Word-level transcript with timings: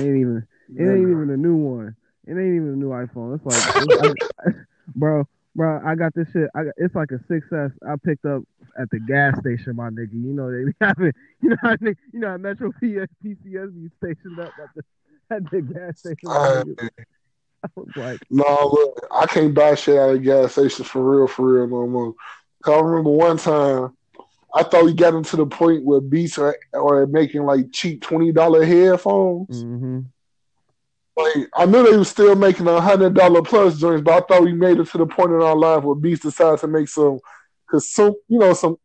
ain't 0.00 0.16
even 0.16 0.46
it 0.76 0.82
ain't 0.82 1.08
even 1.08 1.30
a 1.30 1.36
new 1.36 1.56
one. 1.56 1.96
It 2.26 2.32
ain't 2.32 2.56
even 2.56 2.68
a 2.68 2.76
new 2.76 2.90
iPhone. 2.90 3.34
It's 3.34 3.46
like, 3.46 4.14
it's, 4.14 4.26
I, 4.46 4.50
bro, 4.94 5.26
bro, 5.56 5.80
I 5.84 5.94
got 5.94 6.14
this 6.14 6.28
shit. 6.32 6.50
I 6.54 6.64
got, 6.64 6.74
it's 6.76 6.94
like 6.94 7.10
a 7.10 7.18
6S 7.32 7.72
I 7.88 7.94
picked 8.04 8.26
up 8.26 8.42
at 8.78 8.90
the 8.90 9.00
gas 9.00 9.38
station, 9.38 9.76
my 9.76 9.88
nigga. 9.88 10.12
You 10.12 10.34
know 10.34 10.50
they 10.50 10.72
have 10.86 11.00
it. 11.00 11.14
You 11.40 11.50
know, 11.50 11.56
I 11.62 11.76
think 11.76 11.96
you 12.12 12.20
know, 12.20 12.36
Metro 12.36 12.70
PS, 12.72 13.08
PCS 13.24 13.74
be 13.74 13.90
stationed 13.96 14.38
up 14.38 14.52
at 14.62 14.68
the 14.74 14.82
at 15.30 15.50
the 15.50 15.62
gas 15.62 16.00
station. 16.00 16.28
Uh, 16.28 16.64
I 17.64 17.68
was 17.74 17.88
like, 17.96 18.20
no, 18.30 18.70
look, 18.72 19.00
I 19.10 19.26
can't 19.26 19.52
buy 19.52 19.74
shit 19.74 19.98
out 19.98 20.14
of 20.14 20.22
gas 20.22 20.52
stations 20.52 20.86
for 20.86 21.02
real, 21.02 21.26
for 21.26 21.54
real 21.54 21.66
no 21.66 21.88
more. 21.88 22.14
Cause 22.62 22.74
I 22.74 22.84
remember 22.84 23.10
one 23.10 23.36
time, 23.36 23.96
I 24.54 24.62
thought 24.62 24.84
we 24.84 24.94
got 24.94 25.14
into 25.14 25.36
the 25.36 25.46
point 25.46 25.84
where 25.84 26.00
Beats 26.00 26.38
are, 26.38 26.56
are 26.72 27.06
making 27.06 27.44
like 27.44 27.72
cheap 27.72 28.02
twenty 28.02 28.32
dollar 28.32 28.64
headphones. 28.64 29.62
mm-hmm. 29.62 30.00
Like 31.16 31.48
I 31.54 31.66
knew 31.66 31.82
they 31.82 31.96
were 31.96 32.04
still 32.04 32.34
making 32.36 32.68
a 32.68 32.80
hundred 32.80 33.14
dollar 33.14 33.42
plus 33.42 33.78
joints, 33.78 34.02
but 34.02 34.14
I 34.14 34.26
thought 34.26 34.44
we 34.44 34.52
made 34.52 34.78
it 34.78 34.88
to 34.88 34.98
the 34.98 35.06
point 35.06 35.32
in 35.32 35.42
our 35.42 35.56
life 35.56 35.84
where 35.84 35.96
Beats 35.96 36.22
decided 36.22 36.60
to 36.60 36.68
make 36.68 36.88
some, 36.88 37.18
cause 37.70 37.92
some 37.92 38.14
you 38.28 38.38
know 38.38 38.54
some 38.54 38.76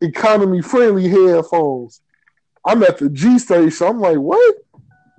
economy 0.00 0.62
friendly 0.62 1.08
headphones. 1.08 2.00
I'm 2.66 2.82
at 2.82 2.98
the 2.98 3.10
G 3.10 3.38
station. 3.38 3.86
I'm 3.86 4.00
like, 4.00 4.16
what? 4.16 4.54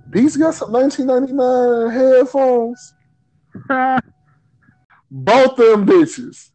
Beats 0.09 0.37
got 0.37 0.55
some 0.55 0.71
1999 0.71 1.91
headphones. 1.91 2.93
Both 5.11 5.55
them 5.55 5.85
bitches. 5.85 6.49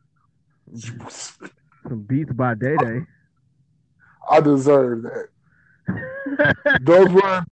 some 1.88 2.02
beats 2.02 2.33
by 2.33 2.55
Day 2.55 2.77
Day. 2.77 3.06
I 4.30 4.41
deserve 4.41 5.02
that. 5.02 5.29
those 6.83 7.09
were 7.11 7.45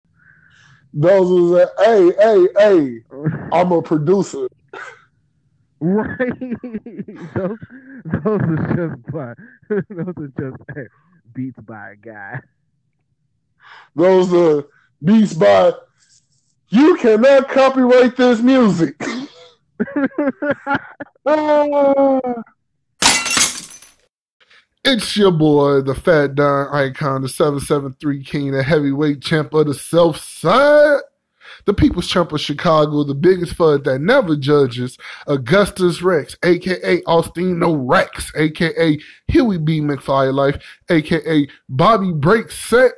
those 0.94 1.28
was 1.28 1.52
a 1.60 1.84
hey, 1.84 2.12
hey, 2.18 2.48
hey. 2.56 3.02
I'm 3.52 3.72
a 3.72 3.82
producer. 3.82 4.48
Right. 5.80 6.18
those 7.34 7.58
those 8.04 8.40
are 8.40 8.74
just 8.76 9.12
by 9.12 9.34
those 9.68 10.14
are 10.16 10.32
just 10.38 10.62
hey, 10.74 10.86
beats 11.34 11.60
by 11.60 11.90
a 11.90 11.96
guy. 11.96 12.40
Those 13.94 14.32
are 14.32 14.66
beats 15.04 15.34
by 15.34 15.72
you 16.68 16.96
cannot 16.96 17.48
copyright 17.48 18.16
this 18.16 18.40
music. 18.40 19.00
Ah. 21.30 22.20
It's 24.90 25.18
your 25.18 25.32
boy, 25.32 25.82
the 25.82 25.94
Fat 25.94 26.34
Don 26.34 26.74
Icon, 26.74 27.20
the 27.20 27.28
773 27.28 28.24
King, 28.24 28.52
the 28.52 28.62
heavyweight 28.62 29.20
champ 29.20 29.52
of 29.52 29.66
the 29.66 29.74
South 29.74 30.16
Side, 30.16 31.00
the 31.66 31.74
People's 31.74 32.06
Champ 32.06 32.32
of 32.32 32.40
Chicago, 32.40 33.04
the 33.04 33.14
biggest 33.14 33.54
fud 33.54 33.84
that 33.84 33.98
never 33.98 34.34
judges, 34.34 34.96
Augustus 35.26 36.00
Rex, 36.00 36.38
aka 36.42 37.02
Austino 37.02 37.76
Rex, 37.78 38.32
aka 38.34 38.98
Huey 39.26 39.58
B. 39.58 39.82
McFly 39.82 40.32
Life, 40.32 40.56
aka 40.88 41.46
Bobby 41.68 42.12
Break 42.12 42.50
Set. 42.50 42.92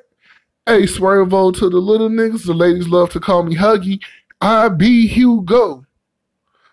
Hey, 0.66 0.82
Swervo 0.82 1.52
to 1.58 1.68
the 1.68 1.78
little 1.78 2.08
niggas, 2.08 2.46
the 2.46 2.54
ladies 2.54 2.86
love 2.86 3.10
to 3.10 3.18
call 3.18 3.42
me 3.42 3.56
Huggy. 3.56 4.00
I 4.40 4.68
be 4.68 5.08
Hugo. 5.08 5.84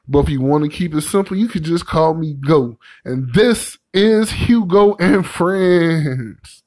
But 0.08 0.20
if 0.20 0.30
you 0.30 0.42
want 0.42 0.64
to 0.64 0.70
keep 0.70 0.94
it 0.94 1.02
simple, 1.02 1.36
you 1.36 1.48
could 1.48 1.64
just 1.64 1.86
call 1.86 2.14
me 2.14 2.34
Go. 2.34 2.80
And 3.04 3.34
this 3.34 3.78
is 3.94 4.32
Hugo 4.32 4.96
and 4.96 5.26
Friends. 5.26 6.64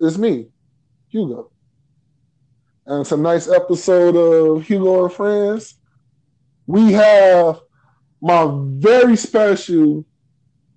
It's 0.00 0.18
me, 0.18 0.48
Hugo. 1.08 1.50
And 2.86 3.00
it's 3.00 3.12
a 3.12 3.16
nice 3.16 3.48
episode 3.48 4.14
of 4.14 4.64
Hugo 4.64 5.04
and 5.04 5.12
Friends. 5.12 5.74
We 6.66 6.92
have 6.92 7.60
my 8.20 8.46
very 8.78 9.16
special, 9.16 10.04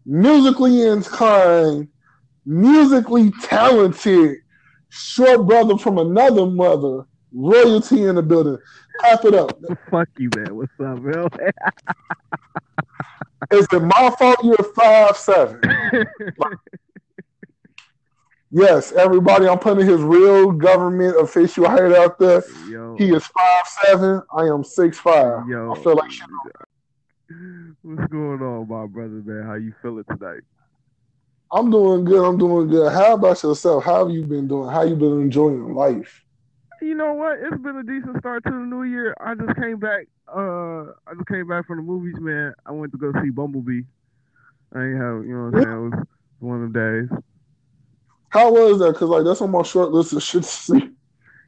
musically 0.06 0.84
inclined, 0.88 1.90
musically 2.46 3.32
talented 3.44 4.38
short 4.90 5.46
brother 5.46 5.78
from 5.78 5.98
another 5.98 6.46
mother, 6.46 7.06
royalty 7.34 8.04
in 8.04 8.16
the 8.16 8.24
building. 8.24 8.58
Clap 9.00 9.26
it 9.26 9.36
up. 9.36 9.60
Fuck 9.92 10.10
you, 10.18 10.30
man. 10.36 10.56
What's 10.56 10.72
up, 10.80 11.02
man? 11.02 11.28
Is 13.52 13.68
it 13.72 13.80
my 13.82 14.14
fault 14.18 14.38
you're 14.44 14.74
five 14.76 15.18
seven? 15.18 15.62
Yes, 18.52 18.92
everybody, 18.94 19.48
I'm 19.48 19.60
putting 19.60 19.86
his 19.86 20.02
real 20.02 20.52
government 20.52 21.16
official 21.20 21.70
height 21.70 21.92
out 21.94 22.18
there. 22.18 22.44
Yo, 22.68 22.96
He 22.98 23.12
is 23.14 23.26
five 23.28 23.64
seven. 23.84 24.22
I 24.34 24.46
am 24.46 24.64
six 24.64 24.98
five. 24.98 25.48
yo. 25.48 25.72
I 25.72 25.84
feel 25.84 25.96
like 25.96 26.10
shit. 26.10 26.28
What's 27.84 28.12
going 28.12 28.42
on, 28.42 28.68
my 28.68 28.88
brother, 28.88 29.22
man? 29.24 29.46
How 29.46 29.54
you 29.54 29.74
feeling 29.84 30.04
tonight? 30.06 30.42
I'm 31.52 31.70
doing 31.70 32.06
good. 32.06 32.28
I'm 32.28 32.38
doing 32.40 32.70
good. 32.70 32.92
How 32.92 33.14
about 33.14 33.42
yourself? 33.44 33.84
How 33.84 34.06
have 34.06 34.14
you 34.14 34.24
been 34.24 34.48
doing? 34.48 34.70
How 34.70 34.82
you 34.84 34.96
been 34.96 35.22
enjoying 35.22 35.76
life? 35.76 36.24
You 36.82 36.96
know 36.96 37.14
what? 37.14 37.38
It's 37.40 37.62
been 37.62 37.78
a 37.78 37.84
decent 37.84 38.18
start 38.20 38.44
to 38.46 38.52
the 38.52 38.58
new 38.58 38.84
year. 38.84 39.16
I 39.20 39.36
just 39.36 39.60
came 39.60 39.78
back. 39.78 40.08
Uh, 40.28 40.92
I 41.08 41.14
just 41.16 41.28
came 41.28 41.48
back 41.48 41.68
from 41.68 41.78
the 41.78 41.84
movies, 41.84 42.16
man. 42.20 42.54
I 42.66 42.72
went 42.72 42.92
to 42.94 42.98
go 42.98 43.12
see 43.22 43.30
Bumblebee. 43.30 43.82
I 44.74 44.84
ain't 44.86 44.98
have, 44.98 45.26
you 45.26 45.36
know 45.36 45.50
what 45.50 45.58
I'm 45.58 45.64
saying? 45.64 45.76
It 45.76 45.90
was 45.98 46.08
one 46.40 46.64
of 46.64 46.74
them 46.74 47.08
days. 47.08 47.20
How 48.30 48.52
was 48.52 48.80
that? 48.80 48.94
Because 48.94 49.10
like 49.10 49.24
that's 49.24 49.42
on 49.42 49.52
my 49.52 49.64
short 49.64 49.92
list 49.92 50.14
of 50.14 50.24
shit 50.24 50.44
to 50.44 50.50
see. 50.50 50.92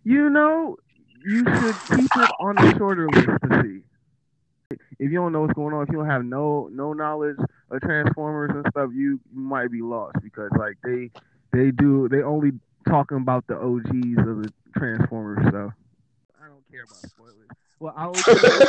You 0.04 0.30
know, 0.30 0.78
you 1.24 1.44
should 1.46 1.76
keep 1.98 2.10
it 2.16 2.30
on 2.40 2.56
the 2.56 2.76
shorter 2.78 3.08
list 3.08 3.28
to 3.28 3.62
see. 3.62 4.78
If 5.00 5.12
you 5.12 5.18
don't 5.18 5.32
know 5.32 5.42
what's 5.42 5.54
going 5.54 5.74
on, 5.74 5.84
if 5.84 5.90
you 5.90 5.98
don't 5.98 6.08
have 6.08 6.26
no 6.26 6.70
no 6.72 6.94
knowledge 6.94 7.38
of 7.70 7.82
Transformers 7.82 8.52
and 8.54 8.66
stuff, 8.72 8.90
you, 8.94 9.20
you 9.34 9.42
might 9.42 9.72
be 9.72 9.82
lost 9.82 10.18
because 10.24 10.50
like 10.58 10.78
they 10.84 11.12
they 11.54 11.72
do 11.72 12.08
they 12.10 12.24
only 12.24 12.52
talking 12.88 13.18
about 13.18 13.46
the 13.48 13.56
OGs 13.56 14.18
of 14.28 14.44
the 14.44 14.54
Transformers 14.78 15.40
stuff. 15.48 15.74
I 16.42 16.48
don't 16.48 16.64
care 16.72 16.84
about 16.84 17.08
spoilers. 17.10 17.50
Well, 17.80 17.94
I 17.98 18.06
only, 18.06 18.22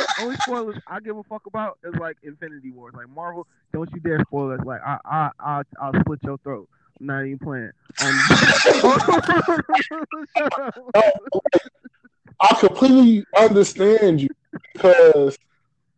only 0.21 0.35
spoilers 0.37 0.77
I 0.87 0.99
give 0.99 1.17
a 1.17 1.23
fuck 1.23 1.45
about 1.45 1.77
is 1.83 1.93
like 1.99 2.17
Infinity 2.23 2.71
Wars. 2.71 2.93
Like 2.95 3.09
Marvel, 3.09 3.47
don't 3.71 3.89
you 3.93 3.99
dare 3.99 4.19
spoil 4.21 4.51
us. 4.51 4.59
Like 4.65 4.81
I 4.85 4.97
I 5.05 5.29
I 5.39 5.61
I'll 5.81 5.99
split 6.01 6.19
your 6.23 6.37
throat. 6.39 6.67
I'm 6.99 7.05
not 7.07 7.25
even 7.25 7.39
playing. 7.39 7.71
Um, 8.01 8.13
I 12.39 12.55
completely 12.59 13.25
understand 13.37 14.21
you 14.21 14.29
because 14.73 15.37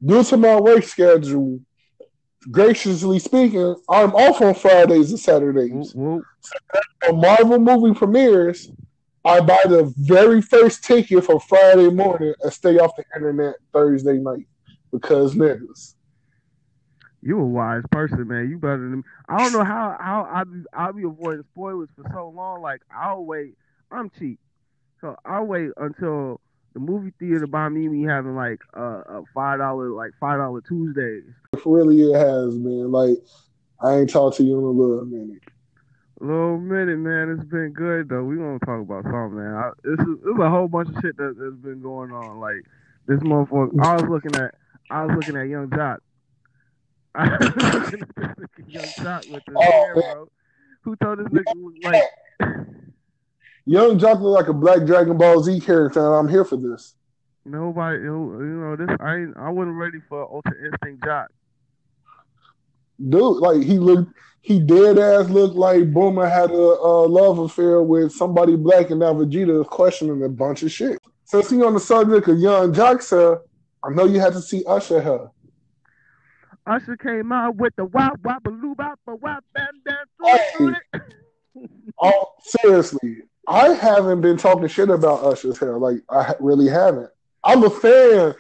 due 0.04 0.24
to 0.24 0.38
my 0.38 0.60
work 0.60 0.84
schedule, 0.84 1.60
graciously 2.52 3.20
speaking, 3.20 3.76
I'm 3.90 4.14
off 4.14 4.42
on 4.42 4.54
Fridays 4.56 5.12
and 5.12 5.20
Saturdays. 5.20 5.72
Whoop, 5.72 5.96
whoop. 5.96 6.26
When 7.06 7.22
Marvel 7.22 7.60
movie 7.60 7.98
premieres, 7.98 8.72
I 9.24 9.40
buy 9.42 9.60
the 9.66 9.92
very 9.98 10.42
first 10.42 10.84
ticket 10.84 11.24
for 11.24 11.40
Friday 11.40 11.90
morning 11.90 12.34
and 12.42 12.54
stay 12.54 12.78
off 12.78 12.96
the 12.96 13.04
internet 13.16 13.56
Thursday 13.74 14.18
night 14.18 14.48
because 14.92 15.34
niggas. 15.34 15.95
You 17.26 17.40
a 17.40 17.44
wise 17.44 17.82
person, 17.92 18.28
man. 18.28 18.50
You 18.52 18.60
better 18.60 18.78
than 18.78 18.98
me. 18.98 19.04
I 19.28 19.40
don't 19.40 19.52
know 19.52 19.64
how 19.64 19.98
how 20.00 20.30
I 20.32 20.44
be 20.44 20.64
I'll 20.74 20.94
be 20.94 21.04
avoiding 21.04 21.44
spoilers 21.52 21.90
for 21.96 22.08
so 22.14 22.30
long. 22.30 22.62
Like 22.62 22.82
I'll 22.96 23.26
wait. 23.26 23.56
I'm 23.92 24.12
cheap, 24.12 24.40
so 25.02 25.16
I'll 25.26 25.46
wait 25.46 25.72
until 25.78 26.40
the 26.74 26.80
movie 26.80 27.14
theater 27.18 27.48
by 27.48 27.70
me 27.70 27.88
me 27.88 28.04
having 28.04 28.36
like 28.36 28.60
a, 28.76 28.84
a 28.84 29.24
five 29.34 29.58
dollar 29.58 29.90
like 29.90 30.12
five 30.20 30.38
dollar 30.38 30.62
Tuesdays. 30.62 31.24
Really, 31.66 32.00
it 32.04 32.14
has 32.14 32.56
been 32.60 32.92
like 32.92 33.18
I 33.82 33.96
ain't 33.96 34.10
talked 34.12 34.38
to 34.38 34.44
you 34.44 34.60
in 34.60 34.64
a 34.64 34.70
little 34.70 35.06
minute. 35.06 35.42
Little 36.20 36.60
minute, 36.60 37.00
man. 37.00 37.32
It's 37.32 37.50
been 37.50 37.74
good 37.74 38.08
though. 38.10 38.24
We 38.24 38.36
gonna 38.36 38.60
talk 38.60 38.82
about 38.82 39.04
something, 39.04 39.38
man. 39.38 39.56
I, 39.56 39.72
this 39.84 40.00
is 40.00 40.16
there's 40.24 40.40
a 40.40 40.50
whole 40.50 40.68
bunch 40.68 40.90
of 40.90 40.96
shit 41.02 41.18
that, 41.18 41.36
that's 41.40 41.56
been 41.56 41.82
going 41.82 42.12
on. 42.12 42.40
Like 42.40 42.62
This 43.08 43.20
motherfucker. 43.22 43.84
I 43.84 43.96
was 43.96 44.06
looking 44.10 44.36
at. 44.36 44.54
I 44.92 45.06
was 45.06 45.16
looking 45.18 45.36
at 45.36 45.48
Young 45.48 45.70
Joc. 45.70 45.74
I 45.76 45.82
was 45.82 45.96
looking 45.96 46.00
at 46.00 46.00
this 46.00 46.02
nigga 46.86 47.05
Young 48.68 48.84
Joc 48.84 49.32
with 49.32 49.44
his 49.46 49.56
Oh, 49.56 49.62
hair, 49.62 49.94
bro. 49.94 50.30
Who 50.82 50.96
told 50.98 51.20
this 51.20 51.28
nigga 51.28 51.54
look 51.56 51.74
like? 51.84 52.04
Young 53.66 53.98
Joc 53.98 54.22
look 54.22 54.36
like 54.40 54.48
a 54.48 54.54
black 54.54 54.86
Dragon 54.86 55.18
Ball 55.18 55.42
Z 55.42 55.60
character, 55.62 56.06
and 56.06 56.16
I'm 56.16 56.28
here 56.28 56.46
for 56.46 56.58
this. 56.58 56.96
Nobody, 57.46 58.00
you 58.00 58.12
know, 58.12 58.76
this. 58.76 58.90
I 59.00 59.16
ain't, 59.18 59.38
I 59.38 59.50
wasn't 59.50 59.78
ready 59.78 60.00
for 60.10 60.24
Ultra 60.24 60.54
Instinct 60.64 61.04
Joc. 61.06 61.28
Dude, 63.10 63.38
like 63.38 63.62
he 63.62 63.78
looked, 63.78 64.12
he 64.42 64.60
dead 64.60 64.98
ass 64.98 65.30
looked 65.30 65.56
like 65.56 65.92
Bulma 65.94 66.30
had 66.32 66.52
a, 66.52 66.54
a 66.54 67.08
love 67.08 67.40
affair 67.40 67.82
with 67.82 68.12
somebody 68.12 68.56
black, 68.56 68.90
and 68.90 69.00
now 69.00 69.14
Vegeta 69.14 69.62
is 69.62 69.68
questioning 69.68 70.24
a 70.24 70.30
bunch 70.30 70.64
of 70.64 70.72
shit. 70.72 71.00
Since 71.26 71.50
he 71.50 71.62
on 71.64 71.74
the 71.74 71.80
subject 71.80 72.28
of 72.28 72.40
Young 72.40 72.74
Joc's 72.74 73.10
hair, 73.10 73.40
I 73.84 73.90
know 73.90 74.06
you 74.06 74.20
had 74.20 74.34
to 74.34 74.42
see 74.42 74.64
Usher 74.68 75.02
hair. 75.02 75.30
Usher 76.68 76.98
came 76.98 77.32
out 77.32 77.56
with 77.56 77.76
the 77.76 77.86
wop 77.86 78.20
wop 78.24 78.46
a 78.46 78.50
loo 78.50 78.76
bop 78.76 79.00
a 79.08 79.16
wop 79.16 79.44
bam 79.54 79.68
bam. 79.84 79.96
Hey. 80.24 81.00
Oh, 82.02 82.34
seriously, 82.42 83.22
I 83.48 83.70
haven't 83.70 84.20
been 84.20 84.36
talking 84.36 84.68
shit 84.68 84.90
about 84.90 85.24
Usher's 85.24 85.58
hair. 85.58 85.78
Like 85.78 86.00
I 86.10 86.34
really 86.42 86.68
haven't. 86.68 87.10
I'm 87.46 87.64
a 87.64 87.70
fan 87.70 88.36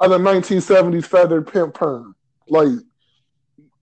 of 0.00 0.10
the 0.10 0.18
1970s 0.18 1.04
feathered 1.04 1.46
pimp 1.52 1.74
perm. 1.74 2.16
Like 2.48 2.68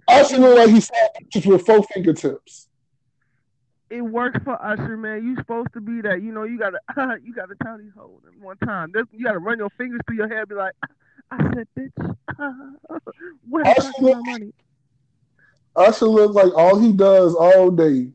Usher 0.08 0.38
look 0.38 0.58
like 0.58 0.68
he 0.68 0.74
he's 0.74 0.90
just 1.30 1.46
with 1.46 1.64
four 1.64 1.84
fingertips. 1.94 2.68
It 3.90 4.02
works 4.02 4.40
for 4.42 4.60
Usher, 4.60 4.96
man. 4.96 5.22
You 5.22 5.36
supposed 5.36 5.72
to 5.74 5.80
be 5.80 6.00
that. 6.00 6.22
You 6.22 6.32
know, 6.32 6.44
you 6.44 6.58
gotta, 6.58 6.78
you 7.22 7.32
gotta 7.34 7.54
tell 7.62 7.78
these 7.78 7.92
hoes 7.96 8.22
one 8.40 8.56
time. 8.58 8.90
This, 8.92 9.04
you 9.12 9.24
gotta 9.24 9.38
run 9.38 9.58
your 9.58 9.70
fingers 9.70 10.00
through 10.06 10.16
your 10.16 10.28
hair, 10.28 10.40
and 10.40 10.48
be 10.48 10.54
like, 10.54 10.74
I 11.30 11.52
said, 11.54 11.68
bitch, 11.78 12.14
where's 13.48 13.66
Usher 13.66 13.92
my 14.00 14.08
look- 14.08 14.26
money? 14.26 14.52
Usher 15.76 16.06
look 16.06 16.34
like 16.34 16.54
all 16.54 16.78
he 16.78 16.92
does 16.92 17.34
all 17.34 17.70
day 17.70 18.10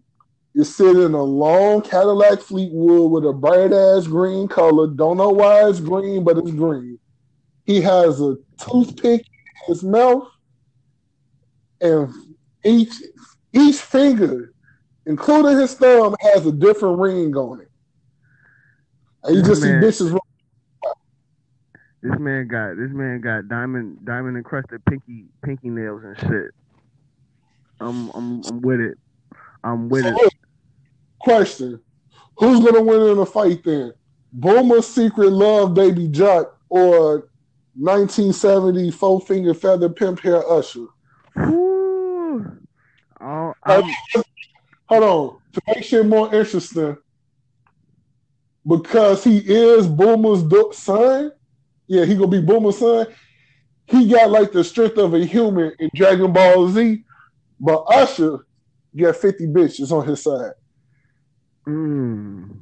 is 0.55 0.73
sit 0.75 0.95
in 0.95 1.13
a 1.13 1.23
long 1.23 1.81
Cadillac 1.81 2.39
Fleetwood 2.39 3.11
with 3.11 3.25
a 3.25 3.33
bright 3.33 3.73
ass 3.73 4.07
green 4.07 4.47
color. 4.47 4.87
Don't 4.87 5.17
know 5.17 5.29
why 5.29 5.67
it's 5.67 5.79
green, 5.79 6.23
but 6.23 6.37
it's 6.37 6.51
green. 6.51 6.97
He 7.65 7.81
has 7.81 8.21
a 8.21 8.37
toothpick 8.57 9.21
in 9.21 9.67
his 9.67 9.83
mouth, 9.83 10.27
and 11.81 12.13
each 12.63 12.93
each 13.53 13.77
finger, 13.77 14.53
including 15.05 15.59
his 15.59 15.73
thumb, 15.75 16.15
has 16.21 16.45
a 16.45 16.51
different 16.51 16.97
ring 16.99 17.35
on 17.35 17.61
it. 17.61 17.69
And 19.23 19.35
you 19.35 19.43
just 19.43 19.61
see 19.61 19.67
Man. 19.67 19.83
bitches. 19.83 20.17
This 22.01 22.17
man 22.17 22.47
got, 22.47 22.77
this 22.77 22.91
man 22.91 23.19
got 23.21 23.47
diamond, 23.49 24.05
diamond 24.05 24.37
encrusted 24.37 24.83
pinky, 24.85 25.25
pinky 25.43 25.69
nails 25.69 26.01
and 26.03 26.17
shit. 26.17 26.51
I'm, 27.81 28.09
I'm, 28.15 28.43
I'm 28.45 28.61
with 28.61 28.79
it. 28.79 28.97
I'm 29.63 29.89
with 29.89 30.05
So 30.05 30.15
it. 30.25 30.33
question: 31.19 31.81
Who's 32.37 32.63
gonna 32.63 32.81
win 32.81 33.01
in 33.01 33.17
a 33.17 33.25
fight 33.25 33.63
then? 33.63 33.93
Bulma's 34.37 34.87
secret 34.87 35.31
love, 35.31 35.73
baby 35.73 36.07
Joc, 36.07 36.45
or 36.69 37.29
1970 37.75 38.91
four 38.91 39.19
finger 39.21 39.53
feather 39.53 39.89
pimp 39.89 40.21
hair 40.21 40.49
Usher? 40.49 40.85
Oh, 43.21 43.53
I'm, 43.65 43.83
Hold 44.87 45.03
on, 45.03 45.37
to 45.53 45.61
make 45.67 45.83
shit 45.83 46.05
more 46.05 46.33
interesting, 46.33 46.97
because 48.65 49.23
he 49.23 49.37
is 49.39 49.87
Bulma's 49.87 50.77
son. 50.77 51.31
Yeah, 51.89 52.05
he 52.05 52.15
gonna 52.15 52.27
be 52.27 52.39
Bulma's 52.41 52.77
son. 52.77 53.07
He 53.87 54.07
got 54.07 54.29
like 54.29 54.51
the 54.51 54.63
strength 54.63 54.97
of 54.99 55.15
a 55.15 55.25
human 55.25 55.73
in 55.79 55.89
Dragon 55.95 56.31
Ball 56.31 56.69
Z, 56.69 57.03
but 57.59 57.83
Usher 57.87 58.45
got 58.95 59.15
50 59.15 59.47
bitches 59.47 59.91
on 59.91 60.07
his 60.07 60.21
side. 60.21 60.51
Mm. 61.67 62.59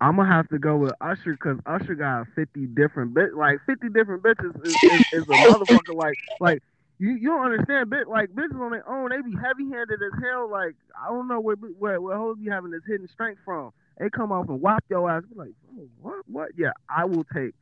I'm 0.00 0.16
gonna 0.16 0.32
have 0.32 0.48
to 0.50 0.60
go 0.60 0.76
with 0.76 0.94
Usher 1.00 1.32
because 1.32 1.58
Usher 1.66 1.96
got 1.96 2.28
50 2.36 2.66
different 2.68 3.14
bit, 3.14 3.34
like 3.34 3.58
50 3.66 3.88
different 3.88 4.22
bitches 4.22 4.56
is, 4.64 4.76
is, 4.88 5.00
is 5.12 5.24
a 5.28 5.36
motherfucker. 5.36 5.94
Like, 5.94 6.16
like 6.38 6.62
you, 7.00 7.10
you 7.10 7.30
don't 7.30 7.52
understand 7.52 7.90
bit 7.90 8.06
like 8.06 8.28
bitches 8.30 8.60
on 8.60 8.70
their 8.70 8.88
own. 8.88 9.10
They 9.10 9.20
be 9.22 9.36
heavy 9.36 9.68
handed 9.70 10.00
as 10.00 10.22
hell. 10.22 10.48
Like 10.48 10.76
I 10.96 11.08
don't 11.08 11.26
know 11.26 11.40
where 11.40 11.56
where 11.56 12.00
where 12.00 12.16
hoes 12.16 12.38
be 12.38 12.48
having 12.48 12.70
this 12.70 12.82
hidden 12.86 13.08
strength 13.08 13.40
from. 13.44 13.72
They 13.98 14.08
come 14.08 14.30
off 14.30 14.48
and 14.48 14.60
whop 14.60 14.84
your 14.88 15.10
ass. 15.10 15.24
Be 15.28 15.38
like, 15.38 15.52
oh, 15.76 15.88
what, 16.00 16.22
what? 16.26 16.48
Yeah, 16.56 16.70
I 16.88 17.04
will 17.04 17.24
take. 17.34 17.54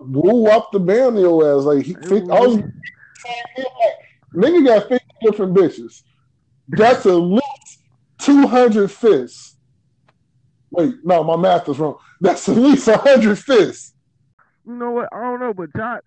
Woo 0.00 0.46
up 0.46 0.70
the 0.72 0.80
band 0.80 1.18
your 1.18 1.58
ass. 1.58 1.64
Like 1.64 1.84
he, 1.84 1.94
I 1.94 2.40
was 2.40 2.58
oh, 2.58 2.70
nigga 4.34 4.66
got 4.66 4.88
50 4.88 5.06
different 5.22 5.54
bitches. 5.54 6.02
That's 6.68 7.06
at 7.06 7.14
least 7.14 7.78
200 8.18 8.90
fists. 8.90 9.56
Wait, 10.70 10.94
no, 11.04 11.24
my 11.24 11.36
math 11.36 11.68
is 11.68 11.78
wrong. 11.78 11.98
That's 12.20 12.48
at 12.48 12.56
least 12.56 12.86
100 12.86 13.36
fists. 13.38 13.94
You 14.66 14.74
know 14.74 14.90
what? 14.90 15.08
I 15.12 15.20
don't 15.22 15.40
know, 15.40 15.54
but 15.54 15.72
Joc, 15.72 16.00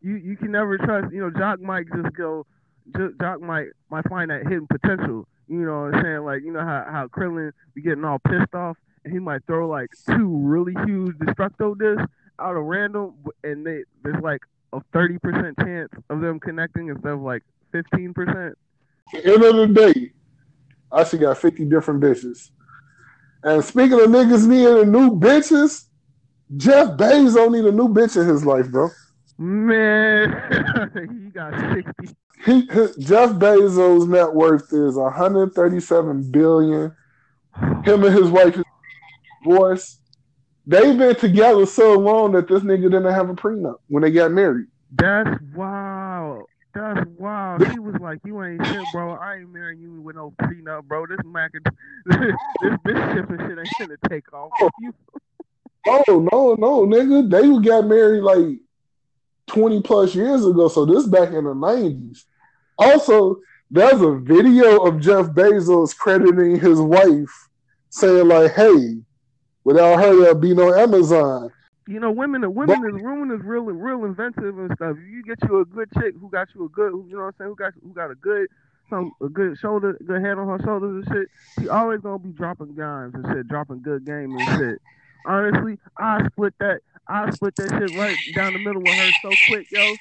you 0.00 0.16
you 0.16 0.36
can 0.36 0.52
never 0.52 0.78
trust. 0.78 1.12
You 1.12 1.20
know, 1.20 1.30
Joc 1.30 1.60
might 1.60 1.86
just 1.94 2.16
go. 2.16 2.46
Joc 2.92 3.40
might 3.40 3.66
might 3.90 4.08
find 4.08 4.30
that 4.30 4.44
hidden 4.44 4.66
potential. 4.66 5.28
You 5.48 5.58
know 5.58 5.82
what 5.82 5.94
I'm 5.94 6.02
saying? 6.02 6.24
Like, 6.24 6.42
you 6.42 6.52
know 6.52 6.60
how 6.60 6.86
how 6.90 7.06
Krillin 7.08 7.52
be 7.74 7.82
getting 7.82 8.04
all 8.04 8.18
pissed 8.18 8.54
off, 8.54 8.78
and 9.04 9.12
he 9.12 9.18
might 9.18 9.44
throw 9.46 9.68
like 9.68 9.90
two 10.08 10.28
really 10.28 10.74
huge 10.86 11.16
destructo 11.16 11.78
discs 11.78 12.10
out 12.38 12.56
of 12.56 12.64
random, 12.64 13.14
and 13.44 13.66
they 13.66 13.84
there's 14.02 14.22
like 14.22 14.42
a 14.72 14.80
thirty 14.92 15.18
percent 15.18 15.56
chance 15.58 15.90
of 16.10 16.20
them 16.20 16.40
connecting 16.40 16.88
instead 16.88 17.12
of 17.12 17.20
like 17.20 17.42
fifteen 17.72 18.12
percent. 18.14 18.56
End 19.14 19.42
of 19.42 19.56
the 19.56 19.66
day, 19.68 20.12
I 20.90 21.02
actually 21.02 21.20
got 21.20 21.38
50 21.38 21.64
different 21.66 22.00
bitches. 22.00 22.50
And 23.44 23.64
speaking 23.64 24.00
of 24.00 24.06
niggas 24.08 24.46
needing 24.48 24.90
new 24.90 25.10
bitches, 25.12 25.84
Jeff 26.56 26.96
Bezos 26.96 27.52
need 27.52 27.64
a 27.64 27.72
new 27.72 27.88
bitch 27.88 28.20
in 28.20 28.26
his 28.26 28.44
life, 28.44 28.68
bro. 28.70 28.88
Man, 29.38 30.90
he 31.24 31.30
got 31.30 31.52
sixty. 31.74 32.16
He, 32.44 32.66
Jeff 33.02 33.30
Bezos' 33.32 34.08
net 34.08 34.32
worth 34.32 34.72
is 34.72 34.96
137 34.96 36.30
billion. 36.30 36.96
Him 37.84 38.04
and 38.04 38.14
his 38.14 38.28
wife 38.28 38.56
is 38.56 38.64
divorced. 39.42 40.00
They've 40.66 40.98
been 40.98 41.14
together 41.14 41.64
so 41.66 41.94
long 41.94 42.32
that 42.32 42.48
this 42.48 42.62
nigga 42.62 42.82
didn't 42.82 43.12
have 43.12 43.30
a 43.30 43.34
prenup 43.34 43.76
when 43.88 44.02
they 44.02 44.10
got 44.10 44.32
married. 44.32 44.66
That's 44.92 45.40
wow. 45.54 46.44
That's 46.74 47.06
wild. 47.16 47.66
He 47.68 47.78
was 47.78 47.94
like, 48.00 48.18
"You 48.24 48.42
ain't 48.42 48.66
shit, 48.66 48.84
bro. 48.92 49.12
I 49.12 49.36
ain't 49.36 49.50
marrying 49.50 49.80
you 49.80 50.02
with 50.02 50.16
no 50.16 50.34
prenup, 50.42 50.84
bro. 50.84 51.06
This 51.06 51.18
Mac, 51.24 51.52
this 52.06 52.16
this 52.84 53.14
shipping 53.14 53.38
shit 53.38 53.58
ain't 53.58 53.78
gonna 53.78 53.96
take 54.08 54.30
off. 54.34 54.50
Oh. 54.60 54.70
You, 54.80 54.92
Oh 55.86 56.28
no, 56.32 56.54
no, 56.54 56.86
nigga. 56.86 57.30
They 57.30 57.68
got 57.68 57.86
married 57.86 58.22
like 58.22 58.58
20 59.46 59.82
plus 59.82 60.14
years 60.14 60.44
ago, 60.44 60.68
so 60.68 60.84
this 60.84 61.06
back 61.06 61.28
in 61.28 61.44
the 61.44 61.54
90s. 61.54 62.24
Also, 62.78 63.36
there's 63.70 64.00
a 64.00 64.16
video 64.16 64.84
of 64.84 65.00
Jeff 65.00 65.26
Bezos 65.26 65.96
crediting 65.96 66.58
his 66.58 66.80
wife, 66.80 67.48
saying 67.90 68.28
like, 68.28 68.52
"Hey, 68.52 68.96
without 69.66 69.98
her, 69.98 70.16
there'd 70.22 70.40
be 70.40 70.54
no 70.54 70.74
Amazon." 70.74 71.50
you 71.88 72.00
know, 72.00 72.10
women, 72.10 72.42
women 72.54 72.96
is 72.96 73.02
women 73.02 73.30
is 73.30 73.44
real, 73.44 73.62
real 73.62 74.04
inventive 74.04 74.58
and 74.58 74.70
stuff. 74.74 74.96
If 74.98 75.08
you 75.08 75.22
get 75.22 75.38
you 75.48 75.60
a 75.60 75.64
good 75.64 75.88
chick 75.94 76.14
who 76.20 76.28
got 76.28 76.48
you 76.54 76.64
a 76.64 76.68
good, 76.68 76.92
you 77.08 77.16
know 77.16 77.24
what 77.26 77.26
I'm 77.26 77.32
saying, 77.38 77.50
who 77.50 77.56
got 77.56 77.72
who 77.82 77.94
got 77.94 78.10
a 78.10 78.16
good, 78.16 78.48
some 78.90 79.12
a 79.22 79.28
good 79.28 79.56
shoulder, 79.58 79.96
good 80.04 80.20
head 80.20 80.38
on 80.38 80.48
her 80.48 80.64
shoulders 80.64 81.06
and 81.06 81.14
shit, 81.14 81.28
she 81.58 81.68
always 81.68 82.00
gonna 82.00 82.18
be 82.18 82.30
dropping 82.30 82.74
dimes 82.74 83.14
and 83.14 83.24
shit, 83.26 83.46
dropping 83.46 83.82
good 83.82 84.04
game 84.04 84.36
and 84.36 84.58
shit. 84.58 84.82
Honestly, 85.26 85.78
I 85.96 86.26
split 86.26 86.54
that, 86.58 86.80
I 87.06 87.30
split 87.30 87.54
that 87.56 87.70
shit 87.70 87.96
right 87.96 88.16
down 88.34 88.52
the 88.52 88.58
middle 88.58 88.82
with 88.82 88.94
her 88.94 89.10
so 89.22 89.30
quick, 89.48 89.70
yo. 89.70 89.94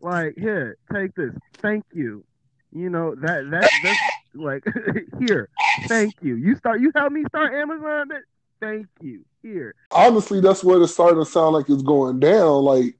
Like, 0.00 0.34
here, 0.36 0.76
take 0.92 1.14
this. 1.14 1.32
Thank 1.58 1.84
you. 1.92 2.24
You 2.72 2.90
know 2.90 3.14
that 3.14 3.50
that 3.50 3.70
that's 3.82 4.00
like 4.34 4.64
here. 5.26 5.48
Thank 5.86 6.14
you. 6.20 6.34
You 6.36 6.56
start. 6.56 6.80
You 6.80 6.90
help 6.94 7.12
me 7.12 7.24
start 7.28 7.54
Amazon. 7.54 8.08
Bitch. 8.08 8.22
Thank 8.62 8.86
you. 9.00 9.24
Here. 9.42 9.74
Honestly, 9.90 10.40
that's 10.40 10.62
what 10.62 10.80
it's 10.80 10.92
starting 10.92 11.18
to 11.18 11.26
sound 11.26 11.54
like 11.54 11.68
it's 11.68 11.82
going 11.82 12.20
down. 12.20 12.62
Like 12.62 12.96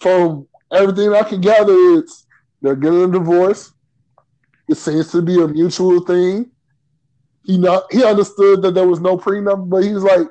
from 0.00 0.48
everything 0.72 1.14
I 1.14 1.22
can 1.22 1.40
gather, 1.40 1.72
it's 1.94 2.26
they're 2.60 2.74
getting 2.74 3.04
a 3.04 3.12
divorce. 3.12 3.72
It 4.68 4.76
seems 4.76 5.12
to 5.12 5.22
be 5.22 5.40
a 5.40 5.46
mutual 5.46 6.00
thing. 6.00 6.50
He 7.44 7.56
not 7.56 7.84
he 7.92 8.02
understood 8.02 8.62
that 8.62 8.74
there 8.74 8.88
was 8.88 8.98
no 8.98 9.16
prenup, 9.16 9.70
but 9.70 9.84
he 9.84 9.92
was 9.92 10.02
like, 10.02 10.26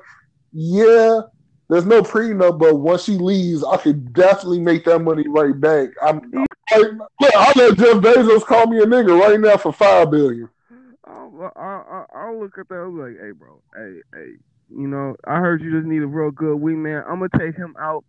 "Yeah, 0.52 1.20
there's 1.70 1.86
no 1.86 2.02
prenup, 2.02 2.58
but 2.58 2.76
once 2.76 3.04
she 3.04 3.12
leaves, 3.12 3.64
I 3.64 3.78
could 3.78 4.12
definitely 4.12 4.60
make 4.60 4.84
that 4.84 4.98
money 4.98 5.24
right 5.26 5.58
back." 5.58 5.88
I'm 6.02 6.20
like, 6.70 6.92
look, 7.18 7.34
I'll 7.34 7.52
let 7.56 7.78
Jeff 7.78 7.96
Bezos 7.96 8.44
call 8.44 8.66
me 8.66 8.80
a 8.80 8.84
nigga 8.84 9.18
right 9.18 9.40
now 9.40 9.56
for 9.56 9.72
five 9.72 10.10
billion. 10.10 10.50
Oh, 11.08 11.50
I'll, 11.56 11.86
I'll, 11.90 12.06
I'll 12.14 12.40
look 12.40 12.58
at 12.58 12.68
that. 12.68 12.74
I'm 12.74 12.98
like, 12.98 13.16
hey, 13.18 13.30
bro. 13.30 13.62
Hey, 13.74 14.00
hey. 14.12 14.32
You 14.68 14.88
know, 14.88 15.16
I 15.26 15.38
heard 15.38 15.62
you 15.62 15.70
just 15.70 15.86
need 15.86 16.02
a 16.02 16.06
real 16.06 16.30
good 16.30 16.58
wingman. 16.58 17.04
I'm 17.08 17.20
gonna 17.20 17.28
take 17.38 17.56
him 17.56 17.74
out 17.80 18.04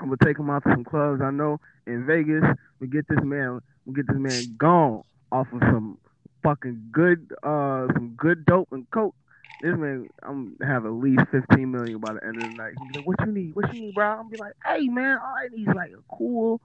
I'm 0.00 0.08
gonna 0.08 0.18
take 0.24 0.38
him 0.38 0.50
out 0.50 0.62
to 0.64 0.70
some 0.70 0.84
clubs. 0.84 1.22
I 1.22 1.30
know 1.30 1.58
in 1.86 2.06
Vegas, 2.06 2.44
we 2.80 2.88
get 2.88 3.06
this 3.08 3.22
man, 3.22 3.60
we 3.86 3.94
get 3.94 4.06
this 4.06 4.18
man 4.18 4.54
gone 4.58 5.02
off 5.32 5.46
of 5.52 5.60
some 5.60 5.98
fucking 6.42 6.88
good, 6.92 7.32
uh, 7.42 7.86
some 7.94 8.14
good 8.16 8.44
dope 8.44 8.68
and 8.72 8.86
coke. 8.90 9.14
This 9.60 9.74
man, 9.76 10.08
I'm 10.22 10.54
gonna 10.58 10.70
have 10.72 10.84
at 10.84 10.92
least 10.92 11.22
15 11.32 11.70
million 11.70 11.98
by 11.98 12.12
the 12.12 12.22
end 12.22 12.36
of 12.36 12.44
the 12.44 12.56
night. 12.62 12.74
He's 12.78 12.90
like, 12.94 13.04
"What 13.04 13.16
you 13.24 13.32
need? 13.32 13.54
What 13.54 13.72
you 13.72 13.80
need, 13.80 13.94
bro?" 13.94 14.06
I'm 14.06 14.16
gonna 14.18 14.30
be 14.30 14.36
like, 14.36 14.52
"Hey, 14.64 14.86
man, 14.88 15.18
all 15.18 15.34
I 15.34 15.48
need 15.48 15.68
is 15.68 15.74
like 15.74 15.92
a 15.92 16.14
cool 16.14 16.60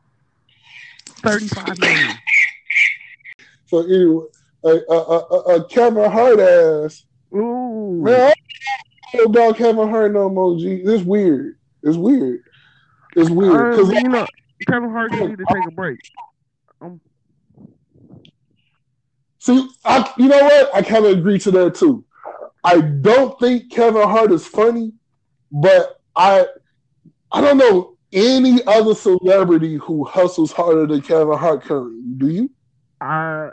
35 1.23 1.79
million." 1.79 2.17
So 3.67 3.83
anyway, 3.83 4.25
a, 4.65 4.69
a, 4.91 4.97
a, 4.97 5.55
a 5.55 5.67
Kevin 5.69 6.11
Hart 6.11 6.39
ass. 6.41 7.05
Ooh, 7.33 8.01
Man, 8.03 8.33
Know 9.13 9.23
about 9.23 9.57
Kevin 9.57 9.89
Hart 9.89 10.13
no 10.13 10.29
more. 10.29 10.57
G. 10.57 10.81
It's 10.85 11.03
weird. 11.03 11.57
It's 11.83 11.97
weird. 11.97 12.41
It's 13.15 13.29
weird. 13.29 13.73
Uh, 13.73 13.75
'Cause 13.77 13.91
you 13.91 14.03
know, 14.07 14.25
Kevin 14.67 14.89
Hart 14.89 15.11
need 15.11 15.37
to 15.37 15.45
take 15.51 15.67
a 15.67 15.71
break. 15.71 15.99
See, 19.39 19.67
I, 19.83 20.13
you 20.17 20.27
know 20.27 20.43
what? 20.43 20.75
I 20.75 20.81
kind 20.83 21.05
of 21.05 21.17
agree 21.17 21.39
to 21.39 21.51
that 21.51 21.75
too. 21.75 22.05
I 22.63 22.79
don't 22.79 23.39
think 23.39 23.71
Kevin 23.71 24.07
Hart 24.07 24.31
is 24.31 24.45
funny, 24.45 24.93
but 25.51 25.99
I, 26.15 26.45
I 27.31 27.41
don't 27.41 27.57
know 27.57 27.97
any 28.13 28.63
other 28.67 28.93
celebrity 28.93 29.77
who 29.77 30.03
hustles 30.05 30.51
harder 30.51 30.85
than 30.85 31.01
Kevin 31.01 31.37
Hart 31.37 31.63
currently. 31.63 32.01
Do 32.17 32.27
you? 32.29 32.49
I 32.99 33.49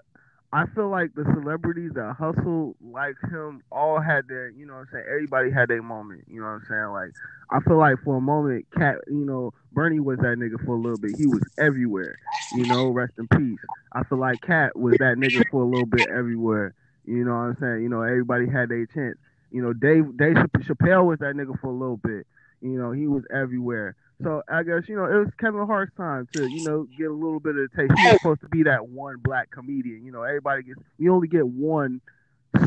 I 0.53 0.65
feel 0.75 0.89
like 0.89 1.15
the 1.15 1.25
celebrities 1.25 1.93
that 1.95 2.17
hustle 2.19 2.75
like 2.81 3.17
him 3.31 3.63
all 3.71 4.01
had 4.01 4.29
their, 4.29 4.49
you 4.49 4.65
know 4.67 4.75
what 4.75 4.81
I'm 4.81 4.89
saying, 4.93 5.05
everybody 5.07 5.51
had 5.51 5.69
their 5.69 5.83
moment, 5.83 6.25
you 6.27 6.41
know 6.41 6.47
what 6.47 6.53
I'm 6.53 6.67
saying? 6.69 6.87
Like 6.93 7.11
I 7.51 7.61
feel 7.61 7.77
like 7.77 7.97
for 8.03 8.17
a 8.17 8.21
moment 8.21 8.67
Katt, 8.75 8.97
you 9.09 9.27
know, 9.27 9.53
Bernie 9.73 10.01
was 10.01 10.19
that 10.21 10.39
nigga 10.39 10.65
for 10.65 10.75
a 10.75 10.81
little 10.81 10.99
bit. 10.99 11.17
He 11.19 11.27
was 11.27 11.43
everywhere. 11.59 12.19
You 12.55 12.67
know, 12.67 12.89
rest 12.89 13.13
in 13.19 13.29
peace. 13.29 13.59
I 13.93 14.05
feel 14.05 14.19
like 14.19 14.41
Katt 14.41 14.75
was 14.75 14.97
that 14.99 15.17
nigga 15.19 15.45
for 15.51 15.63
a 15.63 15.67
little 15.67 15.87
bit 15.87 16.09
everywhere. 16.09 16.75
You 17.05 17.25
know 17.25 17.33
what 17.33 17.39
I'm 17.39 17.57
saying? 17.61 17.83
You 17.83 17.91
know, 17.91 18.03
everybody 18.03 18.49
had 18.49 18.71
their 18.71 18.87
chance. 18.87 19.19
You 19.51 19.63
know, 19.63 19.73
Dave 19.75 20.17
Dave 20.17 20.37
Chappelle 20.61 21.07
was 21.07 21.19
that 21.19 21.35
nigga 21.35 21.59
for 21.61 21.69
a 21.69 21.73
little 21.73 21.99
bit. 21.99 22.27
You 22.61 22.79
know, 22.79 22.93
he 22.93 23.07
was 23.07 23.25
everywhere. 23.33 23.97
So 24.23 24.43
I 24.49 24.65
guess 24.65 24.83
you 24.89 24.97
know 24.97 25.05
it 25.05 25.17
was 25.19 25.29
Kevin 25.39 25.65
Hart's 25.67 25.95
time 25.97 26.27
to 26.33 26.47
you 26.47 26.61
know 26.61 26.87
get 26.99 27.07
a 27.09 27.13
little 27.13 27.39
bit 27.41 27.57
of 27.57 27.71
the 27.71 27.77
taste. 27.77 27.93
He 27.97 28.03
was 28.05 28.15
supposed 28.15 28.41
to 28.41 28.49
be 28.49 28.65
that 28.65 28.89
one 28.89 29.17
black 29.23 29.51
comedian. 29.51 30.05
You 30.05 30.11
know, 30.13 30.23
everybody 30.23 30.65
gets 30.65 30.81
you 30.99 31.15
only 31.15 31.29
get 31.29 31.47
one 31.47 32.01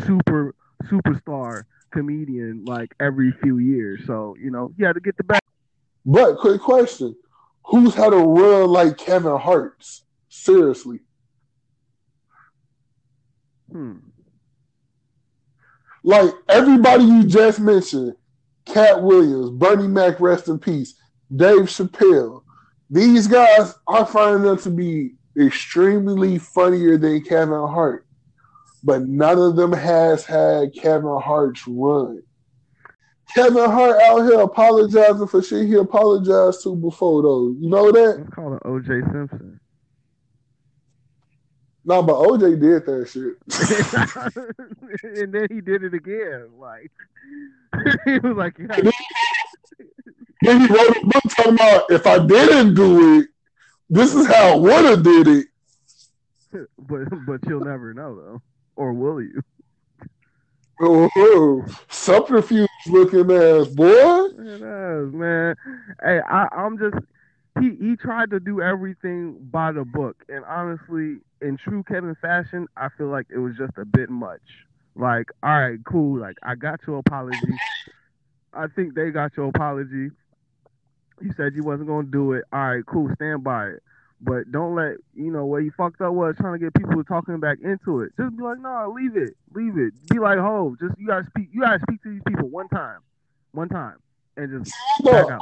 super 0.05 0.55
superstar 0.86 1.63
comedian 1.91 2.63
like 2.65 2.96
every 3.01 3.34
few 3.43 3.58
years. 3.58 4.01
So 4.08 4.36
you 4.39 4.50
know 4.50 4.72
he 4.77 4.84
had 4.84 4.93
to 4.93 5.01
get 5.01 5.17
the 5.17 5.24
back. 5.25 5.43
But 6.05 6.38
quick 6.38 6.62
question: 6.62 7.15
Who's 7.65 7.93
had 7.96 8.13
a 8.13 8.17
run 8.17 8.70
like 8.70 8.98
Kevin 8.98 9.38
Hart's? 9.38 10.03
Seriously, 10.29 11.00
Hmm. 13.70 13.98
like 16.03 16.31
everybody 16.48 17.03
you 17.03 17.25
just 17.25 17.60
mentioned, 17.60 18.15
Katt 18.65 19.03
Williams, 19.03 19.50
Bernie 19.50 19.89
Mac, 19.89 20.22
rest 20.22 20.48
in 20.48 20.58
peace, 20.58 20.93
Dave 21.35 21.63
Chappelle. 21.63 22.43
These 22.89 23.27
guys, 23.27 23.75
I 23.88 24.03
find 24.03 24.43
them 24.43 24.57
to 24.59 24.69
be 24.69 25.13
extremely 25.39 26.38
funnier 26.38 26.97
than 26.97 27.23
Kevin 27.23 27.67
Hart, 27.67 28.05
but 28.83 29.07
none 29.07 29.38
of 29.38 29.55
them 29.55 29.71
has 29.71 30.25
had 30.25 30.73
Kevin 30.73 31.19
Hart's 31.21 31.65
run. 31.67 32.21
Kevin 33.33 33.69
Hart 33.69 34.01
out 34.01 34.25
here 34.25 34.41
apologizing 34.41 35.27
for 35.27 35.41
shit 35.41 35.67
he 35.67 35.75
apologized 35.75 36.63
to 36.63 36.75
before, 36.75 37.21
though. 37.21 37.55
You 37.57 37.69
know 37.69 37.91
that? 37.91 38.17
Let's 38.19 38.29
call 38.31 38.55
it 38.55 38.61
O.J. 38.65 38.88
Simpson. 39.09 39.61
No, 41.83 42.03
but 42.03 42.15
OJ 42.15 42.59
did 42.59 42.85
that 42.85 43.09
shit. 43.09 43.38
and 45.03 45.33
then 45.33 45.47
he 45.50 45.61
did 45.61 45.83
it 45.83 45.93
again. 45.93 46.50
Like 46.57 46.91
he 48.05 48.19
was 48.19 48.38
like, 48.38 48.57
yeah. 48.59 48.91
Then 50.41 50.61
he 50.61 50.67
wrote 50.67 50.97
a 50.97 51.05
book 51.05 51.23
talking 51.29 51.53
about 51.53 51.91
if 51.91 52.07
I 52.07 52.25
didn't 52.25 52.73
do 52.73 53.19
it, 53.19 53.27
this 53.89 54.15
is 54.15 54.25
how 54.25 54.53
I 54.53 54.55
would 54.55 54.85
have 54.85 55.03
did 55.03 55.27
it. 55.27 55.45
but 56.79 57.01
but 57.25 57.39
you'll 57.47 57.63
never 57.63 57.93
know 57.93 58.15
though, 58.15 58.41
or 58.75 58.93
will 58.93 59.21
you? 59.21 59.41
Oh, 60.81 61.09
oh 61.15 61.65
subterfuge 61.89 62.67
looking 62.87 63.31
ass 63.31 63.67
boy. 63.67 64.25
It 64.39 64.61
is, 64.61 65.13
man. 65.13 65.55
Hey, 66.03 66.19
I, 66.27 66.47
I'm 66.51 66.77
just 66.79 66.95
he 67.59 67.75
he 67.79 67.95
tried 67.95 68.31
to 68.31 68.39
do 68.39 68.61
everything 68.61 69.37
by 69.51 69.71
the 69.71 69.85
book, 69.85 70.23
and 70.29 70.43
honestly, 70.45 71.17
in 71.41 71.57
true 71.57 71.83
Kevin 71.83 72.15
fashion, 72.15 72.67
I 72.77 72.89
feel 72.97 73.07
like 73.07 73.27
it 73.29 73.37
was 73.37 73.55
just 73.57 73.77
a 73.77 73.85
bit 73.85 74.09
much. 74.09 74.41
Like, 74.95 75.31
all 75.43 75.59
right, 75.59 75.79
cool. 75.85 76.19
Like, 76.19 76.37
I 76.43 76.55
got 76.55 76.81
your 76.87 76.99
apology. 76.99 77.37
I 78.53 78.67
think 78.67 78.96
they 78.96 79.12
got 79.12 79.36
your 79.38 79.48
apology. 79.50 80.12
You 81.22 81.34
said 81.38 81.53
you 81.55 81.63
wasn't 81.63 81.88
gonna 81.88 82.08
do 82.08 82.34
it. 82.34 82.43
All 82.51 82.60
right, 82.60 82.86
cool. 82.86 83.10
Stand 83.15 83.43
by 83.43 83.67
it. 83.67 83.84
But 84.24 84.51
don't 84.51 84.75
let 84.75 84.98
you 85.15 85.31
know 85.31 85.46
where 85.46 85.62
you 85.62 85.72
fucked 85.75 86.00
up 86.01 86.13
was 86.13 86.36
trying 86.38 86.53
to 86.53 86.60
get 86.60 86.74
people 86.75 87.03
talking 87.03 87.39
back 87.39 87.58
into 87.63 88.01
it. 88.01 88.12
Just 88.17 88.38
be 88.38 88.43
like, 88.43 88.60
no, 88.60 88.93
leave 88.96 89.17
it, 89.17 89.36
leave 89.53 89.77
it. 89.77 89.93
Be 90.10 90.20
like, 90.20 90.38
ho, 90.38 90.75
just 90.79 90.93
you 91.00 91.08
gotta 91.08 91.25
speak. 91.25 91.50
You 91.51 91.62
gotta 91.62 91.79
speak 91.79 92.03
to 92.03 92.10
these 92.10 92.22
people 92.27 92.48
one 92.50 92.67
time, 92.70 93.00
one 93.51 93.70
time, 93.70 93.96
and 94.38 94.63
just 94.63 94.75
back 95.03 95.29
out. 95.29 95.41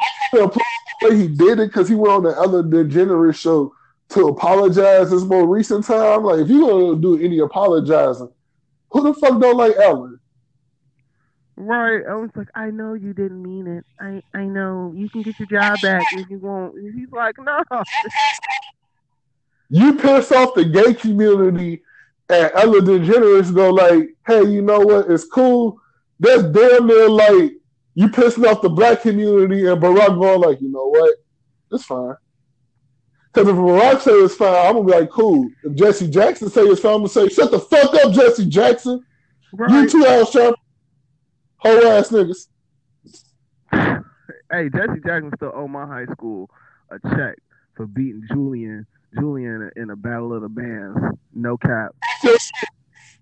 Way 1.02 1.16
he 1.16 1.28
did 1.28 1.60
it 1.60 1.68
because 1.68 1.88
he 1.88 1.96
went 1.96 2.14
on 2.14 2.24
the 2.24 2.30
other 2.30 2.62
DeGeneres 2.62 3.36
show 3.36 3.74
to 4.10 4.28
apologize 4.28 5.12
this 5.12 5.24
more 5.24 5.48
recent 5.48 5.86
time. 5.86 6.24
Like, 6.24 6.40
if 6.40 6.50
you 6.50 6.68
gonna 6.68 6.96
do 7.00 7.18
any 7.22 7.40
apologizing, 7.40 8.30
who 8.92 9.04
the 9.04 9.14
fuck 9.14 9.40
don't 9.40 9.58
like 9.58 9.76
Ellen? 9.78 10.19
Right. 11.62 12.02
I 12.10 12.16
was 12.16 12.30
like, 12.36 12.48
I 12.56 12.70
know 12.70 12.94
you 12.94 13.14
didn't 13.14 13.44
mean 13.44 13.68
it. 13.68 13.86
I, 14.00 14.24
I 14.34 14.46
know. 14.46 14.94
You 14.96 15.10
can 15.10 15.24
get 15.24 15.38
your 15.40 15.48
job 15.48 15.82
back 15.82 16.08
if 16.14 16.30
you 16.30 16.40
want. 16.40 16.76
And 16.76 16.98
he's 16.98 17.12
like, 17.12 17.36
no. 17.38 17.62
You 19.70 19.94
piss 19.96 20.32
off 20.32 20.56
the 20.56 20.64
gay 20.64 20.94
community, 20.94 21.84
and 22.30 22.52
Ellen 22.56 22.86
DeGeneres 22.86 23.54
go 23.54 23.72
like, 23.72 24.16
"Hey, 24.26 24.46
you 24.46 24.62
know 24.62 24.80
what? 24.80 25.12
It's 25.12 25.26
cool." 25.26 25.80
That's 26.20 26.44
damn 26.44 26.88
near 26.88 27.10
like 27.10 27.52
you 27.94 28.08
pissing 28.08 28.50
off 28.50 28.62
the 28.62 28.70
black 28.70 29.02
community, 29.02 29.68
and 29.68 29.82
Barack 29.82 30.18
going 30.18 30.42
like, 30.42 30.62
"You 30.62 30.70
know 30.70 30.88
what? 30.88 31.14
It's 31.72 31.84
fine." 31.84 32.16
Because 33.32 33.50
if 33.50 33.56
Barack 33.56 34.02
say 34.02 34.12
it's 34.12 34.34
fine, 34.34 34.66
I'm 34.66 34.74
gonna 34.74 34.86
be 34.86 34.92
like, 34.94 35.10
"Cool." 35.12 35.50
If 35.64 35.76
Jesse 35.76 36.10
Jackson 36.10 36.50
say 36.50 36.62
it's 36.62 36.82
fine, 36.82 36.94
I'm 36.94 37.00
gonna 37.00 37.10
say, 37.10 37.28
"Shut 37.28 37.52
the 37.52 37.60
fuck 37.60 37.94
up, 37.94 38.14
Jesse 38.14 38.48
Jackson." 38.48 39.04
You 39.52 39.66
Right. 39.66 39.90
two 39.90 40.06
ass 40.06 40.32
sharp, 40.32 40.56
whole 41.60 41.88
ass 41.88 42.10
niggas. 42.10 42.48
Hey, 44.52 44.70
Jesse 44.70 45.00
Jackson 45.06 45.32
still 45.36 45.52
owe 45.54 45.68
my 45.68 45.86
high 45.86 46.12
school 46.12 46.50
a 46.90 47.00
check 47.16 47.38
for 47.76 47.86
beating 47.86 48.24
Julian 48.32 48.88
Julian 49.14 49.70
in 49.76 49.90
a 49.90 49.96
battle 49.96 50.34
of 50.34 50.42
the 50.42 50.50
bands. 50.50 50.98
No 51.34 51.58
cap. 51.58 51.96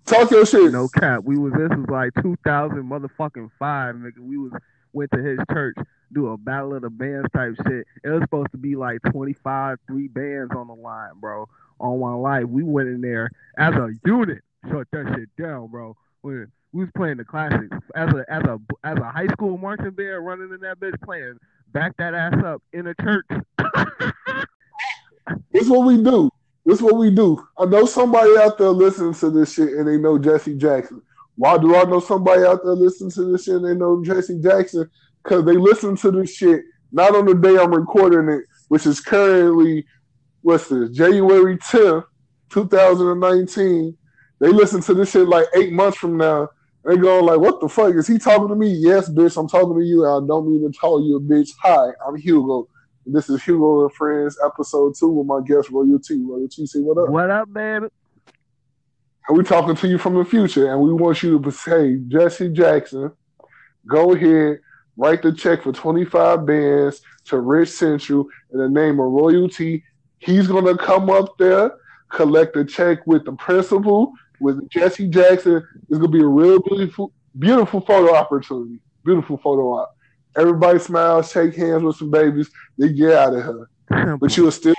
Talk 0.05 0.31
your 0.31 0.45
shit. 0.45 0.71
No 0.71 0.87
cap. 0.87 1.23
We 1.23 1.37
was 1.37 1.53
this 1.53 1.69
was 1.69 1.87
like 1.89 2.13
2000 2.21 2.77
motherfucking 2.83 3.51
five, 3.59 3.95
nigga. 3.95 4.19
We 4.19 4.37
was 4.37 4.53
went 4.93 5.11
to 5.11 5.21
his 5.21 5.39
church 5.51 5.75
do 6.13 6.27
a 6.27 6.37
battle 6.37 6.73
of 6.73 6.83
the 6.83 6.89
bands 6.89 7.27
type 7.35 7.55
shit. 7.67 7.85
It 8.03 8.09
was 8.09 8.21
supposed 8.21 8.51
to 8.51 8.57
be 8.57 8.75
like 8.75 9.01
25, 9.11 9.77
three 9.87 10.07
bands 10.07 10.53
on 10.55 10.67
the 10.67 10.73
line, 10.73 11.11
bro. 11.19 11.47
On 11.79 11.99
one 11.99 12.21
life, 12.21 12.45
we 12.45 12.63
went 12.63 12.87
in 12.87 13.01
there 13.01 13.29
as 13.57 13.73
a 13.75 13.91
unit, 14.05 14.41
shut 14.69 14.87
that 14.91 15.13
shit 15.15 15.29
down, 15.37 15.67
bro. 15.67 15.95
We 16.73 16.81
was 16.83 16.89
playing 16.95 17.17
the 17.17 17.25
classics 17.25 17.75
as 17.95 18.09
a 18.13 18.25
as 18.31 18.43
a 18.43 18.59
as 18.83 18.97
a 18.97 19.11
high 19.11 19.27
school 19.27 19.57
marching 19.57 19.91
band 19.91 20.25
running 20.25 20.51
in 20.53 20.59
that 20.61 20.79
bitch 20.79 20.99
playing. 21.03 21.37
Back 21.73 21.95
that 21.97 22.13
ass 22.13 22.33
up 22.45 22.61
in 22.73 22.87
a 22.87 22.95
church. 22.95 23.25
This 25.51 25.63
is 25.63 25.69
what 25.69 25.85
we 25.85 26.01
do. 26.01 26.29
This 26.65 26.77
is 26.77 26.81
what 26.81 26.97
we 26.97 27.09
do. 27.09 27.45
I 27.57 27.65
know 27.65 27.85
somebody 27.85 28.31
out 28.37 28.57
there 28.57 28.69
listening 28.69 29.13
to 29.15 29.29
this 29.29 29.53
shit 29.53 29.69
and 29.69 29.87
they 29.87 29.97
know 29.97 30.17
Jesse 30.17 30.55
Jackson. 30.55 31.01
Why 31.35 31.57
do 31.57 31.75
I 31.75 31.83
know 31.83 31.99
somebody 31.99 32.43
out 32.43 32.63
there 32.63 32.73
listening 32.73 33.11
to 33.11 33.31
this 33.31 33.45
shit 33.45 33.55
and 33.55 33.65
they 33.65 33.73
know 33.73 34.03
Jesse 34.03 34.39
Jackson? 34.41 34.89
Because 35.23 35.45
they 35.45 35.57
listen 35.57 35.95
to 35.97 36.11
this 36.11 36.33
shit 36.33 36.61
not 36.91 37.15
on 37.15 37.25
the 37.25 37.33
day 37.33 37.57
I'm 37.57 37.73
recording 37.73 38.29
it, 38.33 38.45
which 38.69 38.85
is 38.85 39.01
currently 39.01 39.85
what's 40.41 40.69
this, 40.69 40.91
January 40.91 41.57
10th, 41.57 42.05
2019. 42.49 43.97
They 44.39 44.49
listen 44.49 44.81
to 44.81 44.93
this 44.93 45.11
shit 45.11 45.27
like 45.27 45.47
eight 45.55 45.73
months 45.73 45.97
from 45.97 46.17
now. 46.17 46.49
They 46.87 46.95
going 46.95 47.25
like, 47.25 47.41
what 47.41 47.59
the 47.59 47.67
fuck? 47.67 47.95
Is 47.95 48.07
he 48.07 48.17
talking 48.17 48.47
to 48.47 48.55
me? 48.55 48.69
Yes, 48.69 49.09
bitch, 49.09 49.35
I'm 49.35 49.49
talking 49.49 49.77
to 49.77 49.85
you. 49.85 50.05
I 50.05 50.25
don't 50.25 50.49
mean 50.49 50.71
to 50.71 50.79
call 50.79 51.05
you 51.05 51.17
a 51.17 51.19
bitch. 51.19 51.49
Hi, 51.61 51.89
I'm 52.07 52.15
Hugo. 52.15 52.69
This 53.05 53.29
is 53.29 53.43
Hugo 53.43 53.83
and 53.83 53.93
Friends, 53.93 54.37
episode 54.45 54.95
two 54.97 55.09
with 55.09 55.27
my 55.27 55.41
guest 55.45 55.69
Royal 55.69 55.99
T. 55.99 56.21
Royal 56.23 56.47
T, 56.47 56.65
say 56.65 56.79
what 56.79 56.97
up? 56.97 57.09
what 57.09 57.29
up, 57.29 57.51
baby? 57.51 57.87
And 59.27 59.37
we're 59.37 59.43
talking 59.43 59.75
to 59.75 59.87
you 59.89 59.97
from 59.97 60.15
the 60.15 60.23
future, 60.23 60.71
and 60.71 60.79
we 60.79 60.93
want 60.93 61.21
you 61.23 61.37
to 61.37 61.51
say, 61.51 61.97
Jesse 62.07 62.53
Jackson, 62.53 63.11
go 63.85 64.13
ahead, 64.13 64.59
write 64.95 65.21
the 65.21 65.33
check 65.33 65.63
for 65.63 65.73
25 65.73 66.45
bands 66.45 67.01
to 67.25 67.41
Rich 67.41 67.71
Central 67.71 68.29
in 68.53 68.59
the 68.59 68.69
name 68.69 69.01
of 69.01 69.11
royalty. 69.11 69.83
He's 70.19 70.47
gonna 70.47 70.77
come 70.77 71.09
up 71.09 71.37
there, 71.37 71.69
collect 72.13 72.55
a 72.55 72.63
check 72.63 73.05
with 73.05 73.25
the 73.25 73.33
principal, 73.33 74.13
with 74.39 74.69
Jesse 74.69 75.07
Jackson. 75.07 75.65
It's 75.89 75.97
gonna 75.99 76.07
be 76.07 76.21
a 76.21 76.27
real 76.27 76.59
beautiful, 76.59 77.11
beautiful 77.37 77.81
photo 77.81 78.15
opportunity. 78.15 78.79
Beautiful 79.03 79.37
photo 79.37 79.73
op. 79.73 79.95
Everybody 80.35 80.79
smiles, 80.79 81.31
shake 81.31 81.55
hands 81.55 81.83
with 81.83 81.95
some 81.95 82.11
babies. 82.11 82.49
They 82.77 82.93
get 82.93 83.13
out 83.13 83.33
of 83.33 83.43
here. 83.43 84.17
But 84.19 84.35
you're 84.35 84.51
still 84.51 84.75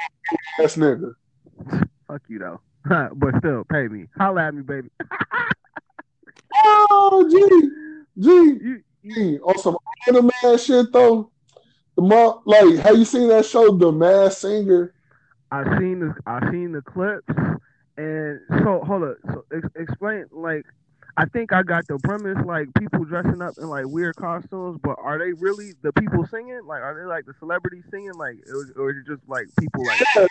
a 0.60 0.62
ass 0.62 0.76
nigga. 0.76 1.14
Fuck 2.06 2.22
you 2.28 2.38
though. 2.38 2.60
but 3.14 3.38
still, 3.38 3.64
pay 3.70 3.88
me. 3.88 4.06
Holla 4.16 4.48
at 4.48 4.54
me, 4.54 4.62
baby. 4.62 4.88
Oh, 6.60 7.28
gee, 7.30 7.68
gee, 8.18 8.58
You, 8.64 8.82
you. 9.02 9.38
On 9.44 9.58
some 9.58 9.76
anime 10.08 10.30
shit 10.58 10.92
though. 10.92 11.30
The 11.96 12.02
mo- 12.02 12.42
like, 12.46 12.76
have 12.76 12.96
you 12.96 13.04
seen 13.04 13.28
that 13.28 13.44
show, 13.46 13.76
The 13.76 13.92
Masked 13.92 14.40
Singer? 14.40 14.94
I 15.50 15.78
seen 15.78 16.00
the 16.00 16.14
I 16.26 16.50
seen 16.50 16.72
the 16.72 16.82
clips, 16.82 17.26
and 17.98 18.40
so 18.64 18.80
hold 18.86 19.02
up. 19.02 19.16
So 19.26 19.44
ex- 19.54 19.68
explain 19.76 20.24
like. 20.32 20.64
I 21.20 21.24
think 21.24 21.52
I 21.52 21.64
got 21.64 21.84
the 21.88 21.98
premise, 21.98 22.38
like 22.46 22.72
people 22.74 23.04
dressing 23.04 23.42
up 23.42 23.54
in 23.58 23.66
like 23.68 23.86
weird 23.86 24.14
costumes, 24.14 24.78
but 24.84 24.94
are 25.02 25.18
they 25.18 25.32
really 25.32 25.72
the 25.82 25.92
people 25.94 26.24
singing? 26.28 26.60
Like, 26.64 26.80
are 26.80 26.96
they 26.96 27.06
like 27.06 27.26
the 27.26 27.34
celebrities 27.40 27.82
singing? 27.90 28.14
Like, 28.14 28.36
or 28.48 28.84
or 28.84 28.90
is 28.92 28.98
it 28.98 29.06
just 29.08 29.28
like 29.28 29.46
people 29.58 29.84
like? 29.84 30.28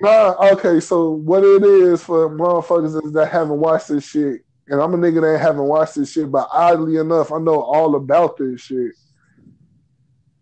Nah, 0.00 0.36
okay, 0.52 0.78
so 0.78 1.10
what 1.10 1.42
it 1.42 1.64
is 1.64 2.04
for 2.04 2.30
motherfuckers 2.30 3.04
is 3.04 3.12
that 3.14 3.32
haven't 3.32 3.58
watched 3.58 3.88
this 3.88 4.04
shit. 4.06 4.42
And 4.68 4.80
I'm 4.80 4.94
a 4.94 4.96
nigga 4.96 5.22
that 5.22 5.40
haven't 5.40 5.64
watched 5.64 5.96
this 5.96 6.12
shit, 6.12 6.30
but 6.30 6.48
oddly 6.52 6.98
enough, 6.98 7.32
I 7.32 7.38
know 7.38 7.62
all 7.62 7.96
about 7.96 8.36
this 8.36 8.60
shit. 8.60 8.92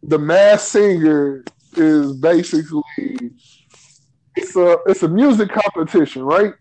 The 0.02 0.18
Masked 0.18 0.68
Singer 0.68 1.44
is 1.76 2.12
basically 2.14 2.82
it's 4.36 4.56
a 4.56 4.78
it's 4.86 5.02
a 5.02 5.08
music 5.08 5.50
competition, 5.50 6.22
right? 6.22 6.54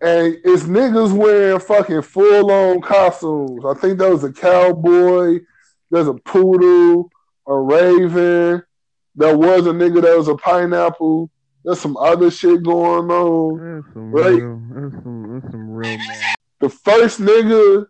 And 0.00 0.36
it's 0.44 0.64
niggas 0.64 1.12
wearing 1.12 1.60
fucking 1.60 2.02
full 2.02 2.50
on 2.50 2.80
costumes. 2.80 3.64
I 3.64 3.74
think 3.74 3.98
there 3.98 4.10
was 4.10 4.24
a 4.24 4.32
cowboy, 4.32 5.38
there's 5.90 6.08
a 6.08 6.14
poodle, 6.14 7.08
a 7.46 7.56
raven, 7.56 8.62
there 9.14 9.36
was 9.38 9.66
a 9.66 9.70
nigga 9.70 10.02
that 10.02 10.16
was 10.16 10.28
a 10.28 10.34
pineapple. 10.36 11.30
There's 11.64 11.80
some 11.80 11.96
other 11.96 12.30
shit 12.30 12.64
going 12.64 13.10
on. 13.10 13.82
That's 13.82 13.94
some 13.94 14.10
Right. 14.10 14.42
real. 14.42 14.60
That's 14.70 15.02
some. 15.04 15.40
That's 15.40 15.52
some 15.52 15.70
real 15.70 15.98
man. 15.98 16.34
The 16.60 16.68
first 16.68 17.20
nigga 17.20 17.86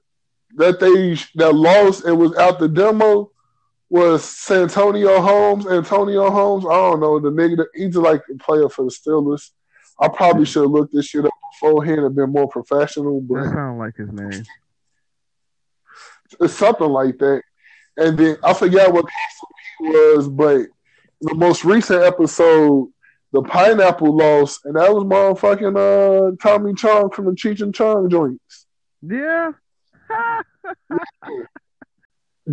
that 0.56 0.80
they 0.80 1.14
that 1.36 1.54
lost 1.54 2.04
and 2.04 2.18
was 2.18 2.36
out 2.36 2.58
the 2.58 2.68
demo 2.68 3.30
was 3.92 4.24
Santonio 4.24 5.20
Holmes. 5.20 5.66
Antonio 5.66 6.30
Holmes. 6.30 6.64
I 6.64 6.70
don't 6.72 7.00
know 7.00 7.20
the 7.20 7.28
nigga. 7.28 7.66
He's 7.74 7.94
like 7.94 8.22
a 8.32 8.38
player 8.38 8.70
for 8.70 8.86
the 8.86 8.90
Steelers. 8.90 9.50
I 10.00 10.08
probably 10.08 10.46
should 10.46 10.62
have 10.62 10.70
looked 10.70 10.94
this 10.94 11.06
shit 11.06 11.26
up 11.26 11.32
beforehand 11.52 12.00
and 12.00 12.14
been 12.16 12.32
more 12.32 12.48
professional, 12.48 13.20
That 13.20 13.28
but 13.28 13.44
sounds 13.50 13.78
like 13.78 13.96
his 13.96 14.10
name. 14.10 14.44
it's 16.40 16.54
something 16.54 16.88
like 16.88 17.18
that. 17.18 17.42
And 17.98 18.16
then 18.18 18.38
I 18.42 18.54
forgot 18.54 18.94
what 18.94 19.04
he 19.80 19.88
was, 19.90 20.26
but 20.26 20.62
the 21.20 21.34
most 21.34 21.62
recent 21.62 22.02
episode, 22.02 22.88
the 23.32 23.42
pineapple 23.42 24.16
lost, 24.16 24.64
and 24.64 24.76
that 24.76 24.90
was 24.90 25.04
motherfucking 25.04 26.32
uh, 26.32 26.36
Tommy 26.42 26.72
Chong 26.72 27.10
from 27.10 27.26
the 27.26 27.32
Cheech 27.32 27.60
and 27.60 27.74
Chong 27.74 28.08
joints. 28.08 28.66
Yeah. 29.02 29.52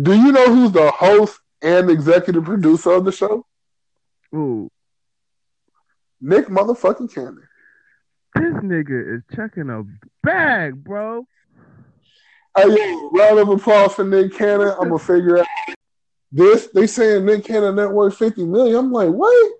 Do 0.00 0.14
you 0.14 0.32
know 0.32 0.54
who's 0.54 0.72
the 0.72 0.90
host 0.90 1.40
and 1.62 1.90
executive 1.90 2.44
producer 2.44 2.92
of 2.92 3.04
the 3.04 3.12
show? 3.12 3.44
Ooh, 4.34 4.70
Nick 6.20 6.46
motherfucking 6.46 7.12
Cannon. 7.12 7.42
this 8.34 8.54
nigga 8.62 9.16
is 9.16 9.22
checking 9.34 9.68
a 9.68 9.82
bag, 10.22 10.82
bro. 10.84 11.26
Hey, 12.56 12.68
yo, 12.68 13.10
round 13.10 13.38
of 13.40 13.48
applause 13.48 13.94
for 13.94 14.04
Nick 14.04 14.34
Cannon. 14.34 14.74
I'm 14.78 14.88
gonna 14.88 14.98
figure 14.98 15.38
out 15.38 15.46
this. 16.30 16.68
They 16.68 16.86
saying 16.86 17.24
Nick 17.26 17.44
Cannon 17.44 17.76
net 17.76 17.90
worth 17.90 18.16
50 18.16 18.46
million. 18.46 18.76
I'm 18.76 18.92
like, 18.92 19.10
what? 19.10 19.52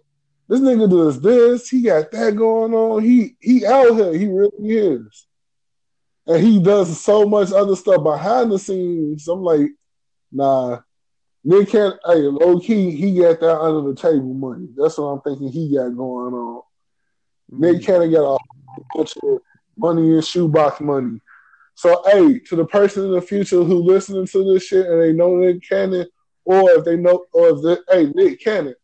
This 0.48 0.60
nigga 0.60 0.88
does 0.88 1.20
this. 1.20 1.68
He 1.68 1.82
got 1.82 2.10
that 2.12 2.36
going 2.36 2.72
on. 2.72 3.02
He 3.02 3.36
he 3.40 3.66
out 3.66 3.94
here. 3.94 4.12
He 4.12 4.26
really 4.26 4.50
is. 4.68 5.26
And 6.26 6.42
he 6.42 6.62
does 6.62 7.00
so 7.00 7.26
much 7.26 7.52
other 7.52 7.74
stuff 7.76 8.02
behind 8.02 8.52
the 8.52 8.58
scenes. 8.58 9.26
I'm 9.26 9.42
like, 9.42 9.70
nah. 10.32 10.80
Nick 11.42 11.70
Cannon, 11.70 11.98
hey, 12.04 12.16
low 12.16 12.60
key, 12.60 12.90
he 12.90 13.18
got 13.18 13.40
that 13.40 13.58
under 13.58 13.88
the 13.88 13.96
table 13.96 14.34
money. 14.34 14.68
That's 14.76 14.98
what 14.98 15.04
I'm 15.04 15.20
thinking 15.22 15.50
he 15.50 15.74
got 15.74 15.96
going 15.96 16.34
on. 16.34 16.62
Nick 17.50 17.78
mm. 17.78 17.84
Cannon 17.84 18.12
got 18.12 18.20
a 18.20 18.26
whole 18.26 18.86
bunch 18.94 19.14
of 19.22 19.38
money 19.76 20.14
in 20.14 20.20
shoebox 20.20 20.80
money. 20.80 21.20
So, 21.74 22.02
hey, 22.06 22.38
to 22.40 22.56
the 22.56 22.66
person 22.66 23.06
in 23.06 23.12
the 23.12 23.22
future 23.22 23.64
who 23.64 23.82
listening 23.82 24.26
to 24.26 24.52
this 24.52 24.66
shit 24.66 24.86
and 24.86 25.00
they 25.00 25.12
know 25.12 25.36
Nick 25.36 25.66
Cannon, 25.66 26.06
or 26.44 26.70
if 26.72 26.84
they 26.84 26.96
know, 26.96 27.24
or 27.32 27.48
if 27.48 27.62
they, 27.62 27.94
hey, 27.94 28.12
Nick 28.14 28.40
Cannon, 28.44 28.74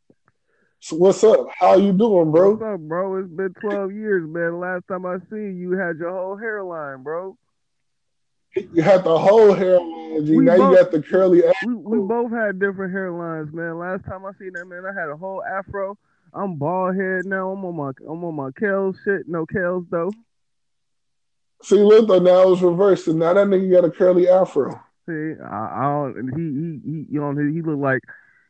so 0.81 0.97
what's 0.97 1.25
up? 1.25 1.47
How 1.59 1.77
you 1.77 1.93
doing, 1.93 2.31
bro? 2.31 2.53
What's 2.53 2.63
up, 2.63 2.81
bro? 2.81 3.19
It's 3.19 3.29
been 3.29 3.53
12 3.61 3.93
years, 3.93 4.29
man. 4.29 4.61
Last 4.61 4.87
time 4.89 5.05
I 5.05 5.17
seen 5.29 5.57
you, 5.59 5.73
you 5.73 5.79
had 5.79 5.99
your 5.99 6.13
whole 6.13 6.37
hairline, 6.37 7.03
bro. 7.03 7.37
You 8.73 8.83
had 8.83 9.05
the 9.05 9.19
whole 9.19 9.53
hairline, 9.53 10.25
G. 10.27 10.37
We 10.37 10.45
Now 10.45 10.57
both- 10.57 10.71
you 10.71 10.83
got 10.83 10.91
the 10.91 11.03
curly. 11.03 11.43
We 11.65 11.75
we 11.75 11.99
both 11.99 12.33
had 12.33 12.59
different 12.59 12.95
hairlines, 12.95 13.53
man. 13.53 13.79
Last 13.79 14.05
time 14.05 14.25
I 14.25 14.33
seen 14.39 14.53
that, 14.55 14.65
man, 14.67 14.85
I 14.87 14.99
had 14.99 15.11
a 15.11 15.17
whole 15.17 15.43
afro. 15.45 15.99
I'm 16.33 16.57
bald 16.57 16.97
head 16.97 17.25
now. 17.27 17.51
I'm 17.51 17.65
on 17.65 17.77
my 17.77 17.91
I'm 18.09 18.25
on 18.25 18.35
my 18.35 18.51
Kels 18.51 18.97
shit. 19.05 19.29
No 19.29 19.47
Kels 19.47 19.87
though. 19.91 20.11
See, 21.63 21.77
look 21.77 22.09
though, 22.09 22.19
now 22.19 22.53
it's 22.53 22.63
reversed. 22.63 23.09
and 23.09 23.19
now 23.19 23.33
that 23.35 23.47
nigga 23.47 23.71
got 23.71 23.85
a 23.85 23.91
curly 23.91 24.29
afro. 24.29 24.81
See, 25.09 25.35
I, 25.43 25.57
I 25.57 25.83
don't. 25.83 26.31
He 26.37 26.43
he 26.43 26.93
he. 26.93 27.07
You 27.13 27.21
know, 27.21 27.33
he 27.33 27.63
look 27.63 27.79
like 27.79 28.03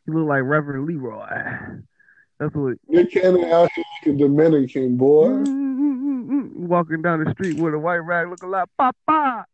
he 0.05 0.11
look 0.11 0.27
like 0.27 0.43
Reverend 0.43 0.85
Leroy. 0.85 1.27
That's 2.39 2.53
what. 2.55 2.77
Nick 2.87 3.11
Cannon 3.11 3.45
out 3.45 3.69
here 3.75 3.83
like 4.05 4.15
a 4.15 4.17
Dominican 4.17 4.95
boy. 4.97 5.27
Mm-hmm, 5.29 5.51
mm-hmm, 5.51 6.31
mm-hmm. 6.31 6.67
Walking 6.67 7.01
down 7.01 7.23
the 7.23 7.31
street 7.31 7.57
with 7.57 7.73
a 7.73 7.79
white 7.79 7.97
rag, 7.97 8.29
looking 8.29 8.51
like 8.51 8.67
Papa. 8.77 9.45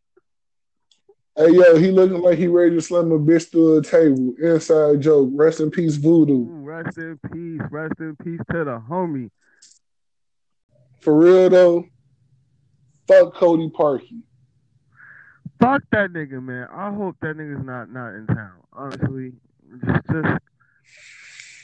Hey 1.36 1.50
yo, 1.50 1.76
he 1.76 1.90
looking 1.90 2.20
like 2.22 2.38
he 2.38 2.46
ready 2.46 2.76
to 2.76 2.80
slam 2.80 3.10
a 3.10 3.18
bitch 3.18 3.50
through 3.50 3.78
a 3.78 3.82
table. 3.82 4.34
Inside 4.40 5.00
joke. 5.00 5.30
Rest 5.32 5.58
in 5.58 5.68
peace, 5.68 5.96
voodoo. 5.96 6.32
Ooh, 6.32 6.62
Rest 6.62 6.96
in 6.96 7.18
peace. 7.32 7.60
Rest 7.72 7.94
in 7.98 8.14
peace 8.22 8.38
to 8.52 8.64
the 8.64 8.80
homie. 8.88 9.30
For 11.00 11.18
real 11.18 11.50
though, 11.50 11.86
fuck 13.08 13.34
Cody 13.34 13.68
Parkey. 13.68 14.22
Fuck 15.60 15.82
that 15.90 16.10
nigga, 16.12 16.40
man. 16.40 16.68
I 16.72 16.92
hope 16.92 17.16
that 17.20 17.36
nigga's 17.36 17.64
not 17.66 17.90
not 17.90 18.14
in 18.14 18.28
town. 18.28 18.52
Honestly, 18.72 19.32
just, 19.84 20.06
just 20.12 20.42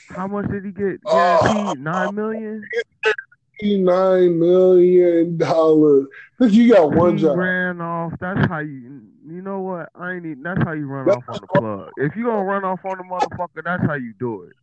how 0.09 0.27
much 0.27 0.49
did 0.49 0.65
he 0.65 0.71
get? 0.71 1.01
Guaranteed 1.03 1.55
oh. 1.55 1.73
nine 1.75 2.15
million. 2.15 2.61
Nine 3.61 4.37
million 4.37 5.37
dollars. 5.37 6.07
Cause 6.37 6.51
you 6.51 6.73
got 6.73 6.93
one 6.93 7.17
job. 7.17 7.37
ran 7.37 7.79
off. 7.79 8.11
That's 8.19 8.47
how 8.47 8.59
you. 8.59 9.10
You 9.27 9.41
know 9.41 9.59
what? 9.59 9.89
I 9.95 10.13
ain't. 10.13 10.25
Even, 10.25 10.43
that's 10.43 10.63
how 10.63 10.71
you 10.71 10.87
run 10.87 11.09
off 11.09 11.23
on 11.27 11.39
the 11.41 11.47
plug. 11.59 11.89
If 11.97 12.15
you 12.15 12.25
gonna 12.25 12.43
run 12.43 12.63
off 12.63 12.79
on 12.85 12.97
the 12.97 13.03
motherfucker, 13.03 13.63
that's 13.63 13.83
how 13.83 13.93
you 13.93 14.13
do 14.19 14.43
it. 14.43 14.53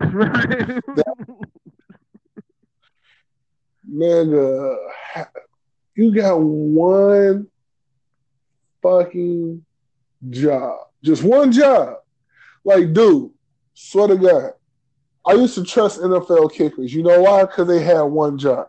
Right? 0.00 0.80
Nigga, 3.90 4.76
you 5.96 6.14
got 6.14 6.40
one 6.40 7.48
fucking 8.82 9.64
job. 10.28 10.78
Just 11.02 11.24
one 11.24 11.50
job. 11.50 11.96
Like, 12.64 12.92
dude, 12.92 13.30
swear 13.74 14.08
to 14.08 14.16
God. 14.16 14.52
I 15.26 15.32
used 15.32 15.54
to 15.56 15.64
trust 15.64 16.00
NFL 16.00 16.52
kickers. 16.52 16.94
You 16.94 17.02
know 17.02 17.20
why? 17.22 17.42
Because 17.42 17.66
they 17.68 17.82
had 17.82 18.02
one 18.02 18.38
job. 18.38 18.68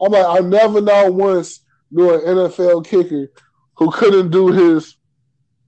I'm 0.00 0.12
like, 0.12 0.26
I 0.26 0.40
never 0.46 0.80
not 0.80 1.12
once 1.14 1.60
knew 1.90 2.14
an 2.14 2.20
NFL 2.20 2.86
kicker 2.86 3.28
who 3.80 3.90
couldn't 3.90 4.30
do 4.30 4.48
his 4.48 4.96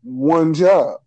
one 0.05 0.55
job. 0.55 1.01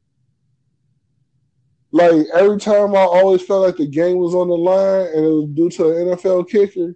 Like 1.92 2.26
every 2.34 2.60
time 2.60 2.94
I 2.96 3.04
always 3.04 3.44
felt 3.44 3.64
like 3.64 3.78
the 3.78 3.88
game 3.88 4.18
was 4.18 4.36
on 4.36 4.50
the 4.50 4.56
line 4.56 5.08
and 5.16 5.24
it 5.24 5.30
was 5.30 5.50
due 5.54 5.70
to 5.70 5.90
an 5.92 6.18
NFL 6.18 6.50
kicker, 6.50 6.96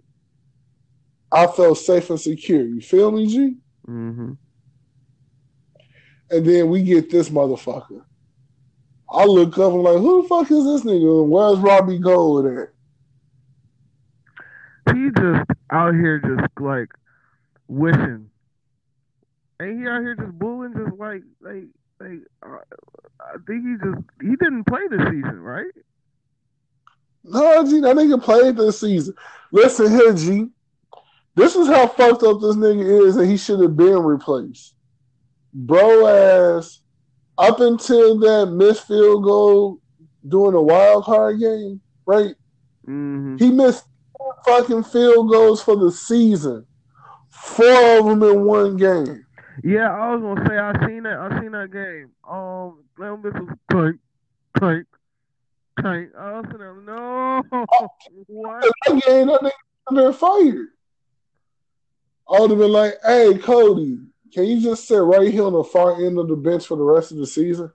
I 1.32 1.46
felt 1.46 1.78
safe 1.78 2.10
and 2.10 2.20
secure. 2.20 2.66
You 2.66 2.80
feel 2.82 3.12
me, 3.12 3.26
G? 3.28 3.56
mm-hmm. 3.88 4.32
And 6.32 6.46
then 6.46 6.68
we 6.68 6.82
get 6.82 7.08
this 7.08 7.28
motherfucker. 7.28 8.02
I 9.08 9.24
look 9.24 9.58
up 9.58 9.72
and 9.72 9.82
like, 9.82 9.98
who 9.98 10.22
the 10.22 10.28
fuck 10.28 10.50
is 10.50 10.64
this 10.64 10.82
nigga? 10.82 11.26
Where's 11.26 11.58
Robbie 11.58 11.98
Gould 11.98 12.46
at? 12.46 12.68
He 14.94 15.08
just 15.16 15.50
out 15.70 15.94
here, 15.94 16.18
just 16.18 16.48
like 16.60 16.88
wishing. 17.68 18.29
Ain't 19.60 19.80
he 19.80 19.86
out 19.86 20.00
here 20.00 20.16
just 20.16 20.38
bullying, 20.38 20.72
just 20.74 20.98
like 20.98 21.22
like 21.40 21.64
Like, 22.00 22.20
uh, 22.42 22.56
I 23.20 23.36
think 23.46 23.64
he 23.66 23.74
just 23.84 24.02
he 24.22 24.36
didn't 24.36 24.64
play 24.64 24.80
this 24.88 25.00
season, 25.10 25.40
right? 25.40 25.70
No, 27.24 27.64
G, 27.64 27.80
that 27.80 27.96
nigga 27.96 28.22
played 28.22 28.56
this 28.56 28.80
season. 28.80 29.14
Listen 29.52 29.90
here, 29.90 30.14
G. 30.14 30.46
This 31.34 31.54
is 31.54 31.68
how 31.68 31.86
fucked 31.86 32.22
up 32.22 32.40
this 32.40 32.56
nigga 32.56 33.06
is, 33.06 33.16
and 33.16 33.30
he 33.30 33.36
should 33.36 33.60
have 33.60 33.76
been 33.76 34.02
replaced. 34.02 34.74
Bro 35.52 36.06
ass 36.06 36.80
up 37.36 37.60
until 37.60 38.18
that 38.20 38.46
missed 38.46 38.86
field 38.86 39.24
goal 39.24 39.80
during 40.26 40.54
a 40.54 40.62
wild 40.62 41.04
card 41.04 41.40
game, 41.40 41.80
right? 42.06 42.34
Mm-hmm. 42.86 43.36
He 43.36 43.50
missed 43.50 43.84
four 44.16 44.36
fucking 44.46 44.84
field 44.84 45.30
goals 45.30 45.62
for 45.62 45.76
the 45.76 45.90
season. 45.92 46.66
Four 47.28 47.98
of 47.98 48.06
them 48.06 48.22
in 48.22 48.44
one 48.44 48.76
game. 48.76 49.24
Yeah, 49.62 49.90
I 49.90 50.14
was 50.14 50.22
gonna 50.22 50.48
say 50.48 50.58
I 50.58 50.86
seen 50.86 51.02
that. 51.02 51.18
I 51.18 51.40
seen 51.40 51.52
that 51.52 51.70
game. 51.70 52.10
Um, 52.28 52.84
Glenn 52.96 53.20
Mitchell 53.22 53.48
clank, 53.70 53.98
clank, 54.56 54.86
clank. 55.78 56.10
I 56.18 56.32
was 56.32 56.44
sitting 56.46 56.58
there, 56.60 56.80
no, 56.80 57.42
what? 58.26 58.64
That 58.86 59.02
game, 59.06 59.26
that 59.26 59.40
nigga 59.42 59.94
been 59.94 60.12
fired. 60.12 60.68
I 62.30 62.40
would 62.40 62.50
have 62.50 62.58
been 62.58 62.72
like, 62.72 62.94
"Hey, 63.04 63.36
Cody, 63.38 63.98
can 64.32 64.44
you 64.44 64.60
just 64.60 64.86
sit 64.86 64.96
right 64.96 65.30
here 65.30 65.44
on 65.44 65.52
the 65.52 65.64
far 65.64 65.96
end 65.96 66.18
of 66.18 66.28
the 66.28 66.36
bench 66.36 66.66
for 66.66 66.76
the 66.76 66.84
rest 66.84 67.12
of 67.12 67.18
the 67.18 67.26
season?" 67.26 67.72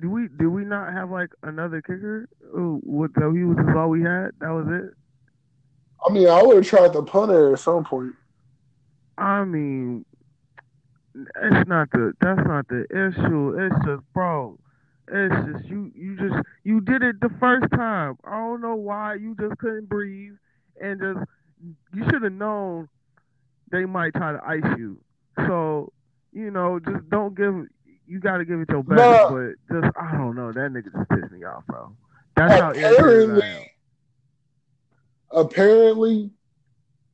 Do 0.00 0.10
we 0.10 0.28
do 0.38 0.50
we 0.50 0.64
not 0.64 0.92
have 0.92 1.10
like 1.10 1.30
another 1.42 1.80
kicker? 1.80 2.28
Oh, 2.54 2.78
what? 2.84 3.10
So 3.18 3.32
he 3.32 3.42
was 3.42 3.56
all 3.74 3.88
we 3.88 4.02
had. 4.02 4.30
That 4.40 4.50
was 4.50 4.66
it. 4.68 4.94
I 6.06 6.12
mean, 6.12 6.28
I 6.28 6.42
would 6.42 6.56
have 6.56 6.66
tried 6.66 6.92
the 6.92 7.02
punter 7.02 7.52
at 7.54 7.58
some 7.58 7.84
point. 7.84 8.14
I 9.18 9.44
mean, 9.44 10.04
it's 11.14 11.68
not 11.68 11.90
the 11.90 12.12
that's 12.20 12.46
not 12.46 12.68
the 12.68 12.84
issue. 12.90 13.56
It's 13.58 13.84
just, 13.84 14.02
bro. 14.14 14.58
It's 15.10 15.34
just 15.52 15.64
you. 15.68 15.90
You 15.94 16.16
just 16.16 16.34
you 16.64 16.80
did 16.80 17.02
it 17.02 17.20
the 17.20 17.30
first 17.40 17.66
time. 17.72 18.16
I 18.24 18.36
don't 18.38 18.60
know 18.60 18.76
why 18.76 19.14
you 19.14 19.34
just 19.40 19.58
couldn't 19.58 19.88
breathe 19.88 20.34
and 20.80 21.00
just 21.00 21.18
you 21.94 22.04
should 22.10 22.22
have 22.22 22.32
known 22.32 22.88
they 23.70 23.84
might 23.84 24.14
try 24.14 24.32
to 24.32 24.40
ice 24.46 24.78
you. 24.78 24.98
So 25.46 25.92
you 26.32 26.50
know, 26.50 26.78
just 26.78 27.08
don't 27.10 27.34
give. 27.34 27.66
You 28.06 28.20
got 28.20 28.38
to 28.38 28.44
give 28.44 28.60
it 28.60 28.68
your 28.70 28.82
best, 28.82 29.00
Nah. 29.00 29.30
but 29.30 29.52
just 29.82 29.96
I 30.00 30.12
don't 30.12 30.34
know. 30.36 30.52
That 30.52 30.70
nigga 30.72 30.92
just 30.92 31.08
pissed 31.10 31.32
me 31.32 31.44
off, 31.44 31.66
bro. 31.66 31.92
That's 32.36 32.60
how 32.60 32.72
irritated 32.72 33.42
I 33.42 33.46
am. 33.46 33.62
Apparently, 35.30 35.32
apparently, 35.32 36.30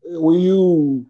when 0.05 0.39
you 0.41 1.07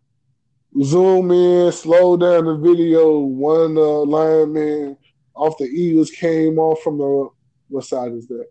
zoom 0.82 1.30
in, 1.30 1.72
slow 1.72 2.16
down 2.16 2.46
the 2.46 2.56
video, 2.56 3.18
one 3.18 3.76
uh, 3.76 3.80
lineman 3.80 4.96
off 5.34 5.58
the 5.58 5.64
Eagles 5.64 6.10
came 6.10 6.58
off 6.58 6.82
from 6.82 6.98
the 6.98 7.28
what 7.68 7.84
side 7.84 8.12
is 8.12 8.26
that? 8.28 8.46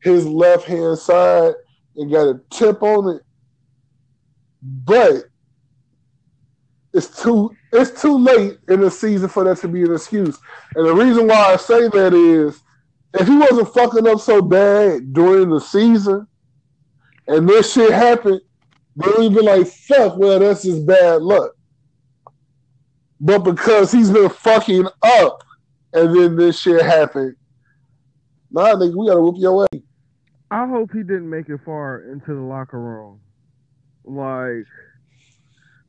His 0.00 0.26
left 0.26 0.64
hand 0.64 0.98
side 0.98 1.54
and 1.96 2.10
got 2.10 2.28
a 2.28 2.40
tip 2.50 2.82
on 2.82 3.16
it, 3.16 3.22
but 4.62 5.24
it's 6.92 7.22
too 7.22 7.54
it's 7.72 8.00
too 8.00 8.16
late 8.16 8.58
in 8.68 8.80
the 8.80 8.90
season 8.90 9.28
for 9.28 9.44
that 9.44 9.58
to 9.58 9.68
be 9.68 9.82
an 9.82 9.92
excuse. 9.92 10.38
And 10.74 10.86
the 10.86 10.94
reason 10.94 11.26
why 11.26 11.52
I 11.52 11.56
say 11.56 11.88
that 11.88 12.14
is 12.14 12.62
if 13.14 13.26
he 13.26 13.36
wasn't 13.36 13.72
fucking 13.74 14.06
up 14.06 14.20
so 14.20 14.40
bad 14.42 15.12
during 15.12 15.50
the 15.50 15.60
season 15.60 16.26
and 17.28 17.48
this 17.48 17.72
shit 17.72 17.92
happened, 17.92 18.40
they 18.96 19.10
would 19.18 19.34
be 19.34 19.40
like, 19.40 19.66
fuck, 19.66 20.16
well, 20.16 20.38
that's 20.38 20.62
just 20.62 20.86
bad 20.86 21.22
luck. 21.22 21.55
But 23.20 23.40
because 23.40 23.92
he's 23.92 24.10
been 24.10 24.28
fucking 24.28 24.86
up 25.02 25.42
and 25.92 26.14
then 26.14 26.36
this 26.36 26.60
shit 26.60 26.82
happened, 26.84 27.36
nah, 28.50 28.74
nigga, 28.74 28.94
we 28.94 29.06
gotta 29.06 29.20
whoop 29.20 29.36
your 29.38 29.64
ass. 29.64 29.80
I 30.50 30.66
hope 30.66 30.92
he 30.92 31.02
didn't 31.02 31.28
make 31.28 31.48
it 31.48 31.60
far 31.64 32.02
into 32.12 32.34
the 32.34 32.40
locker 32.40 32.78
room. 32.78 33.20
Like, 34.04 34.66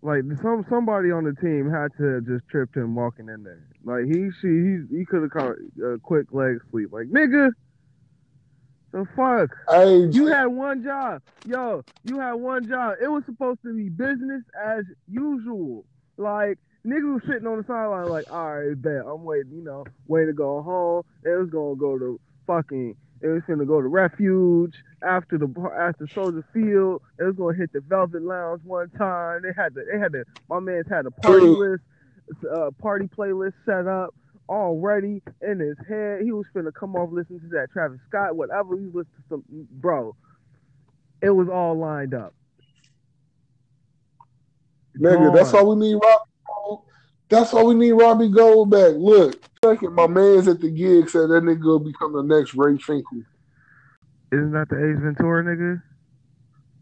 like 0.02 0.24
some 0.42 0.66
somebody 0.70 1.12
on 1.12 1.26
the 1.26 1.34
team 1.34 1.70
had 1.70 1.90
to 1.98 2.22
just 2.22 2.48
tripped 2.50 2.76
him 2.76 2.96
walking 2.96 3.30
in 3.30 3.44
there. 3.44 3.68
Like 3.84 4.06
he 4.06 4.30
she 4.42 4.48
he 4.48 4.98
he 5.00 5.06
could 5.06 5.22
have 5.24 5.32
caught 5.32 5.56
a 5.84 5.98
quick 6.00 6.28
leg 6.32 6.58
sweep. 6.70 6.92
Like 6.92 7.08
nigga, 7.08 7.52
the 8.92 9.06
fuck. 9.16 9.56
Hey, 9.70 10.06
You 10.08 10.28
had 10.28 10.48
one 10.48 10.84
job, 10.84 11.22
yo. 11.46 11.84
You 12.04 12.20
had 12.20 12.34
one 12.34 12.68
job. 12.68 12.96
It 13.02 13.08
was 13.08 13.24
supposed 13.26 13.62
to 13.64 13.76
be 13.76 13.90
business 13.90 14.44
as 14.66 14.86
usual. 15.08 15.86
Like 16.18 16.58
niggas 16.88 17.14
was 17.14 17.22
sitting 17.28 17.48
on 17.48 17.58
the 17.58 17.64
sideline, 17.68 18.08
like, 18.08 18.32
all 18.32 18.60
right, 18.60 18.82
bet 18.82 19.06
I'm 19.06 19.24
waiting. 19.24 19.52
You 19.54 19.64
know, 19.64 19.86
waiting 20.08 20.30
to 20.30 20.34
go 20.34 20.62
home. 20.62 21.04
It 21.24 21.38
was 21.38 21.50
gonna 21.50 21.76
go 21.76 21.98
to 22.00 22.20
fucking. 22.48 22.96
It 23.22 23.28
was 23.28 23.42
gonna 23.48 23.66
go 23.66 23.82
to 23.82 23.88
refuge 23.88 24.76
after 25.04 25.38
the 25.38 25.48
after 25.78 26.08
Soldier 26.08 26.46
Field. 26.54 27.02
It 27.20 27.24
was 27.24 27.36
gonna 27.36 27.58
hit 27.58 27.74
the 27.74 27.82
Velvet 27.82 28.22
Lounge 28.22 28.62
one 28.64 28.90
time. 28.92 29.42
They 29.44 29.54
had 29.56 29.74
the 29.74 29.86
they 29.92 30.00
had 30.00 30.12
the 30.12 30.24
my 30.50 30.60
man's 30.60 30.88
had 30.88 31.06
a 31.06 31.12
party 31.12 31.48
list, 31.48 31.84
uh, 32.50 32.72
party 32.80 33.08
playlist 33.08 33.54
set 33.66 33.88
up 33.88 34.14
already 34.48 35.22
in 35.42 35.60
his 35.60 35.78
head. 35.90 36.22
He 36.22 36.32
was 36.32 36.46
finna 36.56 36.74
come 36.74 36.96
off 36.96 37.10
listening 37.12 37.42
to 37.42 37.48
that 37.50 37.72
Travis 37.74 38.00
Scott, 38.08 38.36
whatever. 38.36 38.78
He 38.78 38.86
listened 38.86 39.08
to 39.18 39.24
some 39.30 39.44
bro. 39.50 40.16
It 41.22 41.32
was 41.32 41.50
all 41.50 41.76
lined 41.76 42.14
up. 42.14 42.34
Nigga, 45.00 45.34
that's 45.36 45.54
why 45.54 45.64
we 45.64 45.76
need 45.76 46.00
Gould. 46.00 46.27
That's 47.30 47.52
why 47.52 47.64
we 47.64 47.76
need 47.76 47.92
Robbie 47.92 48.30
Gould 48.30 48.70
back. 48.70 48.94
Look, 48.96 49.42
second, 49.64 49.94
my 49.94 50.08
man's 50.08 50.48
at 50.48 50.62
the 50.62 50.70
gig 50.70 51.10
said 51.10 51.30
that 51.30 51.44
nigga 51.44 51.64
will 51.64 51.80
become 51.80 52.14
the 52.14 52.24
next 52.24 52.54
Ray 52.54 52.74
Finkle. 52.78 53.26
Isn't 54.32 54.52
that 54.52 54.70
the 54.70 54.78
Ace 54.78 55.00
Ventura 55.02 55.44
nigga? 55.44 55.82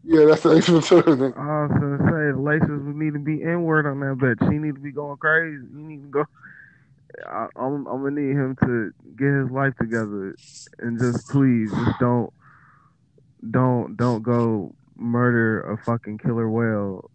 Yeah, 0.04 0.26
that's 0.26 0.42
the 0.42 0.56
Ace 0.56 0.68
Ventura 0.68 1.16
nigga. 1.16 1.36
I 1.36 1.62
was 1.66 1.80
gonna 1.80 1.98
say 1.98 2.32
the 2.32 2.40
laces 2.40 2.68
would 2.68 2.96
need 2.96 3.14
to 3.14 3.18
be 3.18 3.42
inward 3.42 3.86
on 3.86 4.00
that 4.00 4.18
bitch. 4.18 4.48
She 4.48 4.58
need 4.58 4.76
to 4.76 4.80
be 4.80 4.92
going 4.92 5.16
crazy. 5.16 5.64
You 5.72 5.82
need 5.82 6.02
to 6.02 6.08
go. 6.08 6.24
I, 7.26 7.46
I'm 7.56 7.86
I'm 7.86 8.02
gonna 8.02 8.20
need 8.20 8.36
him 8.36 8.56
to 8.64 8.92
get 9.16 9.32
his 9.32 9.50
life 9.50 9.74
together 9.80 10.36
and 10.78 10.98
just 10.98 11.28
please 11.28 11.72
just 11.72 11.98
don't 11.98 12.32
don't 13.50 13.96
don't 13.96 14.22
go 14.22 14.74
murder 14.96 15.60
a 15.72 15.76
fucking 15.78 16.18
killer 16.18 16.48
whale. 16.48 17.10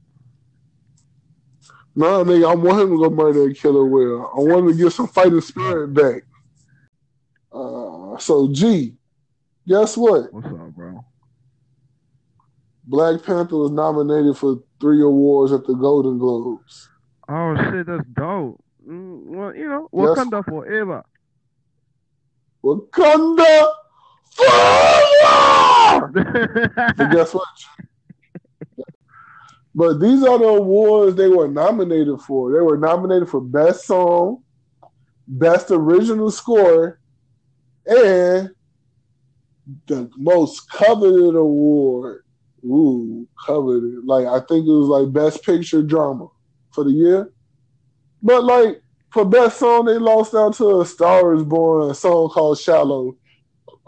Nah, 1.95 2.23
nigga, 2.23 2.49
I 2.49 2.55
want 2.55 2.81
him 2.81 2.89
to 2.91 2.97
go 2.97 3.09
murder 3.09 3.49
a 3.49 3.53
killer 3.53 3.85
whale. 3.85 4.31
I 4.33 4.39
want 4.39 4.65
him 4.65 4.77
to 4.77 4.83
get 4.83 4.93
some 4.93 5.07
fighting 5.07 5.41
spirit 5.41 5.93
back. 5.93 6.23
Uh, 7.51 8.17
so, 8.17 8.49
G, 8.51 8.95
guess 9.67 9.97
what? 9.97 10.31
What's 10.33 10.47
up, 10.47 10.69
bro? 10.73 11.03
Black 12.85 13.23
Panther 13.23 13.57
was 13.57 13.71
nominated 13.71 14.37
for 14.37 14.63
three 14.79 15.01
awards 15.01 15.51
at 15.51 15.65
the 15.65 15.73
Golden 15.73 16.17
Globes. 16.17 16.89
Oh 17.29 17.55
shit, 17.55 17.85
that's 17.85 18.05
dope. 18.13 18.63
Mm, 18.87 19.25
well, 19.27 19.55
you 19.55 19.67
know, 19.67 19.87
Yes. 19.93 20.09
Wakanda 20.17 20.43
forever. 20.45 21.03
Wakanda 22.63 23.67
forever! 24.31 25.11
So 26.97 27.07
guess 27.09 27.33
what? 27.33 27.47
But 29.73 29.99
these 29.99 30.23
are 30.23 30.37
the 30.37 30.45
awards 30.45 31.15
they 31.15 31.29
were 31.29 31.47
nominated 31.47 32.19
for. 32.21 32.51
They 32.51 32.59
were 32.59 32.77
nominated 32.77 33.29
for 33.29 33.39
Best 33.39 33.85
Song, 33.85 34.43
Best 35.27 35.71
Original 35.71 36.29
Score, 36.29 36.99
and 37.85 38.49
the 39.87 40.09
most 40.17 40.69
coveted 40.69 41.35
award. 41.35 42.23
Ooh, 42.65 43.27
coveted. 43.45 44.05
Like 44.05 44.27
I 44.27 44.39
think 44.45 44.67
it 44.67 44.71
was 44.71 44.87
like 44.87 45.13
Best 45.13 45.43
Picture 45.43 45.81
Drama 45.81 46.27
for 46.71 46.83
the 46.83 46.91
year. 46.91 47.31
But 48.21 48.43
like 48.43 48.81
for 49.11 49.25
Best 49.25 49.59
Song, 49.59 49.85
they 49.85 49.97
lost 49.97 50.35
out 50.35 50.53
to 50.55 50.81
a 50.81 50.85
Star 50.85 51.33
is 51.33 51.43
Born, 51.43 51.89
a 51.89 51.95
song 51.95 52.29
called 52.29 52.59
Shallow. 52.59 53.15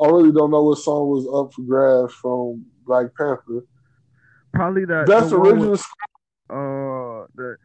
I 0.02 0.08
really 0.08 0.32
don't 0.32 0.52
know 0.52 0.64
what 0.64 0.80
song 0.80 1.10
was 1.10 1.28
up 1.28 1.54
for 1.54 1.62
grabs 1.62 2.14
from 2.14 2.66
Black 2.86 3.08
Panther. 3.16 3.66
Probably 4.54 4.86
that. 4.86 5.08
that's 5.08 5.32
the 5.32 5.38
original. 5.38 5.72
With, 5.72 5.82
uh, 6.50 7.26
the 7.36 7.58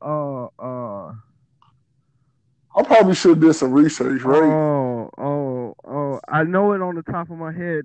uh, 0.00 0.46
uh, 0.58 1.12
I 2.74 2.82
probably 2.84 3.14
should 3.14 3.40
do 3.40 3.52
some 3.52 3.72
research, 3.72 4.22
right? 4.22 4.42
Oh, 4.42 5.10
oh, 5.18 5.74
oh! 5.86 6.20
I 6.28 6.44
know 6.44 6.72
it 6.72 6.80
on 6.80 6.94
the 6.94 7.02
top 7.02 7.30
of 7.30 7.36
my 7.36 7.52
head. 7.52 7.84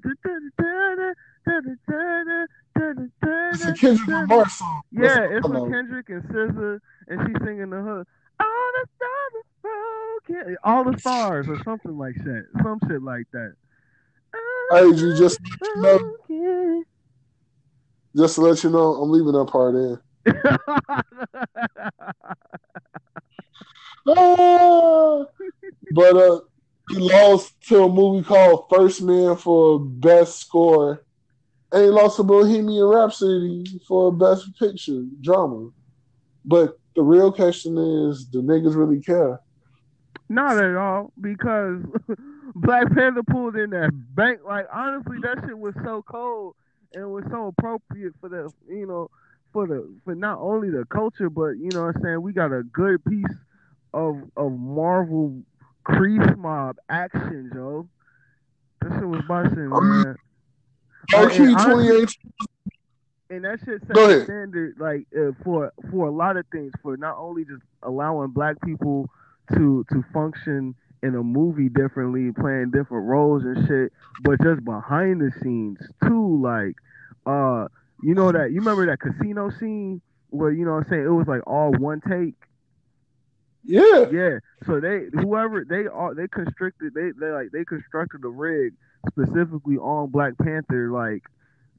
It's 3.54 3.66
a 3.66 3.74
Kendrick 3.74 4.08
Lamar 4.08 4.50
song. 4.50 4.82
Yeah, 4.92 5.28
it's 5.30 5.48
with. 5.48 5.72
Kendrick 5.72 6.10
and 6.10 6.24
SZA, 6.24 6.80
and 7.08 7.28
she's 7.28 7.38
singing 7.44 7.70
the 7.72 7.82
hook. 7.82 8.08
All 8.40 8.72
the 8.74 8.88
stars. 8.96 10.58
All 10.64 10.84
the 10.84 10.98
stars, 11.00 11.48
or 11.50 11.62
something 11.64 11.98
like 11.98 12.16
that. 12.24 12.46
Some 12.64 12.80
shit 12.88 13.02
like 13.02 13.26
that. 13.34 13.56
Hey, 14.70 14.94
G, 14.94 15.14
just 15.18 15.40
let 15.62 16.02
you 16.30 16.30
know, 16.30 16.84
just 18.16 18.36
to 18.36 18.42
let 18.42 18.64
you 18.64 18.70
know, 18.70 18.96
I'm 18.96 19.10
leaving 19.10 19.34
that 19.34 19.48
part 19.48 19.76
in. 19.76 20.00
Ah, 24.10 25.26
but 25.92 26.16
uh, 26.16 26.40
he 26.90 26.98
lost 26.98 27.54
to 27.68 27.84
a 27.84 27.90
movie 27.90 28.26
called 28.26 28.68
First 28.74 29.02
Man 29.02 29.36
for 29.36 29.82
best 29.82 30.40
score, 30.40 31.04
and 31.74 31.84
he 31.84 31.90
lost 31.90 32.16
to 32.16 32.24
Bohemian 32.24 32.86
Rhapsody 32.86 33.66
for 33.86 34.14
best 34.14 34.58
picture 34.58 35.04
drama. 35.22 35.72
But 36.46 36.78
the 36.96 37.04
real 37.04 37.34
question 37.34 37.78
is, 37.78 38.24
do 38.24 38.42
niggas 38.42 38.78
really 38.78 39.02
care? 39.02 39.42
Not 40.30 40.58
at 40.64 40.76
all, 40.78 41.12
because 41.20 41.84
Black 42.62 42.94
Panther 42.94 43.24
pulled 43.24 43.56
in 43.56 43.70
that 43.72 43.92
bank. 44.16 44.40
Like 44.46 44.68
honestly, 44.74 45.18
that 45.24 45.44
shit 45.46 45.58
was 45.58 45.76
so 45.84 46.04
cold 46.04 46.56
and 46.94 47.04
it 47.04 47.08
was 47.08 47.26
so 47.30 47.48
appropriate 47.48 48.14
for 48.20 48.30
the 48.30 48.52
you 48.70 48.86
know 48.86 49.10
for 49.54 49.68
the 49.68 49.90
for 50.04 50.16
not 50.16 50.40
only 50.40 50.70
the 50.70 50.86
culture, 50.86 51.30
but 51.30 51.52
you 51.58 51.72
know 51.72 51.86
what 51.86 51.96
I'm 51.96 52.02
saying 52.04 52.22
we 52.22 52.34
got 52.34 52.52
a 52.52 52.64
good 52.64 53.04
piece 53.06 53.26
of 53.94 54.22
of 54.36 54.52
Marvel 54.52 55.42
crease 55.84 56.36
mob 56.38 56.78
action, 56.90 57.50
Joe. 57.54 57.88
That 58.82 59.00
shit 59.00 59.08
was 59.08 59.22
busting, 59.28 59.70
man. 59.70 60.16
And 61.14 61.32
28. 61.58 62.18
and 63.30 63.46
that 63.46 63.60
shit 63.64 63.82
set 63.88 63.96
the 63.96 64.24
standard 64.26 64.76
like 64.80 65.08
uh, 65.18 65.32
for 65.44 65.72
for 65.92 66.08
a 66.08 66.12
lot 66.12 66.38
of 66.38 66.46
things 66.52 66.72
for 66.82 66.98
not 66.98 67.18
only 67.18 67.46
just 67.46 67.62
allowing 67.84 68.30
black 68.32 68.60
people 68.62 69.10
to 69.54 69.86
to 69.92 70.04
function 70.14 70.76
in 71.04 71.16
a 71.16 71.24
movie 71.24 71.70
differently 71.70 72.32
playing 72.32 72.72
different 72.72 73.08
roles 73.08 73.44
and 73.44 73.68
shit 73.68 73.92
but 74.24 74.42
just 74.42 74.64
behind 74.66 75.22
the 75.22 75.32
scenes 75.42 75.78
too 76.04 76.42
like 76.42 76.76
uh 77.26 77.68
you 78.04 78.14
know 78.14 78.32
that 78.32 78.52
you 78.52 78.60
remember 78.60 78.86
that 78.86 79.00
casino 79.00 79.50
scene 79.60 80.02
where 80.30 80.52
you 80.52 80.66
know 80.66 80.72
what 80.74 80.86
I'm 80.86 80.90
saying 80.90 81.06
it 81.06 81.10
was 81.10 81.28
like 81.28 81.46
all 81.48 81.72
one 81.74 82.02
take 82.02 82.36
Yeah. 83.64 84.06
yeah. 84.12 84.40
So 84.66 84.80
they 84.80 85.06
whoever 85.14 85.66
they 85.66 85.88
are 85.88 86.14
they 86.16 86.28
constricted 86.28 86.94
they 86.94 87.12
they 87.20 87.32
like 87.32 87.52
they 87.52 87.66
constructed 87.66 88.22
the 88.22 88.30
rig 88.30 88.74
specifically 89.10 89.78
on 89.78 90.10
Black 90.10 90.38
Panther 90.38 90.92
like 90.92 91.24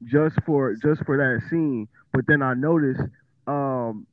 just 0.03 0.37
for 0.45 0.75
just 0.75 1.03
for 1.05 1.17
that 1.17 1.47
scene. 1.49 1.87
But 2.13 2.25
then 2.27 2.41
I 2.41 2.53
noticed 2.53 3.01
um 3.47 4.05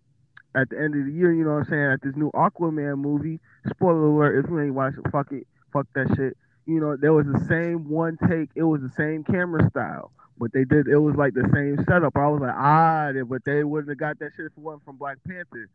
at 0.57 0.71
the 0.71 0.79
end 0.79 0.95
of 0.95 1.05
the 1.05 1.13
year, 1.13 1.33
you 1.33 1.45
know 1.45 1.53
what 1.53 1.67
I'm 1.67 1.71
saying, 1.71 1.93
at 1.93 2.03
this 2.03 2.17
new 2.17 2.31
Aquaman 2.33 2.99
movie, 2.99 3.39
spoiler 3.69 4.07
alert, 4.07 4.45
if 4.45 4.51
you 4.51 4.59
ain't 4.61 4.75
watched 4.75 4.99
it, 4.99 5.11
fuck 5.13 5.31
it, 5.31 5.47
fuck 5.73 5.87
that 5.95 6.09
shit. 6.17 6.37
You 6.65 6.81
know, 6.81 6.97
there 6.97 7.13
was 7.13 7.27
the 7.27 7.45
same 7.47 7.89
one 7.89 8.17
take, 8.29 8.49
it 8.55 8.63
was 8.63 8.81
the 8.81 8.91
same 8.97 9.23
camera 9.23 9.69
style. 9.71 10.11
But 10.39 10.53
they 10.53 10.65
did 10.65 10.87
it 10.87 10.99
was 10.99 11.17
like 11.17 11.33
the 11.33 11.49
same 11.55 11.83
setup. 11.89 12.17
I 12.17 12.29
was 12.29 12.43
like, 12.43 12.55
ah, 12.55 13.11
but 13.27 13.45
they 13.45 13.65
wouldn't 13.65 13.89
have 13.89 13.99
got 13.99 14.19
that 14.19 14.33
shit 14.37 14.47
if 14.47 14.53
it 14.53 14.59
wasn't 14.59 14.85
from 14.85 14.97
Black 14.97 15.17
Panther. 15.27 15.71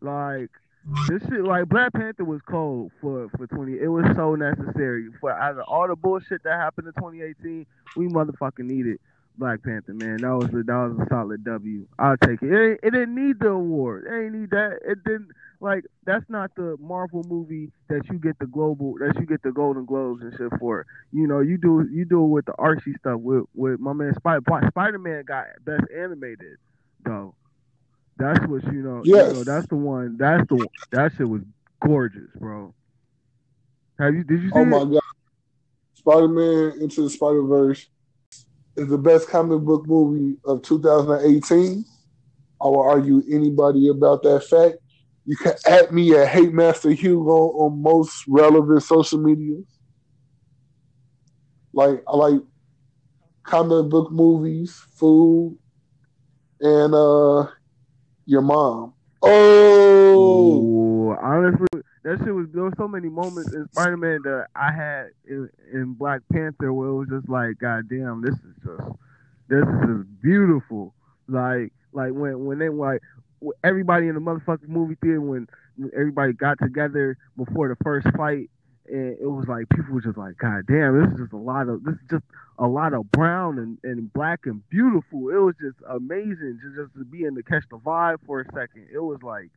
Like 0.00 0.50
this 1.08 1.22
shit, 1.28 1.44
like 1.44 1.68
Black 1.68 1.92
Panther 1.92 2.24
was 2.24 2.40
cold 2.48 2.90
for 3.00 3.28
for 3.36 3.46
twenty. 3.46 3.78
It 3.78 3.86
was 3.86 4.04
so 4.16 4.34
necessary 4.34 5.10
for 5.20 5.30
out 5.30 5.58
of 5.58 5.64
all 5.68 5.86
the 5.86 5.94
bullshit 5.94 6.42
that 6.42 6.58
happened 6.58 6.88
in 6.88 6.94
2018. 6.94 7.66
We 7.96 8.08
motherfucking 8.08 8.64
needed 8.64 8.98
Black 9.38 9.62
Panther, 9.62 9.94
man. 9.94 10.16
That 10.18 10.34
was 10.36 10.48
a, 10.48 10.62
that 10.64 10.66
was 10.90 10.98
a 11.00 11.06
solid 11.08 11.44
W. 11.44 11.86
I'll 11.98 12.16
take 12.16 12.42
it. 12.42 12.50
It, 12.52 12.70
ain't- 12.72 12.80
it 12.82 12.90
didn't 12.90 13.14
need 13.14 13.38
the 13.40 13.48
award. 13.50 14.04
It 14.06 14.14
ain't 14.24 14.34
need 14.34 14.50
that. 14.50 14.80
It 14.86 15.04
didn't 15.04 15.28
like 15.60 15.84
that's 16.04 16.24
not 16.28 16.54
the 16.54 16.76
Marvel 16.80 17.24
movie 17.24 17.72
that 17.88 18.02
you 18.10 18.18
get 18.18 18.38
the 18.38 18.46
global 18.46 18.94
that 18.98 19.16
you 19.18 19.26
get 19.26 19.42
the 19.42 19.50
Golden 19.52 19.84
Globes 19.86 20.22
and 20.22 20.32
shit 20.36 20.52
for. 20.60 20.86
You 21.12 21.26
know, 21.26 21.40
you 21.40 21.58
do 21.58 21.88
you 21.90 22.04
do 22.04 22.22
it 22.24 22.28
with 22.28 22.44
the 22.46 22.54
Archie 22.58 22.94
stuff 23.00 23.20
with 23.20 23.44
with 23.54 23.80
my 23.80 23.92
man 23.92 24.14
Spider 24.16 24.42
Spider 24.68 24.98
Man 24.98 25.24
got 25.24 25.46
best 25.64 25.84
animated 25.96 26.58
though. 27.04 27.34
That's 28.18 28.44
what 28.46 28.64
you 28.64 28.82
know. 28.82 29.02
Yes. 29.04 29.28
You 29.28 29.32
know, 29.34 29.44
that's 29.44 29.66
the 29.68 29.76
one. 29.76 30.16
That's 30.16 30.46
the 30.48 30.66
that 30.90 31.12
shit 31.16 31.28
was 31.28 31.42
gorgeous, 31.84 32.30
bro. 32.36 32.74
Have 33.98 34.14
you? 34.14 34.24
Did 34.24 34.42
you 34.42 34.48
see 34.50 34.54
Oh 34.56 34.62
it? 34.62 34.66
my 34.66 34.84
god. 34.84 35.00
Spider 35.94 36.28
Man 36.28 36.80
Into 36.80 37.02
the 37.02 37.10
Spider 37.10 37.42
Verse 37.42 37.86
is 38.78 38.88
the 38.88 38.98
best 38.98 39.28
comic 39.28 39.60
book 39.60 39.86
movie 39.86 40.36
of 40.44 40.62
2018. 40.62 41.84
I 42.60 42.64
will 42.64 42.80
argue 42.80 43.22
anybody 43.30 43.88
about 43.88 44.22
that 44.22 44.44
fact. 44.44 44.76
You 45.26 45.36
can 45.36 45.54
at 45.66 45.92
me 45.92 46.14
at 46.14 46.28
Hate 46.28 46.52
Master 46.52 46.90
Hugo 46.90 47.50
on 47.58 47.82
most 47.82 48.24
relevant 48.28 48.82
social 48.82 49.18
medias. 49.18 49.66
Like 51.72 52.02
I 52.08 52.16
like 52.16 52.40
comic 53.42 53.90
book 53.90 54.10
movies, 54.10 54.80
food, 54.94 55.58
and 56.60 56.94
uh 56.94 57.46
your 58.26 58.42
mom. 58.42 58.94
Oh 59.22 60.68
Ooh, 61.10 61.16
honestly, 61.20 61.82
that 62.04 62.18
shit 62.24 62.34
was 62.34 62.46
there 62.52 62.62
were 62.62 62.74
so 62.76 62.88
many 62.88 63.08
moments 63.08 63.52
in 63.52 63.68
Spider 63.72 63.96
Man 63.96 64.20
that 64.24 64.46
I 64.54 64.72
had 64.72 65.08
in, 65.28 65.48
in 65.72 65.94
Black 65.94 66.22
Panther 66.32 66.72
where 66.72 66.88
it 66.88 66.94
was 66.94 67.08
just 67.08 67.28
like, 67.28 67.58
God 67.58 67.88
damn, 67.88 68.22
this 68.22 68.34
is 68.34 68.54
just 68.64 68.90
this 69.48 69.62
is 69.62 69.86
just 69.86 70.22
beautiful. 70.22 70.94
Like 71.28 71.72
like 71.92 72.12
when 72.12 72.44
when 72.44 72.58
they 72.58 72.68
like 72.68 73.02
everybody 73.64 74.08
in 74.08 74.14
the 74.14 74.20
motherfucking 74.20 74.68
movie 74.68 74.96
theater 75.00 75.20
when 75.20 75.48
everybody 75.94 76.32
got 76.32 76.58
together 76.58 77.16
before 77.36 77.68
the 77.68 77.76
first 77.84 78.06
fight 78.16 78.50
and 78.90 79.18
it 79.20 79.26
was 79.26 79.46
like 79.48 79.68
people 79.68 79.94
were 79.94 80.00
just 80.00 80.16
like, 80.18 80.36
God 80.38 80.66
damn, 80.66 81.00
this 81.00 81.12
is 81.12 81.18
just 81.18 81.32
a 81.32 81.36
lot 81.36 81.68
of 81.68 81.84
this 81.84 81.94
is 81.94 82.08
just 82.10 82.24
a 82.58 82.66
lot 82.66 82.94
of 82.94 83.10
brown 83.12 83.58
and, 83.58 83.78
and 83.84 84.12
black 84.12 84.40
and 84.46 84.68
beautiful. 84.70 85.28
It 85.28 85.38
was 85.38 85.54
just 85.60 85.76
amazing 85.88 86.58
just, 86.62 86.76
just 86.76 86.94
to 86.94 87.04
be 87.04 87.24
in 87.24 87.34
to 87.36 87.42
catch 87.42 87.64
the 87.70 87.78
vibe 87.78 88.18
for 88.26 88.40
a 88.40 88.44
second. 88.46 88.88
It 88.92 88.98
was 88.98 89.22
like 89.22 89.50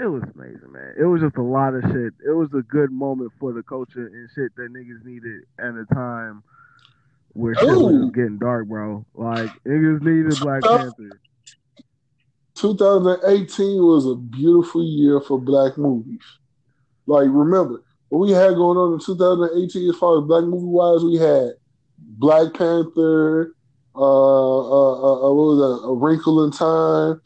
it 0.00 0.06
was 0.06 0.22
amazing, 0.34 0.72
man. 0.72 0.94
It 0.98 1.04
was 1.04 1.20
just 1.20 1.36
a 1.36 1.42
lot 1.42 1.74
of 1.74 1.82
shit. 1.82 2.14
It 2.24 2.32
was 2.32 2.48
a 2.54 2.62
good 2.62 2.90
moment 2.92 3.32
for 3.38 3.52
the 3.52 3.62
culture 3.62 4.06
and 4.06 4.28
shit 4.34 4.54
that 4.56 4.72
niggas 4.72 5.04
needed 5.04 5.42
at 5.58 5.74
a 5.74 5.84
time 5.92 6.42
where 7.32 7.54
shit 7.54 7.68
was 7.68 7.94
Ooh. 7.94 8.12
getting 8.12 8.38
dark, 8.38 8.68
bro. 8.68 9.04
Like 9.14 9.50
niggas 9.64 10.02
needed 10.02 10.38
Black. 10.40 10.62
Panther. 10.62 11.20
2018 12.54 13.82
was 13.82 14.06
a 14.06 14.16
beautiful 14.16 14.84
year 14.84 15.20
for 15.20 15.38
black 15.38 15.78
movies. 15.78 16.18
Like, 17.06 17.28
remember, 17.30 17.84
what 18.08 18.18
we 18.18 18.32
had 18.32 18.54
going 18.54 18.76
on 18.76 18.94
in 18.94 19.00
2018 19.00 19.90
as 19.90 19.96
far 19.96 20.18
as 20.18 20.26
black 20.26 20.44
movie 20.44 20.66
wise, 20.66 21.04
we 21.04 21.16
had 21.16 21.52
Black 21.98 22.52
Panther, 22.54 23.54
uh, 23.94 24.00
uh, 24.00 24.92
uh, 24.92 25.28
uh, 25.28 25.32
what 25.32 25.46
was 25.46 25.58
that? 25.58 25.86
A 25.88 25.94
Wrinkle 25.94 26.44
in 26.44 26.50
Time, 26.50 27.20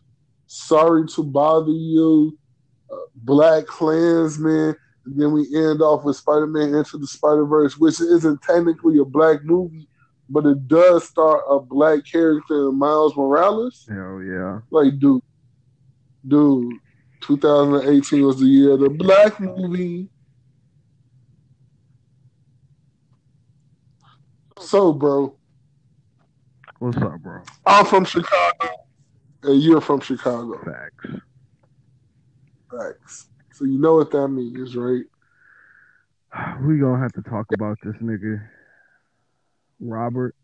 Sorry 0.47 1.07
to 1.09 1.25
Bother 1.25 1.73
You, 1.73 2.39
Black 3.17 3.67
Klansman, 3.67 4.77
and 5.05 5.21
then 5.21 5.33
we 5.33 5.43
end 5.55 5.83
off 5.83 6.05
with 6.05 6.17
Spider 6.17 6.47
Man 6.47 6.75
Into 6.75 6.99
the 6.99 7.07
Spider 7.07 7.45
Verse, 7.45 7.77
which 7.79 8.01
isn't 8.01 8.43
technically 8.43 8.99
a 8.99 9.05
black 9.05 9.45
movie, 9.45 9.89
but 10.29 10.47
it 10.47 10.69
does 10.69 11.09
start 11.09 11.43
a 11.49 11.59
black 11.61 12.05
character 12.05 12.69
in 12.69 12.79
Miles 12.79 13.17
Morales. 13.17 13.87
Hell 13.89 14.23
yeah. 14.23 14.61
Like, 14.71 14.99
dude, 14.99 15.23
dude, 16.27 16.75
2018 17.23 18.23
was 18.27 18.41
the 18.41 18.47
year 18.47 18.73
of 18.73 18.81
the 18.81 18.91
black 18.91 19.39
movie. 19.41 20.09
So, 24.59 24.93
bro, 24.93 25.37
What's 26.83 26.97
up, 26.97 27.21
bro? 27.21 27.41
I'm 27.65 27.87
from 27.87 28.05
Chicago, 28.05 28.69
and 29.45 29.63
you're 29.63 29.81
from 29.81 30.01
Chicago. 30.01 30.59
Facts. 30.65 31.23
Facts. 32.77 33.27
So 33.53 33.65
you 33.65 33.79
know 33.79 33.97
what 33.97 34.11
that 34.13 34.29
means, 34.29 34.77
right? 34.77 35.05
We 36.63 36.79
gonna 36.79 36.99
have 36.99 37.13
to 37.13 37.23
talk 37.23 37.47
about 37.53 37.77
this 37.83 37.95
nigga, 37.97 38.43
Robert. 39.81 40.35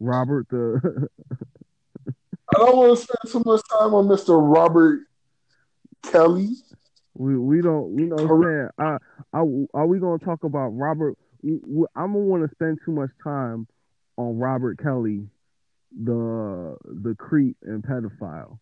Robert 0.00 0.46
the 0.50 1.08
I 2.54 2.58
don't 2.58 2.76
want 2.76 2.98
to 2.98 3.02
spend 3.04 3.32
too 3.32 3.42
much 3.48 3.60
time 3.70 3.94
on 3.94 4.06
Mr. 4.06 4.38
Robert 4.40 5.00
Kelly. 6.02 6.50
we 7.14 7.36
we 7.38 7.60
don't 7.62 7.94
we 7.94 8.02
know 8.04 8.16
what 8.16 8.30
I'm 8.30 8.42
saying. 8.42 8.68
I, 8.78 9.38
I, 9.38 9.78
are 9.78 9.86
we 9.86 9.98
gonna 9.98 10.18
talk 10.18 10.44
about 10.44 10.68
Robert? 10.70 11.16
we- 11.42 11.60
we- 11.66 11.86
I'm 11.94 12.12
gonna 12.12 12.24
want 12.24 12.48
to 12.48 12.54
spend 12.54 12.78
too 12.84 12.92
much 12.92 13.10
time 13.22 13.66
on 14.16 14.38
Robert 14.38 14.78
Kelly, 14.82 15.28
the 16.04 16.76
the 16.84 17.14
creep 17.14 17.56
and 17.62 17.82
pedophile. 17.82 18.58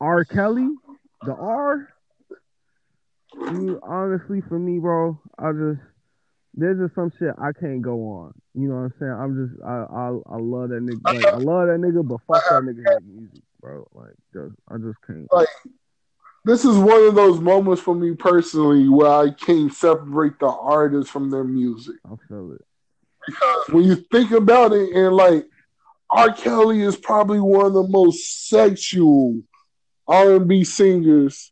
R. 0.00 0.24
Kelly, 0.24 0.68
the 1.24 1.32
R. 1.34 1.88
You, 3.34 3.80
honestly, 3.82 4.42
for 4.48 4.58
me, 4.58 4.78
bro, 4.78 5.18
I 5.38 5.52
just 5.52 5.80
there's 6.54 6.78
just 6.78 6.94
some 6.94 7.10
shit 7.18 7.34
I 7.38 7.52
can't 7.58 7.80
go 7.80 7.94
on. 7.94 8.34
You 8.54 8.68
know 8.68 8.74
what 8.74 8.80
I'm 8.80 8.94
saying? 8.98 9.12
I'm 9.12 9.48
just 9.48 9.62
I 9.62 9.72
I, 9.72 10.08
I 10.34 10.38
love 10.38 10.68
that 10.68 10.82
nigga. 10.82 11.00
Like 11.04 11.26
I 11.26 11.36
love 11.36 11.68
that 11.68 11.80
nigga, 11.80 12.06
but 12.06 12.20
fuck 12.26 12.42
that 12.50 12.62
nigga 12.62 13.00
music, 13.06 13.42
bro. 13.60 13.86
Like 13.94 14.14
just 14.34 14.54
I 14.68 14.76
just 14.76 14.98
can't. 15.06 15.26
Like 15.32 15.48
this 16.44 16.64
is 16.64 16.76
one 16.76 17.04
of 17.04 17.14
those 17.14 17.40
moments 17.40 17.80
for 17.80 17.94
me 17.94 18.14
personally 18.14 18.88
where 18.88 19.10
I 19.10 19.30
can't 19.30 19.72
separate 19.72 20.38
the 20.40 20.48
artist 20.48 21.10
from 21.10 21.30
their 21.30 21.44
music. 21.44 21.96
I 22.04 22.14
feel 22.28 22.52
it. 22.52 22.64
Because 23.26 23.68
when 23.68 23.84
you 23.84 23.94
think 23.94 24.32
about 24.32 24.72
it 24.72 24.92
and 24.94 25.14
like 25.14 25.46
R. 26.10 26.32
Kelly 26.32 26.82
is 26.82 26.96
probably 26.96 27.40
one 27.40 27.66
of 27.66 27.72
the 27.72 27.88
most 27.88 28.48
sexual 28.48 29.40
R 30.12 30.36
and 30.36 30.46
B 30.46 30.62
singers 30.62 31.50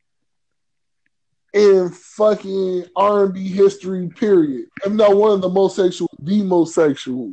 in 1.54 1.88
fucking 1.90 2.84
R 2.94 3.24
and 3.24 3.34
B 3.34 3.48
history. 3.48 4.08
Period. 4.08 4.68
I'm 4.84 4.96
not 4.96 5.16
one 5.16 5.32
of 5.32 5.40
the 5.40 5.48
most 5.48 5.76
sexual, 5.76 6.08
the 6.20 6.42
most 6.42 6.74
sexual. 6.74 7.32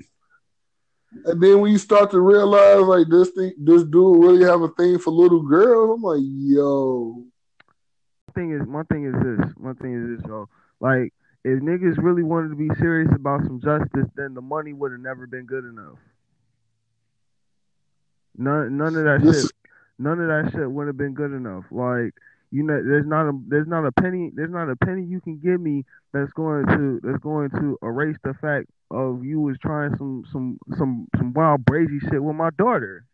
And 1.25 1.41
then 1.41 1.59
when 1.61 1.71
you 1.71 1.77
start 1.77 2.11
to 2.11 2.19
realize 2.19 2.81
like 2.81 3.07
this 3.09 3.29
thing, 3.31 3.53
this 3.57 3.83
dude 3.83 4.23
really 4.23 4.43
have 4.45 4.61
a 4.61 4.69
thing 4.69 4.99
for 4.99 5.11
little 5.11 5.41
girls, 5.41 5.97
I'm 5.97 6.01
like, 6.03 6.21
yo. 6.23 7.25
Thing 8.35 8.51
is, 8.51 8.67
my 8.67 8.83
thing 8.83 9.05
is 9.05 9.13
this. 9.13 9.53
My 9.57 9.73
thing 9.73 9.93
is 9.95 10.17
this, 10.17 10.27
yo. 10.27 10.47
Like, 10.79 11.13
if 11.43 11.59
niggas 11.61 11.97
really 11.97 12.23
wanted 12.23 12.49
to 12.49 12.55
be 12.55 12.69
serious 12.79 13.09
about 13.15 13.43
some 13.43 13.59
justice, 13.61 14.07
then 14.15 14.33
the 14.33 14.41
money 14.41 14.73
would 14.73 14.91
have 14.91 15.01
never 15.01 15.25
been 15.27 15.45
good 15.45 15.65
enough. 15.65 15.97
None, 18.37 18.77
none 18.77 18.95
of 18.95 19.03
that 19.05 19.21
This- 19.23 19.43
shit. 19.43 19.51
None 19.99 20.19
of 20.19 20.27
that 20.27 20.51
shit 20.51 20.69
would 20.69 20.87
have 20.87 20.97
been 20.97 21.13
good 21.13 21.31
enough. 21.31 21.65
Like, 21.71 22.13
you 22.51 22.63
know, 22.63 22.81
there's 22.81 23.05
not 23.05 23.27
a, 23.27 23.33
there's 23.47 23.67
not 23.67 23.85
a 23.85 23.91
penny, 23.91 24.31
there's 24.33 24.51
not 24.51 24.69
a 24.69 24.75
penny 24.75 25.03
you 25.03 25.19
can 25.19 25.39
give 25.39 25.59
me 25.59 25.85
that's 26.13 26.31
going 26.33 26.65
to, 26.67 26.99
that's 27.03 27.21
going 27.21 27.49
to 27.51 27.77
erase 27.81 28.17
the 28.23 28.33
fact 28.35 28.67
of 28.91 29.25
you 29.25 29.41
was 29.41 29.57
trying 29.59 29.95
some, 29.97 30.23
some, 30.31 30.59
some, 30.77 31.07
some 31.17 31.33
wild 31.33 31.65
brazy 31.65 31.99
shit 32.09 32.23
with 32.23 32.35
my 32.35 32.49
daughter. 32.51 33.05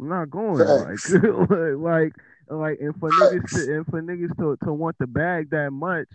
I'm 0.00 0.08
not 0.08 0.30
going 0.30 0.58
like, 0.58 0.98
like, 1.78 2.12
like, 2.50 2.78
and 2.80 2.94
for 2.98 3.10
niggas 3.10 3.50
to, 3.50 3.76
and 3.76 3.86
for 3.86 4.02
niggas 4.02 4.36
to, 4.38 4.56
to 4.64 4.72
want 4.72 4.96
the 4.98 5.06
bag 5.06 5.50
that 5.50 5.70
much, 5.70 6.08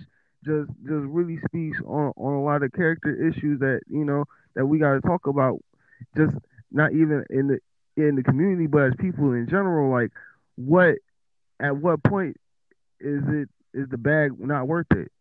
just, 0.45 0.69
just 0.81 1.05
really 1.07 1.39
speaks 1.45 1.79
on, 1.85 2.13
on 2.17 2.33
a 2.33 2.43
lot 2.43 2.63
of 2.63 2.71
character 2.73 3.15
issues 3.27 3.59
that 3.59 3.81
you 3.89 4.03
know 4.03 4.25
that 4.55 4.65
we 4.65 4.77
got 4.77 4.93
to 4.93 5.01
talk 5.01 5.27
about. 5.27 5.59
Just 6.17 6.35
not 6.71 6.91
even 6.91 7.23
in 7.29 7.47
the 7.47 7.59
in 7.97 8.15
the 8.15 8.23
community, 8.23 8.67
but 8.67 8.83
as 8.83 8.93
people 8.99 9.33
in 9.33 9.47
general, 9.49 9.91
like 9.91 10.11
what 10.55 10.95
at 11.59 11.75
what 11.77 12.03
point 12.03 12.37
is 12.99 13.23
it 13.27 13.49
is 13.73 13.89
the 13.89 13.97
bag 13.97 14.39
not 14.39 14.67
worth 14.67 14.91
it? 14.91 15.11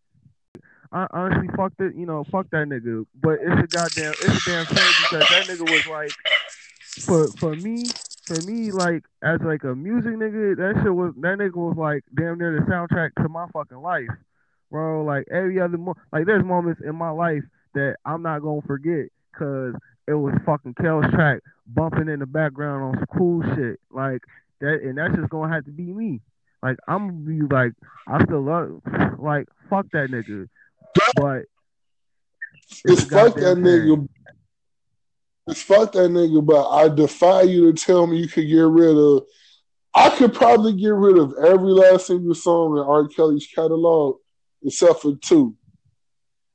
I 0.92 1.06
honestly 1.10 1.48
fucked 1.56 1.80
it, 1.80 1.94
you 1.94 2.04
know, 2.04 2.24
fuck 2.30 2.50
that 2.50 2.68
nigga. 2.68 3.06
But 3.20 3.38
it's 3.40 3.64
a 3.64 3.66
goddamn 3.66 4.14
it's 4.20 4.36
a 4.36 4.50
damn 4.50 4.66
shame 4.66 4.92
because 4.98 5.26
that 5.30 5.46
nigga 5.46 5.66
was 5.66 5.82
like 5.86 6.12
for 7.06 7.32
for 7.40 7.56
me 7.56 7.90
for 8.26 8.40
me 8.42 8.72
like 8.72 9.04
as 9.22 9.40
like 9.42 9.64
a 9.64 9.74
music 9.74 10.12
nigga, 10.12 10.56
that 10.56 10.82
shit 10.82 10.94
was 10.94 11.12
that 11.20 11.38
nigga 11.38 11.54
was 11.54 11.76
like 11.76 12.04
damn 12.14 12.38
near 12.38 12.58
the 12.58 12.66
soundtrack 12.70 13.14
to 13.22 13.28
my 13.28 13.46
fucking 13.52 13.80
life. 13.80 14.08
Bro, 14.70 15.04
like 15.04 15.26
every 15.30 15.60
other 15.60 15.78
mo- 15.78 15.96
like 16.12 16.26
there's 16.26 16.44
moments 16.44 16.80
in 16.84 16.94
my 16.96 17.10
life 17.10 17.42
that 17.74 17.96
I'm 18.04 18.22
not 18.22 18.40
gonna 18.40 18.62
forget 18.62 19.06
cause 19.36 19.74
it 20.12 20.18
was 20.18 20.34
fucking 20.44 20.74
Kel's 20.74 21.06
track 21.10 21.40
bumping 21.66 22.08
in 22.08 22.20
the 22.20 22.26
background 22.26 22.84
on 22.84 22.94
some 22.94 23.18
cool 23.18 23.42
shit. 23.54 23.80
Like 23.90 24.22
that 24.60 24.82
and 24.82 24.98
that's 24.98 25.16
just 25.16 25.30
gonna 25.30 25.52
have 25.52 25.64
to 25.64 25.70
be 25.70 25.84
me. 25.84 26.20
Like 26.62 26.76
I'm 26.86 27.08
gonna 27.08 27.48
be 27.48 27.54
like 27.54 27.72
I 28.06 28.22
still 28.24 28.42
love 28.42 28.82
like 29.18 29.48
fuck 29.70 29.86
that 29.92 30.10
nigga. 30.10 30.48
But 31.16 31.44
It's 32.84 33.04
fuck 33.04 33.34
that 33.34 33.40
goddamn 33.40 33.64
nigga. 33.64 34.08
It's 35.48 35.62
fuck 35.62 35.92
that 35.92 36.10
nigga, 36.10 36.44
but 36.44 36.68
I 36.70 36.88
defy 36.88 37.42
you 37.42 37.72
to 37.72 37.84
tell 37.84 38.06
me 38.06 38.18
you 38.18 38.28
could 38.28 38.46
get 38.46 38.60
rid 38.60 38.96
of. 38.96 39.24
I 39.94 40.10
could 40.10 40.32
probably 40.32 40.74
get 40.74 40.94
rid 40.94 41.18
of 41.18 41.34
every 41.44 41.72
last 41.72 42.06
single 42.06 42.34
song 42.34 42.78
in 42.78 42.84
R. 42.84 43.08
Kelly's 43.08 43.46
catalog 43.46 44.16
except 44.62 45.02
for 45.02 45.16
two. 45.16 45.56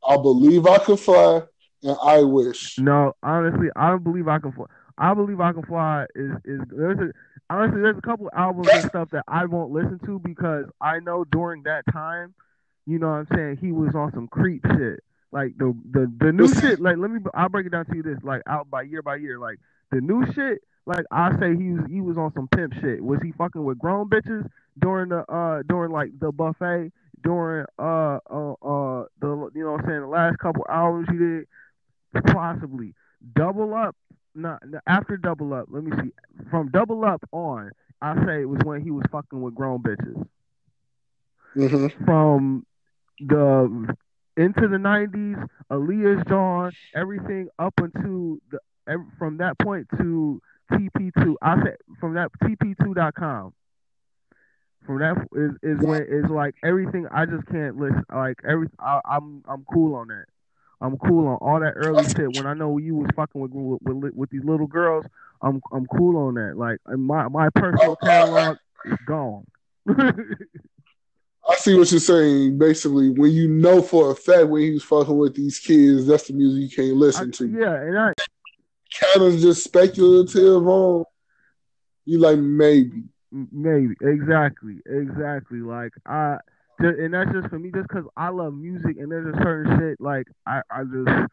I 0.08 0.16
believe 0.16 0.66
I 0.66 0.78
could 0.78 1.00
fly 1.00 1.42
and 1.84 1.98
I 2.04 2.24
wish. 2.24 2.78
No, 2.80 3.14
honestly, 3.24 3.68
I 3.76 3.90
don't 3.90 4.04
believe 4.04 4.28
I 4.28 4.40
can 4.40 4.52
fly. 4.52 4.66
I 4.98 5.14
believe 5.14 5.40
I 5.40 5.54
can 5.54 5.64
fly 5.64 6.06
is 6.16 6.32
is 6.44 6.62
there's 6.70 7.00
a 7.00 7.54
honestly 7.54 7.82
there's 7.82 7.98
a 7.98 8.02
couple 8.02 8.30
albums 8.36 8.70
and 8.74 8.90
stuff 8.90 9.10
that 9.12 9.24
I 9.28 9.46
won't 9.46 9.72
listen 9.72 10.00
to 10.06 10.20
because 10.20 10.66
I 10.82 11.00
know 11.00 11.24
during 11.24 11.64
that 11.64 11.84
time, 11.92 12.34
you 12.86 12.98
know 12.98 13.08
what 13.08 13.14
I'm 13.14 13.28
saying, 13.36 13.58
he 13.62 13.72
was 13.72 13.94
on 13.96 14.12
some 14.14 14.28
creep 14.28 14.66
shit. 14.66 15.04
Like 15.32 15.58
the 15.58 15.76
the 15.92 16.12
the 16.20 16.32
new 16.32 16.48
shit, 16.48 16.80
like 16.80 16.98
let 16.98 17.12
me 17.12 17.20
I'll 17.34 17.50
break 17.50 17.68
it 17.68 17.72
down 17.72 17.86
to 17.86 17.96
you 17.96 18.04
this, 18.04 18.18
like 18.24 18.42
out 18.48 18.70
by 18.70 18.84
year 18.84 19.02
by 19.02 19.18
year. 19.18 19.38
Like 19.38 19.60
the 19.92 20.02
new 20.02 20.26
shit, 20.34 20.64
like 20.86 21.06
I 21.12 21.38
say 21.38 21.56
he 21.56 21.74
was 21.74 21.86
he 21.90 22.02
was 22.02 22.18
on 22.18 22.34
some 22.34 22.48
pimp 22.48 22.74
shit. 22.82 23.04
Was 23.04 23.20
he 23.22 23.34
fucking 23.34 23.64
with 23.64 23.78
grown 23.78 24.10
bitches 24.10 24.50
during 24.80 25.10
the 25.10 25.30
uh 25.32 25.64
during 25.68 25.92
like 25.92 26.18
the 26.20 26.32
buffet, 26.32 26.92
during 27.22 27.66
uh 27.78 28.20
uh 28.32 28.54
uh 28.54 29.06
the 29.20 29.52
you 29.54 29.64
know 29.64 29.74
what 29.74 29.82
I'm 29.82 29.88
saying, 29.88 30.02
the 30.02 30.08
last 30.08 30.40
couple 30.40 30.66
albums 30.70 31.08
he 31.12 31.18
did? 31.18 31.48
Possibly. 32.28 32.94
Double 33.36 33.74
up 33.74 33.96
not 34.38 34.62
after 34.86 35.18
double 35.18 35.54
up, 35.54 35.66
let 35.70 35.84
me 35.84 35.92
see. 36.02 36.12
From 36.50 36.70
double 36.70 37.04
up 37.04 37.28
on, 37.32 37.72
I 38.02 38.16
say 38.26 38.42
it 38.42 38.50
was 38.50 38.60
when 38.64 38.82
he 38.82 38.92
was 38.92 39.04
fucking 39.12 39.42
with 39.42 39.56
grown 39.56 39.82
bitches. 39.82 40.26
Mm-hmm. 41.56 42.06
From 42.06 42.66
the 43.20 43.96
into 44.38 44.68
the 44.68 44.78
nineties, 44.78 45.38
Aaliyah's 45.72 46.24
John, 46.28 46.72
everything 46.96 47.50
up 47.58 47.74
until 47.78 48.38
the 48.52 48.60
ev- 48.88 49.08
from 49.18 49.38
that 49.38 49.58
point 49.60 49.88
to 49.98 50.40
TP 50.72 51.12
two. 51.24 51.38
I 51.42 51.56
say 51.64 51.76
from 52.00 52.14
that 52.14 52.30
TP2.com. 52.44 53.54
From 54.86 55.00
that 55.00 55.18
is 55.34 55.52
is 55.64 55.84
when 55.84 56.04
is 56.04 56.30
like 56.30 56.56
everything. 56.64 57.08
I 57.12 57.26
just 57.26 57.48
can't 57.48 57.78
listen. 57.78 58.06
Like 58.14 58.38
every 58.48 58.68
I, 58.80 59.02
I'm 59.04 59.44
I'm 59.50 59.66
cool 59.74 59.96
on 59.96 60.10
that. 60.10 60.26
I'm 60.80 60.98
cool 60.98 61.28
on 61.28 61.36
all 61.38 61.60
that 61.60 61.74
early 61.76 62.04
shit. 62.16 62.36
When 62.36 62.46
I 62.46 62.54
know 62.54 62.78
you 62.78 62.96
was 62.96 63.10
fucking 63.16 63.40
with 63.42 63.52
with, 63.52 63.82
with, 63.82 64.14
with 64.14 64.30
these 64.30 64.44
little 64.44 64.68
girls, 64.68 65.06
I'm 65.42 65.62
I'm 65.72 65.86
cool 65.88 66.18
on 66.18 66.36
that. 66.36 66.58
Like 66.58 66.80
my 66.88 67.28
my 67.28 67.50
personal 67.50 67.96
catalog 68.04 68.58
is 68.86 68.98
gone. 69.06 69.46
I 69.90 71.56
see 71.56 71.78
what 71.78 71.90
you're 71.92 72.00
saying. 72.00 72.58
Basically, 72.58 73.10
when 73.10 73.32
you 73.32 73.48
know 73.48 73.82
for 73.82 74.12
a 74.12 74.16
fact 74.16 74.48
when 74.48 74.62
he 74.64 74.72
was 74.72 74.84
fucking 74.84 75.18
with 75.18 75.36
these 75.36 75.60
kids, 75.60 76.06
that's 76.06 76.28
the 76.28 76.34
music 76.34 76.70
you 76.70 76.76
can't 76.76 76.96
I, 76.96 77.00
listen 77.00 77.32
to. 77.34 77.48
yeah, 77.48 77.74
and 77.76 77.98
I 77.98 78.14
Kind 79.00 79.34
of 79.34 79.40
just 79.40 79.64
speculative 79.64 80.68
on. 80.68 81.04
You 82.06 82.20
like 82.20 82.40
maybe. 82.40 83.04
maybe 83.32 83.96
exactly 84.02 84.78
exactly 84.86 85.60
like 85.60 85.92
I. 86.06 86.38
And 86.80 87.14
that's 87.14 87.32
just 87.32 87.50
for 87.50 87.58
me, 87.58 87.72
just 87.72 87.88
because 87.88 88.06
I 88.16 88.30
love 88.30 88.54
music, 88.54 88.98
and 88.98 89.12
there's 89.12 89.34
a 89.34 89.38
certain 89.42 89.80
shit 89.80 90.00
like 90.00 90.28
I, 90.46 90.62
I 90.70 90.84
just 90.84 91.28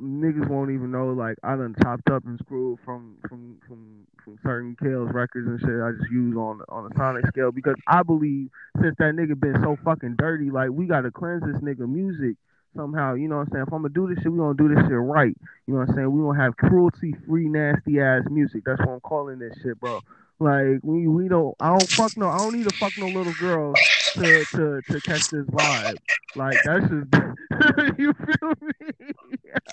niggas 0.00 0.48
won't 0.48 0.70
even 0.70 0.90
know 0.90 1.12
like 1.12 1.36
I 1.42 1.54
done 1.56 1.76
chopped 1.82 2.10
up 2.10 2.24
and 2.24 2.38
screwed 2.38 2.78
from 2.84 3.16
from 3.28 3.58
from 3.68 4.06
from 4.24 4.38
certain 4.42 4.76
Kale's 4.80 5.12
records 5.12 5.46
and 5.46 5.60
shit. 5.60 5.80
I 5.82 5.92
just 5.92 6.10
use 6.10 6.36
on 6.36 6.60
on 6.68 6.90
a 6.90 6.96
sonic 6.96 7.26
scale 7.28 7.52
because 7.52 7.76
I 7.86 8.02
believe 8.02 8.48
since 8.80 8.96
that 8.98 9.14
nigga 9.14 9.38
been 9.38 9.60
so 9.62 9.76
fucking 9.84 10.16
dirty, 10.18 10.50
like 10.50 10.70
we 10.70 10.86
gotta 10.86 11.10
cleanse 11.10 11.42
this 11.42 11.60
nigga 11.62 11.88
music 11.88 12.36
somehow. 12.74 13.14
You 13.14 13.28
know 13.28 13.36
what 13.36 13.48
I'm 13.48 13.52
saying? 13.52 13.64
If 13.66 13.72
I'm 13.72 13.82
gonna 13.82 13.94
do 13.94 14.08
this 14.08 14.22
shit, 14.22 14.32
we 14.32 14.38
gonna 14.38 14.54
do 14.54 14.68
this 14.68 14.82
shit 14.84 14.98
right. 14.98 15.36
You 15.66 15.74
know 15.74 15.80
what 15.80 15.90
I'm 15.90 15.94
saying? 15.94 16.12
We 16.12 16.22
gonna 16.22 16.42
have 16.42 16.56
cruelty 16.56 17.14
free, 17.28 17.48
nasty 17.48 18.00
ass 18.00 18.22
music. 18.30 18.62
That's 18.64 18.80
what 18.80 18.94
I'm 18.94 19.00
calling 19.00 19.38
this 19.38 19.54
shit, 19.62 19.78
bro. 19.78 20.00
Like 20.40 20.80
we 20.82 21.06
we 21.06 21.28
don't 21.28 21.54
I 21.60 21.68
don't 21.68 21.88
fuck 21.90 22.16
no 22.16 22.28
I 22.28 22.38
don't 22.38 22.56
need 22.56 22.68
to 22.68 22.76
fuck 22.78 22.92
no 22.98 23.06
little 23.06 23.34
girls 23.38 23.76
to 24.14 24.44
to 24.44 24.82
to 24.90 25.00
catch 25.00 25.28
this 25.30 25.46
vibe. 25.46 25.96
Like 26.36 26.58
that's 26.64 26.88
just 26.88 27.98
you 27.98 28.12
feel 28.14 28.52
me? 28.60 29.12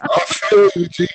I 0.02 0.24
feel 0.26 0.70
you, 0.76 0.88
G. 0.88 1.08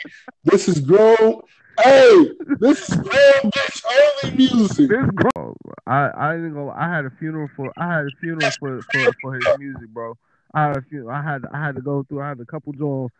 This 0.44 0.68
is 0.68 0.80
grown. 0.80 1.42
Hey, 1.82 2.30
this 2.60 2.88
is 2.88 2.96
grown 2.96 3.50
bitch 3.50 3.84
only 4.24 4.36
music. 4.36 4.88
This 4.88 5.10
bro, 5.12 5.56
I 5.86 6.10
I 6.16 6.32
didn't 6.34 6.54
go. 6.54 6.70
I 6.70 6.88
had 6.88 7.04
a 7.04 7.10
funeral 7.10 7.48
for 7.56 7.72
I 7.76 7.96
had 7.96 8.06
a 8.06 8.10
funeral 8.20 8.50
for 8.58 8.80
for, 8.92 9.12
for 9.20 9.34
his 9.34 9.46
music, 9.58 9.88
bro. 9.88 10.16
I 10.54 10.68
had 10.68 10.76
a 10.76 10.82
funeral. 10.82 11.10
I 11.10 11.22
had 11.22 11.44
I 11.52 11.64
had 11.64 11.76
to 11.76 11.82
go 11.82 12.04
through. 12.04 12.22
I 12.22 12.28
had 12.28 12.40
a 12.40 12.46
couple 12.46 12.72
joints. 12.72 13.14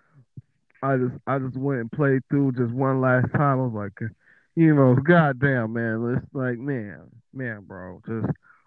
I 0.82 0.96
just 0.96 1.14
I 1.26 1.38
just 1.38 1.56
went 1.56 1.80
and 1.80 1.92
played 1.92 2.22
through 2.28 2.52
just 2.52 2.72
one 2.72 3.00
last 3.00 3.32
time. 3.32 3.60
I 3.60 3.64
was 3.64 3.72
like, 3.72 4.10
you 4.54 4.74
know, 4.74 4.94
goddamn 4.94 5.72
man, 5.72 6.16
it's 6.16 6.34
like 6.34 6.58
man, 6.58 7.00
man, 7.32 7.62
bro. 7.62 8.00
Just 8.06 8.26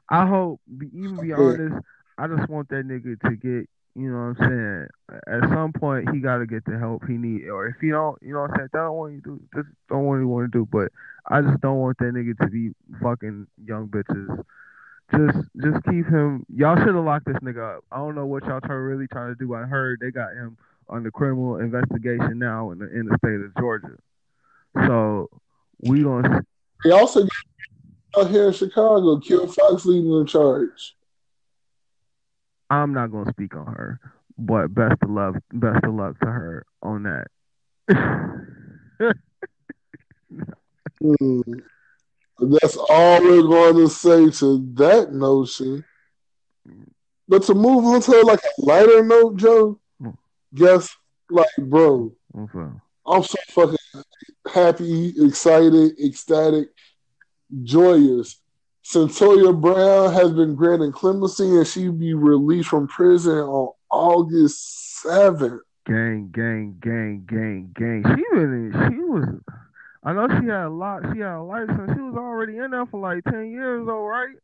I 0.10 0.26
hope 0.26 0.62
even 0.70 1.20
be 1.22 1.34
honest. 1.34 1.76
I 2.18 2.28
just 2.28 2.50
want 2.50 2.70
that 2.70 2.88
nigga 2.88 3.20
to 3.22 3.36
get. 3.36 3.70
You 3.96 4.12
know 4.12 4.28
what 4.28 4.46
I'm 4.46 4.88
saying? 5.10 5.22
At 5.26 5.50
some 5.50 5.74
point, 5.74 6.14
he 6.14 6.20
got 6.20 6.38
to 6.38 6.46
get 6.46 6.64
the 6.66 6.78
help 6.78 7.04
he 7.08 7.14
need, 7.18 7.48
or 7.48 7.66
if 7.66 7.78
he 7.82 7.90
don't, 7.90 8.16
you 8.22 8.32
know 8.32 8.42
what 8.42 8.52
I'm 8.52 8.58
saying? 8.58 8.70
That 8.74 8.80
don't 8.82 8.96
want 8.96 9.14
you 9.14 9.22
to 9.22 9.28
do, 9.28 9.42
just 9.56 9.70
don't 9.90 10.06
want 10.06 10.22
you 10.22 10.28
want 10.28 10.52
to 10.52 10.56
do. 10.56 10.68
But 10.72 10.92
I 11.28 11.42
just 11.42 11.60
don't 11.62 11.80
want 11.80 11.98
that 11.98 12.14
nigga 12.14 12.38
to 12.38 12.48
be 12.48 12.76
fucking 13.02 13.48
young 13.66 13.88
bitches. 13.88 14.44
Just 15.12 15.50
just 15.60 15.84
keep 15.86 16.06
him. 16.06 16.46
Y'all 16.54 16.78
should 16.78 16.94
have 16.94 17.06
locked 17.06 17.26
this 17.26 17.38
nigga 17.38 17.78
up. 17.78 17.86
I 17.92 17.98
don't 17.98 18.14
know 18.14 18.28
what 18.28 18.46
y'all 18.46 18.62
try, 18.62 18.76
really 18.76 19.08
trying 19.08 19.34
to 19.34 19.36
do. 19.36 19.56
I 19.56 19.64
heard 19.64 20.00
they 20.00 20.12
got 20.12 20.34
him 20.34 20.58
under 20.90 21.10
criminal 21.10 21.58
investigation 21.58 22.38
now 22.38 22.70
in 22.70 22.78
the 22.78 22.92
in 22.92 23.08
the 23.08 23.18
state 23.18 23.42
of 23.42 23.56
Georgia. 23.58 23.98
So 24.86 25.30
we 25.82 26.04
gonna 26.04 26.44
They 26.84 26.92
also 26.92 27.26
out 28.16 28.30
here 28.30 28.48
in 28.48 28.54
Chicago, 28.54 29.20
Kim 29.20 29.48
Foxx 29.48 29.86
leading 29.86 30.20
the 30.20 30.26
charge. 30.26 30.96
I'm 32.70 32.94
not 32.94 33.12
gonna 33.12 33.32
speak 33.32 33.56
on 33.56 33.66
her, 33.66 34.00
but 34.38 34.74
best 34.74 35.02
of 35.02 35.10
love, 35.10 35.36
best 35.54 35.84
of 35.84 35.94
luck 35.94 36.20
to 36.20 36.26
her 36.26 36.66
on 36.82 37.04
that. 37.04 37.28
Mm. 41.02 41.62
That's 42.40 42.78
all 42.90 43.22
we're 43.22 43.44
going 43.44 43.76
to 43.76 43.88
say 43.88 44.30
to 44.40 44.68
that 44.76 45.14
notion. 45.14 45.84
But 47.28 47.44
to 47.44 47.54
move 47.54 47.86
on 47.86 48.02
to 48.02 48.22
like 48.22 48.40
a 48.40 48.62
lighter 48.62 49.04
note, 49.04 49.38
Joe, 49.38 49.80
guess 50.54 50.96
like, 51.30 51.48
bro, 51.58 52.14
Okay. 52.38 52.74
I'm 53.06 53.24
so 53.24 53.38
fucking 53.50 53.78
happy, 54.54 55.14
excited, 55.18 56.00
ecstatic, 56.00 56.70
joyous. 57.64 58.42
Cyntoia 58.84 59.60
Brown 59.60 60.14
has 60.14 60.32
been 60.32 60.56
granted 60.56 60.94
clemency 60.94 61.44
and 61.44 61.68
she 61.68 61.90
be 61.90 62.14
released 62.14 62.70
from 62.70 62.88
prison 62.88 63.40
on 63.40 63.74
August 63.92 65.04
7th. 65.06 65.60
Gang, 65.86 66.30
gang, 66.34 66.78
gang, 66.82 67.24
gang, 67.26 67.72
gang. 67.74 68.04
She 68.16 68.24
really, 68.38 68.72
she 68.90 69.00
was. 69.00 69.40
I 70.04 70.14
know 70.14 70.28
she 70.28 70.48
had 70.48 70.66
a 70.66 70.70
lot. 70.70 71.02
She 71.14 71.20
had 71.20 71.36
a 71.36 71.42
license. 71.42 71.92
She 71.94 72.02
was 72.02 72.16
already 72.16 72.58
in 72.58 72.72
there 72.72 72.86
for 72.86 73.00
like 73.00 73.24
ten 73.26 73.52
years, 73.52 73.86
though, 73.86 74.06
right? 74.06 74.36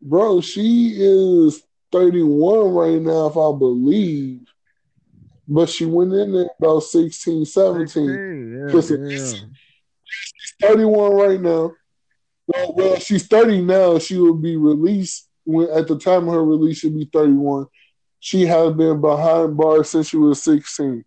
Bro, 0.00 0.40
she 0.40 0.94
is 0.96 1.62
31 1.90 2.74
right 2.74 3.00
now, 3.00 3.26
if 3.26 3.36
I 3.36 3.56
believe. 3.58 4.40
But 5.46 5.68
she 5.68 5.86
went 5.86 6.12
in 6.12 6.32
there 6.32 6.48
about 6.58 6.80
16, 6.80 7.44
17. 7.44 8.68
16, 8.70 8.98
yeah, 9.00 9.08
yeah. 9.08 9.34
31 10.62 11.12
right 11.12 11.40
now. 11.40 11.72
Well, 12.46 12.74
well, 12.74 12.96
she's 12.98 13.26
30 13.26 13.62
now. 13.62 13.98
She 13.98 14.16
will 14.18 14.34
be 14.34 14.56
released 14.56 15.28
when 15.44 15.68
at 15.70 15.88
the 15.88 15.98
time 15.98 16.28
of 16.28 16.34
her 16.34 16.44
release, 16.44 16.78
she'll 16.78 16.90
be 16.90 17.08
31. 17.12 17.66
She 18.20 18.46
has 18.46 18.72
been 18.74 19.00
behind 19.00 19.56
bars 19.56 19.90
since 19.90 20.08
she 20.08 20.16
was 20.16 20.42
16. 20.42 21.04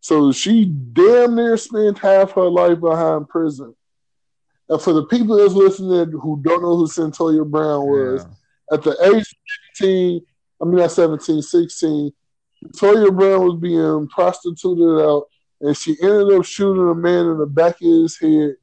So 0.00 0.32
she 0.32 0.64
damn 0.64 1.34
near 1.34 1.56
spent 1.56 1.98
half 1.98 2.32
her 2.32 2.48
life 2.48 2.80
behind 2.80 3.28
prison. 3.28 3.74
And 4.68 4.80
for 4.80 4.92
the 4.92 5.06
people 5.06 5.36
that's 5.36 5.54
listening 5.54 6.10
who 6.12 6.40
don't 6.42 6.62
know 6.62 6.76
who 6.76 6.86
Cyntoia 6.86 7.48
Brown 7.48 7.86
was, 7.86 8.24
Yeah. 8.24 8.74
at 8.74 8.82
the 8.82 8.92
age 9.04 9.22
of 9.22 9.26
17, 9.76 10.20
I 10.60 10.64
mean 10.64 10.76
not 10.76 10.92
17, 10.92 11.42
16, 11.42 12.12
Toya 12.76 13.14
Brown 13.16 13.46
was 13.46 13.60
being 13.60 14.08
prostituted 14.08 15.04
out 15.04 15.24
and 15.60 15.76
she 15.76 15.96
ended 16.02 16.32
up 16.32 16.44
shooting 16.44 16.88
a 16.88 16.94
man 16.94 17.26
in 17.26 17.38
the 17.38 17.46
back 17.46 17.74
of 17.80 17.86
his 17.88 18.18
head 18.18 18.54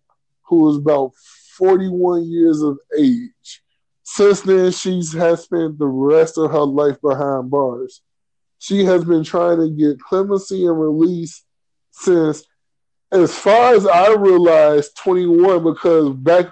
who 0.47 0.63
was 0.63 0.77
about 0.77 1.11
41 1.57 2.29
years 2.29 2.61
of 2.61 2.77
age. 2.97 3.61
Since 4.03 4.41
then, 4.41 4.71
she 4.71 5.01
has 5.17 5.43
spent 5.43 5.79
the 5.79 5.87
rest 5.87 6.37
of 6.37 6.51
her 6.51 6.63
life 6.63 7.01
behind 7.01 7.49
bars. 7.49 8.01
She 8.59 8.85
has 8.85 9.03
been 9.03 9.23
trying 9.23 9.59
to 9.59 9.69
get 9.69 9.99
clemency 9.99 10.65
and 10.65 10.79
release 10.79 11.43
since, 11.91 12.43
as 13.11 13.37
far 13.37 13.73
as 13.73 13.87
I 13.87 14.13
realized, 14.13 14.97
21, 14.97 15.63
because 15.63 16.13
back 16.15 16.47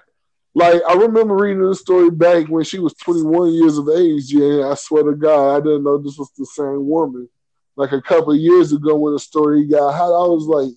like 0.55 0.81
I 0.87 0.93
remember 0.93 1.35
reading 1.35 1.67
the 1.67 1.75
story 1.75 2.11
back 2.11 2.47
when 2.47 2.63
she 2.63 2.79
was 2.79 2.93
21 2.95 3.53
years 3.53 3.77
of 3.77 3.89
age. 3.89 4.31
Yeah, 4.31 4.69
I 4.69 4.75
swear 4.75 5.03
to 5.03 5.15
God, 5.15 5.55
I 5.55 5.59
didn't 5.59 5.83
know 5.83 5.97
this 5.97 6.17
was 6.17 6.29
the 6.37 6.45
same 6.45 6.87
woman. 6.87 7.27
Like 7.75 7.91
a 7.91 8.01
couple 8.01 8.35
years 8.35 8.71
ago, 8.71 8.95
when 8.95 9.13
the 9.13 9.19
story 9.19 9.65
got 9.65 9.93
hot, 9.93 10.13
I 10.13 10.27
was 10.27 10.45
like, 10.45 10.73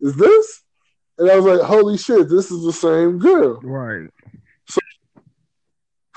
"Is 0.00 0.16
this?" 0.16 0.62
And 1.20 1.30
I 1.30 1.36
was 1.36 1.44
like, 1.44 1.68
"Holy 1.68 1.98
shit, 1.98 2.30
this 2.30 2.50
is 2.50 2.64
the 2.64 2.72
same 2.72 3.18
girl." 3.18 3.60
Right. 3.62 4.08
So 4.66 4.80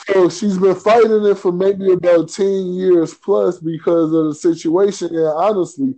so 0.07 0.29
she's 0.29 0.57
been 0.57 0.75
fighting 0.75 1.25
it 1.25 1.35
for 1.35 1.51
maybe 1.51 1.91
about 1.91 2.29
10 2.29 2.73
years 2.73 3.13
plus 3.13 3.59
because 3.59 4.13
of 4.13 4.25
the 4.27 4.35
situation. 4.35 5.09
And 5.15 5.27
honestly, 5.27 5.95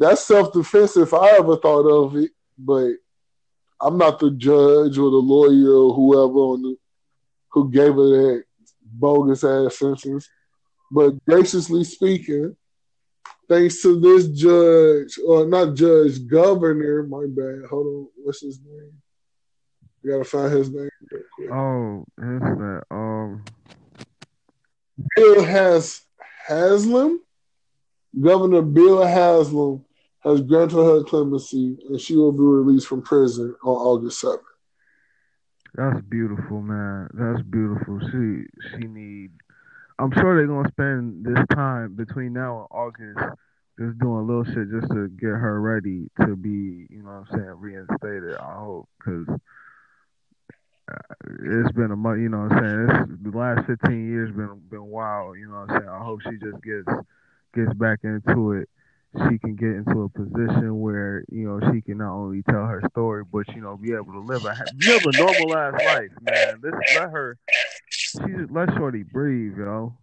that's 0.00 0.24
self 0.24 0.52
defense 0.52 0.96
if 0.96 1.14
I 1.14 1.30
ever 1.30 1.56
thought 1.56 1.86
of 1.86 2.16
it. 2.16 2.32
But 2.58 2.94
I'm 3.80 3.98
not 3.98 4.18
the 4.18 4.32
judge 4.32 4.98
or 4.98 5.10
the 5.10 5.16
lawyer 5.16 5.72
or 5.72 5.94
whoever 5.94 6.38
on 6.38 6.62
the, 6.62 6.76
who 7.50 7.70
gave 7.70 7.94
her 7.94 8.08
that 8.08 8.44
bogus 8.82 9.44
ass 9.44 9.78
sentence. 9.78 10.28
But 10.90 11.24
graciously 11.24 11.84
speaking, 11.84 12.56
thanks 13.48 13.82
to 13.82 13.98
this 13.98 14.28
judge, 14.28 15.18
or 15.26 15.46
not 15.46 15.74
judge, 15.74 16.26
governor, 16.26 17.02
my 17.04 17.26
bad. 17.28 17.68
Hold 17.68 17.86
on, 17.86 18.08
what's 18.22 18.42
his 18.42 18.60
name? 18.60 18.92
We 20.02 20.10
gotta 20.10 20.24
find 20.24 20.52
his 20.52 20.70
name 20.70 20.90
real 21.10 21.22
quick. 21.34 21.50
Oh, 21.50 22.04
it's 22.18 22.58
that. 22.58 22.82
Um. 22.90 23.44
Bill 25.16 25.44
has 25.44 26.02
Haslam, 26.46 27.20
Governor 28.20 28.62
Bill 28.62 29.04
Haslam 29.04 29.84
has 30.20 30.40
granted 30.40 30.76
her 30.76 31.04
clemency, 31.04 31.78
and 31.88 32.00
she 32.00 32.16
will 32.16 32.32
be 32.32 32.42
released 32.42 32.88
from 32.88 33.02
prison 33.02 33.54
on 33.62 33.76
August 33.76 34.20
seventh. 34.20 34.42
That's 35.74 36.00
beautiful, 36.02 36.60
man. 36.60 37.08
That's 37.14 37.42
beautiful. 37.42 38.00
She 38.10 38.46
she 38.70 38.86
need. 38.86 39.30
I'm 39.98 40.12
sure 40.12 40.36
they're 40.36 40.46
gonna 40.46 40.68
spend 40.68 41.24
this 41.24 41.44
time 41.52 41.94
between 41.94 42.32
now 42.32 42.60
and 42.60 42.68
August 42.70 43.18
just 43.78 43.98
doing 43.98 44.18
a 44.18 44.22
little 44.22 44.44
shit 44.44 44.70
just 44.70 44.90
to 44.92 45.08
get 45.08 45.28
her 45.28 45.60
ready 45.60 46.10
to 46.20 46.36
be, 46.36 46.86
you 46.90 47.02
know, 47.02 47.22
what 47.22 47.30
I'm 47.32 47.38
saying, 47.38 47.54
reinstated. 47.58 48.36
I 48.36 48.54
hope 48.58 48.88
because 48.98 49.28
uh, 50.90 51.14
it's 51.44 51.72
been 51.72 51.90
a 51.90 51.96
month. 51.96 52.20
You 52.20 52.28
know, 52.28 52.46
what 52.48 52.52
I'm 52.52 52.88
saying 52.88 53.10
it's, 53.12 53.22
the 53.22 53.38
last 53.38 53.66
15 53.66 54.08
years 54.08 54.34
been 54.34 54.60
been 54.70 54.86
wild. 54.86 55.38
You 55.38 55.48
know, 55.48 55.64
what 55.66 55.70
I'm 55.70 55.80
saying 55.80 55.88
I 55.88 56.04
hope 56.04 56.20
she 56.22 56.38
just 56.38 56.62
gets 56.62 56.88
gets 57.54 57.72
back 57.74 58.00
into 58.04 58.52
it. 58.52 58.68
She 59.28 59.38
can 59.38 59.56
get 59.56 59.70
into 59.70 60.02
a 60.02 60.08
position 60.08 60.80
where 60.80 61.24
you 61.30 61.48
know 61.48 61.60
she 61.72 61.80
can 61.80 61.98
not 61.98 62.14
only 62.14 62.42
tell 62.42 62.66
her 62.66 62.82
story, 62.90 63.24
but 63.24 63.48
you 63.54 63.62
know 63.62 63.76
be 63.76 63.92
able 63.92 64.12
to 64.12 64.20
live 64.20 64.44
a 64.44 64.54
ha- 64.54 64.64
live 64.86 65.02
a 65.06 65.12
normal 65.12 65.56
ass 65.56 65.74
life, 65.84 66.10
man. 66.20 66.60
This 66.62 66.74
let 66.94 67.10
her, 67.10 67.38
let 68.50 68.74
Shorty 68.76 69.02
breathe, 69.02 69.58
yo. 69.58 69.96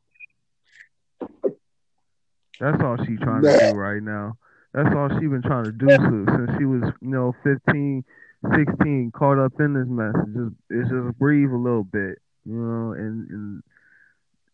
That's 2.60 2.82
all 2.82 2.98
she 3.06 3.18
trying 3.18 3.44
to 3.44 3.60
do 3.60 3.72
right 3.74 4.02
now. 4.02 4.38
That's 4.74 4.94
all 4.96 5.10
she 5.10 5.28
been 5.28 5.42
trying 5.42 5.66
to 5.66 5.72
do 5.72 5.88
since 5.88 6.58
she 6.58 6.66
was, 6.66 6.84
you 7.02 7.10
know, 7.10 7.34
15, 7.44 8.04
16, 8.54 9.12
caught 9.12 9.40
up 9.40 9.54
in 9.60 9.74
this 9.74 9.88
mess. 9.88 10.14
Just, 10.34 10.56
it's 10.70 10.90
just 10.90 11.18
breathe 11.18 11.52
a 11.52 11.58
little 11.58 11.84
bit, 11.84 12.20
you 12.46 12.56
know, 12.56 12.92
and, 12.92 13.30
and 13.30 13.64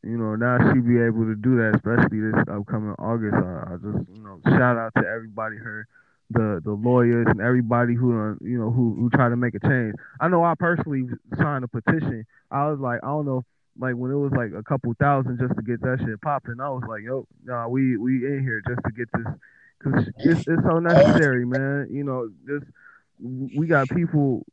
you 0.04 0.18
know, 0.18 0.36
now 0.36 0.58
she 0.74 0.80
be 0.80 1.00
able 1.00 1.26
to 1.26 1.36
do 1.36 1.58
that, 1.58 1.76
especially 1.76 2.22
this 2.22 2.42
upcoming 2.50 2.96
August. 2.98 3.36
I, 3.36 3.74
I 3.74 3.76
just, 3.78 4.10
you 4.14 4.24
know, 4.24 4.40
shout 4.46 4.78
out 4.78 4.94
to 4.98 5.08
everybody, 5.08 5.58
her, 5.58 5.88
the 6.32 6.62
the 6.64 6.72
lawyers 6.72 7.28
and 7.30 7.42
everybody 7.42 7.96
who, 7.96 8.12
uh, 8.12 8.36
you 8.42 8.58
know, 8.58 8.72
who 8.72 8.96
who 8.96 9.10
try 9.10 9.30
to 9.30 9.36
make 9.36 9.56
a 9.56 9.60
change. 9.60 9.96
I 10.20 10.28
know 10.28 10.44
I 10.44 10.54
personally 10.58 11.04
signed 11.38 11.64
a 11.64 11.68
petition. 11.68 12.26
I 12.50 12.70
was 12.70 12.80
like, 12.80 13.00
I 13.04 13.08
don't 13.08 13.26
know, 13.26 13.46
like 13.80 13.96
when 13.96 14.12
it 14.12 14.16
was 14.16 14.32
like 14.32 14.52
a 14.58 14.64
couple 14.64 14.94
thousand 15.00 15.40
just 15.40 15.56
to 15.56 15.62
get 15.62 15.82
that 15.82 16.00
shit 16.00 16.22
popping. 16.22 16.60
I 16.62 16.70
was 16.70 16.84
like, 16.88 17.04
yo, 17.04 17.28
nah, 17.44 17.68
we 17.68 17.98
we 17.98 18.26
in 18.26 18.42
here 18.44 18.62
just 18.68 18.82
to 18.86 18.92
get 18.92 19.10
this, 19.14 19.34
cause 19.84 20.08
it's 20.18 20.48
it's 20.48 20.64
so 20.64 20.80
necessary, 20.80 21.46
man. 21.46 21.88
You 21.92 22.04
know, 22.04 22.30
this 22.46 22.64
we 23.20 23.68
got 23.68 23.90
people, 23.90 24.46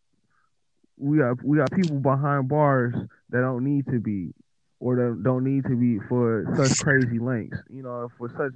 we 0.96 1.18
got 1.18 1.42
we 1.42 1.58
got 1.58 1.70
people 1.72 1.96
behind 1.96 2.48
bars 2.48 2.94
that 3.30 3.40
don't 3.40 3.64
need 3.64 3.86
to 3.86 4.00
be 4.00 4.32
or 4.80 4.96
that 4.96 5.22
don't 5.22 5.44
need 5.44 5.64
to 5.64 5.76
be 5.76 5.98
for 6.08 6.44
such 6.56 6.78
crazy 6.78 7.18
lengths. 7.18 7.58
You 7.68 7.82
know, 7.82 8.08
for 8.18 8.28
such 8.36 8.52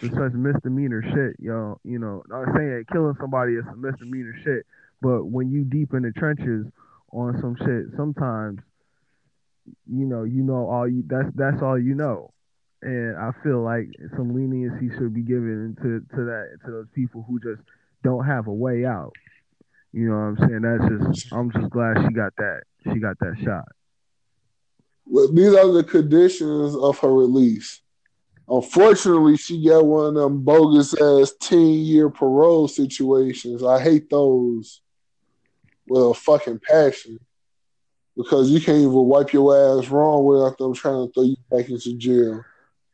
for 0.00 0.08
such 0.08 0.32
misdemeanor 0.32 1.02
shit, 1.02 1.36
y'all. 1.38 1.80
You 1.84 1.98
know, 1.98 2.22
I'm 2.32 2.54
saying 2.56 2.84
killing 2.92 3.16
somebody 3.20 3.54
is 3.54 3.64
a 3.72 3.76
misdemeanor 3.76 4.34
shit, 4.44 4.66
but 5.00 5.26
when 5.26 5.50
you 5.50 5.64
deep 5.64 5.94
in 5.94 6.02
the 6.02 6.12
trenches 6.12 6.66
on 7.12 7.40
some 7.40 7.56
shit, 7.56 7.96
sometimes 7.96 8.60
you 9.90 10.04
know, 10.06 10.24
you 10.24 10.42
know 10.42 10.68
all 10.68 10.88
you 10.88 11.04
that's 11.06 11.28
that's 11.34 11.62
all 11.62 11.78
you 11.78 11.94
know. 11.94 12.30
And 12.82 13.16
I 13.16 13.30
feel 13.42 13.62
like 13.62 13.88
some 14.16 14.34
leniency 14.34 14.90
should 14.96 15.14
be 15.14 15.22
given 15.22 15.76
to 15.82 16.16
to 16.16 16.24
that 16.24 16.58
to 16.64 16.70
those 16.70 16.88
people 16.94 17.24
who 17.26 17.40
just 17.40 17.62
don't 18.02 18.26
have 18.26 18.46
a 18.46 18.52
way 18.52 18.84
out. 18.84 19.12
You 19.92 20.08
know 20.08 20.16
what 20.16 20.22
I'm 20.22 20.36
saying? 20.38 20.62
That's 20.62 21.12
just 21.12 21.32
I'm 21.32 21.50
just 21.52 21.70
glad 21.70 21.96
she 22.06 22.12
got 22.12 22.34
that 22.36 22.62
she 22.82 22.98
got 22.98 23.18
that 23.20 23.36
shot. 23.42 23.68
Well, 25.06 25.32
these 25.32 25.54
are 25.54 25.70
the 25.70 25.84
conditions 25.84 26.74
of 26.74 26.98
her 26.98 27.12
release. 27.12 27.80
Unfortunately, 28.48 29.36
she 29.36 29.64
got 29.66 29.86
one 29.86 30.08
of 30.08 30.14
them 30.14 30.42
bogus 30.42 31.00
ass 31.00 31.32
10 31.40 31.58
year 31.58 32.10
parole 32.10 32.68
situations. 32.68 33.64
I 33.64 33.80
hate 33.80 34.10
those 34.10 34.82
with 35.88 36.02
a 36.02 36.14
fucking 36.14 36.60
passion 36.60 37.18
because 38.16 38.50
you 38.50 38.60
can't 38.60 38.78
even 38.78 38.92
wipe 38.92 39.32
your 39.32 39.78
ass 39.78 39.88
wrong 39.88 40.24
without 40.24 40.58
them 40.58 40.74
trying 40.74 41.06
to 41.06 41.12
throw 41.12 41.24
you 41.24 41.36
back 41.50 41.68
into 41.68 41.96
jail. 41.96 42.44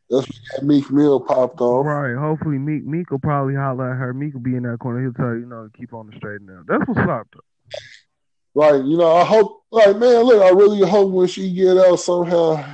That's 0.08 0.26
what 0.26 0.38
that 0.56 0.64
Meek 0.64 0.90
Mill 0.90 1.20
popped 1.20 1.60
off. 1.60 1.86
Right. 1.86 2.16
Hopefully 2.16 2.58
Meek 2.58 2.84
Meek 2.84 3.10
will 3.10 3.20
probably 3.20 3.54
holler 3.54 3.92
at 3.92 3.98
her. 3.98 4.14
Meek 4.14 4.34
will 4.34 4.40
be 4.40 4.56
in 4.56 4.64
that 4.64 4.78
corner. 4.78 5.02
He'll 5.02 5.12
tell 5.12 5.34
you, 5.34 5.40
you 5.40 5.46
know, 5.46 5.68
to 5.68 5.78
keep 5.78 5.92
on 5.92 6.08
the 6.08 6.16
straight 6.16 6.42
narrow. 6.42 6.64
That's 6.66 6.86
what's 6.86 7.08
up. 7.08 7.28
Like, 8.54 8.82
you 8.84 8.96
know, 8.96 9.14
I 9.14 9.24
hope, 9.24 9.62
like, 9.70 9.96
man, 9.96 10.22
look, 10.22 10.42
I 10.42 10.50
really 10.50 10.88
hope 10.88 11.12
when 11.12 11.28
she 11.28 11.52
get 11.52 11.76
out 11.76 12.00
somehow 12.00 12.64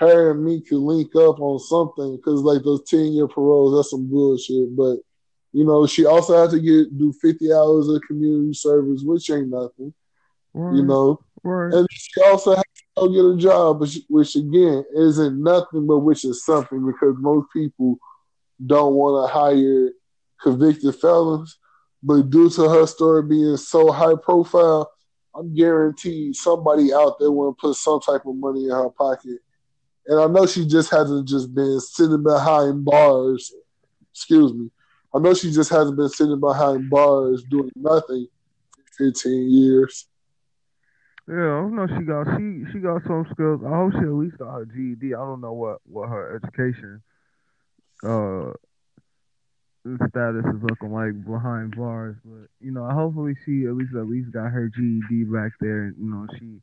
her 0.00 0.30
and 0.32 0.44
me 0.44 0.60
can 0.62 0.80
link 0.82 1.14
up 1.14 1.38
on 1.40 1.58
something 1.60 2.16
because, 2.16 2.40
like, 2.40 2.62
those 2.62 2.82
10 2.84 3.12
year 3.12 3.28
paroles, 3.28 3.76
that's 3.76 3.90
some 3.90 4.08
bullshit. 4.08 4.74
But 4.74 4.98
You 5.52 5.64
know, 5.64 5.86
she 5.86 6.06
also 6.06 6.40
had 6.40 6.50
to 6.50 6.60
get 6.60 6.96
do 6.96 7.12
50 7.12 7.52
hours 7.52 7.88
of 7.88 8.02
community 8.02 8.54
service, 8.54 9.02
which 9.02 9.30
ain't 9.30 9.48
nothing. 9.48 9.92
You 10.76 10.82
know, 10.84 11.20
and 11.72 11.86
she 11.90 12.22
also 12.22 12.54
had 12.56 12.62
to 12.62 12.82
go 12.96 13.08
get 13.08 13.36
a 13.36 13.40
job, 13.40 13.80
which, 13.80 13.98
which 14.08 14.36
again 14.36 14.84
isn't 14.96 15.42
nothing, 15.42 15.86
but 15.86 15.98
which 15.98 16.24
is 16.24 16.44
something 16.44 16.84
because 16.86 17.14
most 17.18 17.46
people 17.52 17.98
don't 18.64 18.94
want 18.94 19.28
to 19.28 19.32
hire 19.32 19.90
convicted 20.40 20.94
felons. 20.96 21.58
But 22.02 22.30
due 22.30 22.48
to 22.50 22.68
her 22.68 22.86
story 22.86 23.22
being 23.22 23.56
so 23.56 23.90
high 23.92 24.16
profile, 24.22 24.90
I'm 25.34 25.54
guaranteed 25.54 26.34
somebody 26.34 26.92
out 26.92 27.18
there 27.18 27.30
want 27.30 27.56
to 27.56 27.60
put 27.60 27.76
some 27.76 28.00
type 28.00 28.26
of 28.26 28.36
money 28.36 28.64
in 28.64 28.70
her 28.70 28.90
pocket. 28.90 29.38
And 30.06 30.20
I 30.20 30.26
know 30.26 30.46
she 30.46 30.66
just 30.66 30.90
hasn't 30.90 31.28
just 31.28 31.54
been 31.54 31.80
sitting 31.80 32.22
behind 32.22 32.84
bars. 32.84 33.52
Excuse 34.12 34.52
me. 34.52 34.70
I 35.14 35.18
know 35.18 35.34
she 35.34 35.50
just 35.50 35.70
hasn't 35.70 35.96
been 35.96 36.08
sitting 36.08 36.40
behind 36.40 36.88
bars 36.88 37.42
doing 37.44 37.70
nothing 37.76 38.28
for 38.96 39.12
15 39.12 39.50
years. 39.50 40.06
Yeah, 41.28 41.36
I 41.36 41.68
know 41.68 41.86
she 41.86 42.04
got 42.04 42.26
she 42.36 42.64
she 42.72 42.78
got 42.80 43.02
some 43.06 43.26
skills. 43.32 43.60
I 43.64 43.68
hope 43.68 43.92
she 43.92 43.98
at 43.98 44.12
least 44.12 44.38
got 44.38 44.52
her 44.52 44.64
GED. 44.64 45.14
I 45.14 45.18
don't 45.18 45.40
know 45.40 45.52
what 45.52 45.78
what 45.84 46.08
her 46.08 46.36
education 46.36 47.02
uh 48.02 48.52
status 50.08 50.44
is 50.44 50.62
looking 50.62 50.92
like 50.92 51.24
behind 51.24 51.76
bars, 51.76 52.16
but 52.24 52.48
you 52.60 52.72
know, 52.72 52.84
hopefully 52.90 53.34
she 53.44 53.64
at 53.66 53.74
least 53.74 53.94
at 53.94 54.08
least 54.08 54.32
got 54.32 54.50
her 54.50 54.68
GED 54.68 55.24
back 55.24 55.52
there, 55.60 55.94
you 55.96 56.10
know, 56.10 56.26
she 56.38 56.60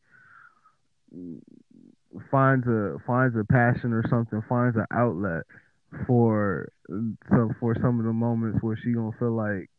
finds 2.31 2.67
a 2.67 2.97
finds 3.05 3.35
a 3.35 3.43
passion 3.43 3.93
or 3.93 4.03
something, 4.09 4.41
finds 4.47 4.75
an 4.75 4.85
outlet 4.91 5.43
for 6.05 6.71
so 7.29 7.51
for 7.59 7.75
some 7.81 7.99
of 7.99 8.05
the 8.05 8.13
moments 8.13 8.59
where 8.61 8.77
she 8.77 8.91
gonna 8.93 9.15
feel 9.19 9.35
like 9.35 9.69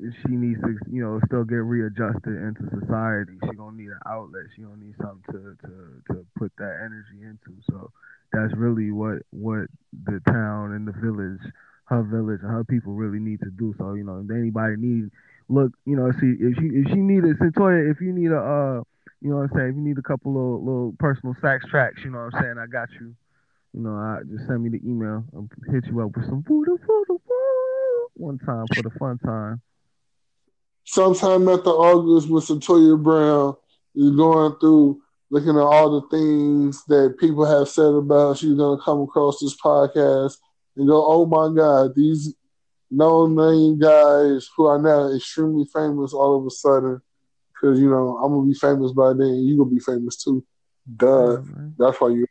she 0.00 0.32
needs 0.32 0.60
to, 0.62 0.76
you 0.90 1.02
know, 1.02 1.20
still 1.26 1.44
get 1.44 1.62
readjusted 1.62 2.34
into 2.34 2.62
society. 2.80 3.38
She 3.44 3.56
gonna 3.56 3.76
need 3.76 3.90
an 3.90 4.00
outlet. 4.06 4.44
She 4.56 4.62
gonna 4.62 4.76
need 4.76 4.94
something 5.00 5.22
to 5.32 5.56
to 5.68 6.14
to 6.14 6.26
put 6.38 6.52
that 6.58 6.80
energy 6.82 7.22
into. 7.22 7.60
So 7.70 7.90
that's 8.32 8.54
really 8.56 8.90
what 8.90 9.22
what 9.30 9.66
the 9.92 10.20
town 10.26 10.72
and 10.72 10.88
the 10.88 10.92
village 10.92 11.40
her 11.86 12.02
village 12.02 12.40
and 12.42 12.50
her 12.50 12.64
people 12.64 12.94
really 12.94 13.18
need 13.18 13.40
to 13.40 13.50
do. 13.50 13.74
So 13.78 13.94
you 13.94 14.04
know, 14.04 14.24
if 14.24 14.30
anybody 14.30 14.76
need 14.78 15.10
look, 15.48 15.72
you 15.84 15.96
know, 15.96 16.10
see 16.12 16.34
if 16.40 16.56
she 16.58 16.66
if 16.66 16.88
she 16.88 16.96
need 16.96 17.24
a 17.24 17.34
Cyntoia, 17.34 17.90
if 17.90 18.00
you 18.00 18.12
need 18.12 18.32
a 18.32 18.40
uh, 18.40 18.82
you 19.22 19.30
know 19.30 19.36
what 19.36 19.50
I'm 19.52 19.56
saying, 19.56 19.68
if 19.70 19.76
you 19.76 19.82
need 19.82 19.98
a 19.98 20.02
couple 20.02 20.32
of 20.32 20.62
little 20.62 20.94
personal 20.98 21.36
sax 21.40 21.64
tracks, 21.70 22.00
you 22.04 22.10
know 22.10 22.18
what 22.18 22.34
I'm 22.34 22.42
saying, 22.42 22.58
I 22.58 22.66
got 22.66 22.88
you. 23.00 23.14
You 23.72 23.80
know, 23.80 23.94
I 23.94 24.18
just 24.28 24.46
send 24.48 24.62
me 24.62 24.70
the 24.70 24.80
email. 24.84 25.24
I'll 25.34 25.48
hit 25.70 25.86
you 25.86 26.00
up 26.00 26.16
with 26.16 26.26
some 26.26 26.44
one 28.14 28.38
time 28.38 28.66
for 28.74 28.82
the 28.82 28.90
fun 28.98 29.18
time. 29.18 29.62
Sometime 30.84 31.48
after 31.48 31.70
August 31.70 32.28
with 32.28 32.44
Cyntoia 32.44 33.00
Brown 33.00 33.54
is 33.94 34.10
going 34.10 34.58
through 34.58 35.00
looking 35.30 35.50
at 35.50 35.62
all 35.62 36.00
the 36.00 36.08
things 36.08 36.84
that 36.88 37.16
people 37.18 37.46
have 37.46 37.68
said 37.68 37.94
about 37.94 38.36
she's 38.36 38.54
gonna 38.54 38.82
come 38.82 39.00
across 39.02 39.40
this 39.40 39.56
podcast 39.56 40.36
and 40.76 40.88
go, 40.88 41.04
oh 41.06 41.24
my 41.24 41.54
God, 41.54 41.92
these 41.94 42.34
no 42.90 43.26
name 43.26 43.78
guys 43.78 44.50
who 44.54 44.66
are 44.66 44.78
now 44.78 45.14
extremely 45.14 45.64
famous 45.72 46.12
all 46.12 46.38
of 46.38 46.46
a 46.46 46.50
sudden, 46.50 47.00
because 47.62 47.78
you 47.78 47.88
know 47.88 48.18
I'm 48.18 48.32
gonna 48.32 48.46
be 48.46 48.54
famous 48.54 48.92
by 48.92 49.12
then, 49.12 49.44
you 49.44 49.56
gonna 49.56 49.70
be 49.70 49.78
famous 49.78 50.16
too. 50.16 50.44
Duh, 50.96 51.42
that's 51.78 52.00
why 52.00 52.08
you. 52.08 52.26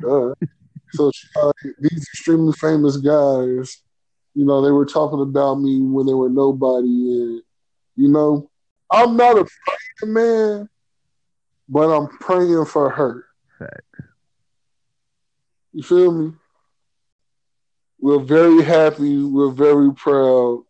Duh. 0.00 0.34
so 0.92 1.10
uh, 1.40 1.52
these 1.80 2.06
extremely 2.12 2.52
famous 2.52 2.98
guys, 2.98 3.82
you 4.34 4.44
know, 4.44 4.60
they 4.60 4.70
were 4.70 4.86
talking 4.86 5.20
about 5.22 5.54
me 5.56 5.80
when 5.80 6.06
they 6.06 6.14
were 6.14 6.28
nobody, 6.28 6.88
and 6.88 7.42
you 7.96 8.08
know, 8.08 8.50
I'm 8.90 9.16
not 9.16 9.38
a 9.38 9.46
praying 10.00 10.14
man, 10.14 10.68
but 11.68 11.88
I'm 11.88 12.08
praying 12.08 12.66
for 12.66 12.90
her. 12.90 13.24
You 15.72 15.82
feel 15.82 16.12
me? 16.12 16.32
we're 18.04 18.20
very 18.20 18.62
happy. 18.62 19.22
We're 19.22 19.50
very 19.50 19.92
proud. 19.94 20.64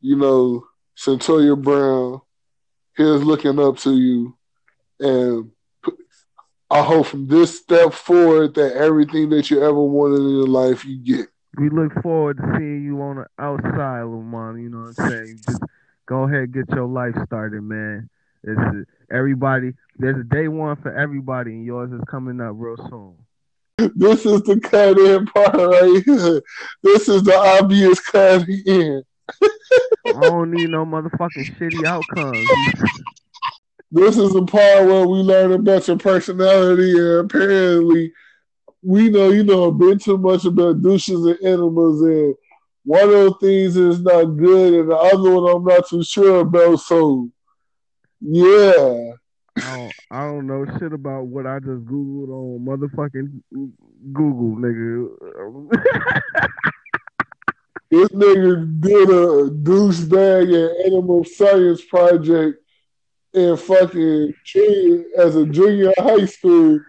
You 0.00 0.16
know, 0.16 0.66
Cyntoia 0.96 1.60
Brown, 1.60 2.22
here's 2.96 3.22
looking 3.22 3.58
up 3.58 3.78
to 3.78 3.96
you. 3.96 4.36
And 4.98 5.50
I 6.70 6.82
hope 6.82 7.06
from 7.06 7.28
this 7.28 7.58
step 7.58 7.92
forward 7.92 8.54
that 8.54 8.76
everything 8.76 9.28
that 9.30 9.50
you 9.50 9.62
ever 9.62 9.80
wanted 9.80 10.16
in 10.16 10.30
your 10.30 10.48
life, 10.48 10.84
you 10.84 10.98
get. 10.98 11.28
We 11.58 11.70
look 11.70 11.92
forward 12.02 12.38
to 12.38 12.54
seeing 12.56 12.84
you 12.84 13.00
on 13.00 13.16
the 13.16 13.26
outside, 13.38 14.02
Lamont. 14.02 14.60
You 14.60 14.68
know 14.68 14.78
what 14.78 14.98
I'm 14.98 15.10
saying? 15.10 15.40
Just 15.46 15.62
go 16.06 16.24
ahead 16.24 16.52
get 16.52 16.68
your 16.70 16.86
life 16.86 17.14
started, 17.24 17.62
man. 17.62 18.08
It's 18.42 18.88
everybody. 19.10 19.72
There's 19.96 20.20
a 20.20 20.24
day 20.24 20.48
one 20.48 20.76
for 20.76 20.94
everybody, 20.94 21.52
and 21.52 21.64
yours 21.64 21.92
is 21.92 22.00
coming 22.08 22.40
up 22.40 22.52
real 22.54 22.76
soon. 22.90 23.14
This 23.94 24.24
is 24.24 24.42
the 24.42 24.58
cut 24.60 24.98
in 24.98 25.26
part 25.26 25.54
right 25.54 26.02
here. 26.04 26.42
This 26.82 27.08
is 27.08 27.22
the 27.22 27.36
obvious 27.36 28.00
cut 28.00 28.48
in. 28.48 29.02
I 30.06 30.20
don't 30.20 30.50
need 30.50 30.70
no 30.70 30.84
motherfucking 30.84 31.56
shitty 31.56 31.84
outcomes. 31.84 32.48
This 33.90 34.18
is 34.18 34.32
the 34.32 34.44
part 34.44 34.86
where 34.86 35.06
we 35.06 35.18
learn 35.18 35.52
about 35.52 35.86
your 35.86 35.96
personality, 35.96 36.92
and 36.92 37.30
apparently, 37.30 38.12
we 38.82 39.10
know 39.10 39.30
you 39.30 39.44
know 39.44 39.64
a 39.64 39.72
bit 39.72 40.02
too 40.02 40.18
much 40.18 40.44
about 40.44 40.82
douches 40.82 41.24
and 41.24 41.38
animals, 41.44 42.02
and 42.02 42.34
one 42.84 43.04
of 43.04 43.10
the 43.10 43.34
things 43.40 43.76
is 43.76 44.00
not 44.00 44.24
good, 44.24 44.74
and 44.74 44.90
the 44.90 44.96
other 44.96 45.30
one 45.30 45.50
I'm 45.50 45.64
not 45.64 45.88
too 45.88 46.02
sure 46.02 46.40
about. 46.40 46.76
So, 46.80 47.30
yeah. 48.20 49.12
I 49.58 49.76
don't, 49.76 49.92
I 50.10 50.24
don't 50.26 50.46
know 50.46 50.66
shit 50.78 50.92
about 50.92 51.26
what 51.26 51.46
I 51.46 51.58
just 51.60 51.86
googled 51.86 52.28
on 52.28 52.64
motherfucking 52.66 53.40
Google, 54.12 54.56
nigga. 54.56 55.08
this 57.90 58.08
nigga 58.08 58.80
did 58.80 59.08
a 59.08 59.50
douchebag 59.50 60.54
and 60.54 60.86
animal 60.92 61.24
science 61.24 61.84
project 61.84 62.58
in 63.32 63.56
fucking 63.56 64.34
as 65.18 65.36
a 65.36 65.46
junior 65.46 65.92
high 65.98 66.24
school 66.24 66.80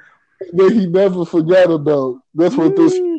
that 0.54 0.72
he 0.72 0.88
never 0.88 1.26
forgot 1.26 1.70
about. 1.70 2.20
That's 2.34 2.56
what 2.56 2.76
this. 2.76 2.94
Mm. 2.94 3.18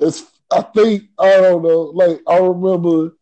It's. 0.00 0.24
I 0.52 0.62
think 0.62 1.02
I 1.18 1.40
don't 1.40 1.62
know. 1.62 1.90
Like 1.92 2.20
I 2.28 2.38
remember 2.38 3.16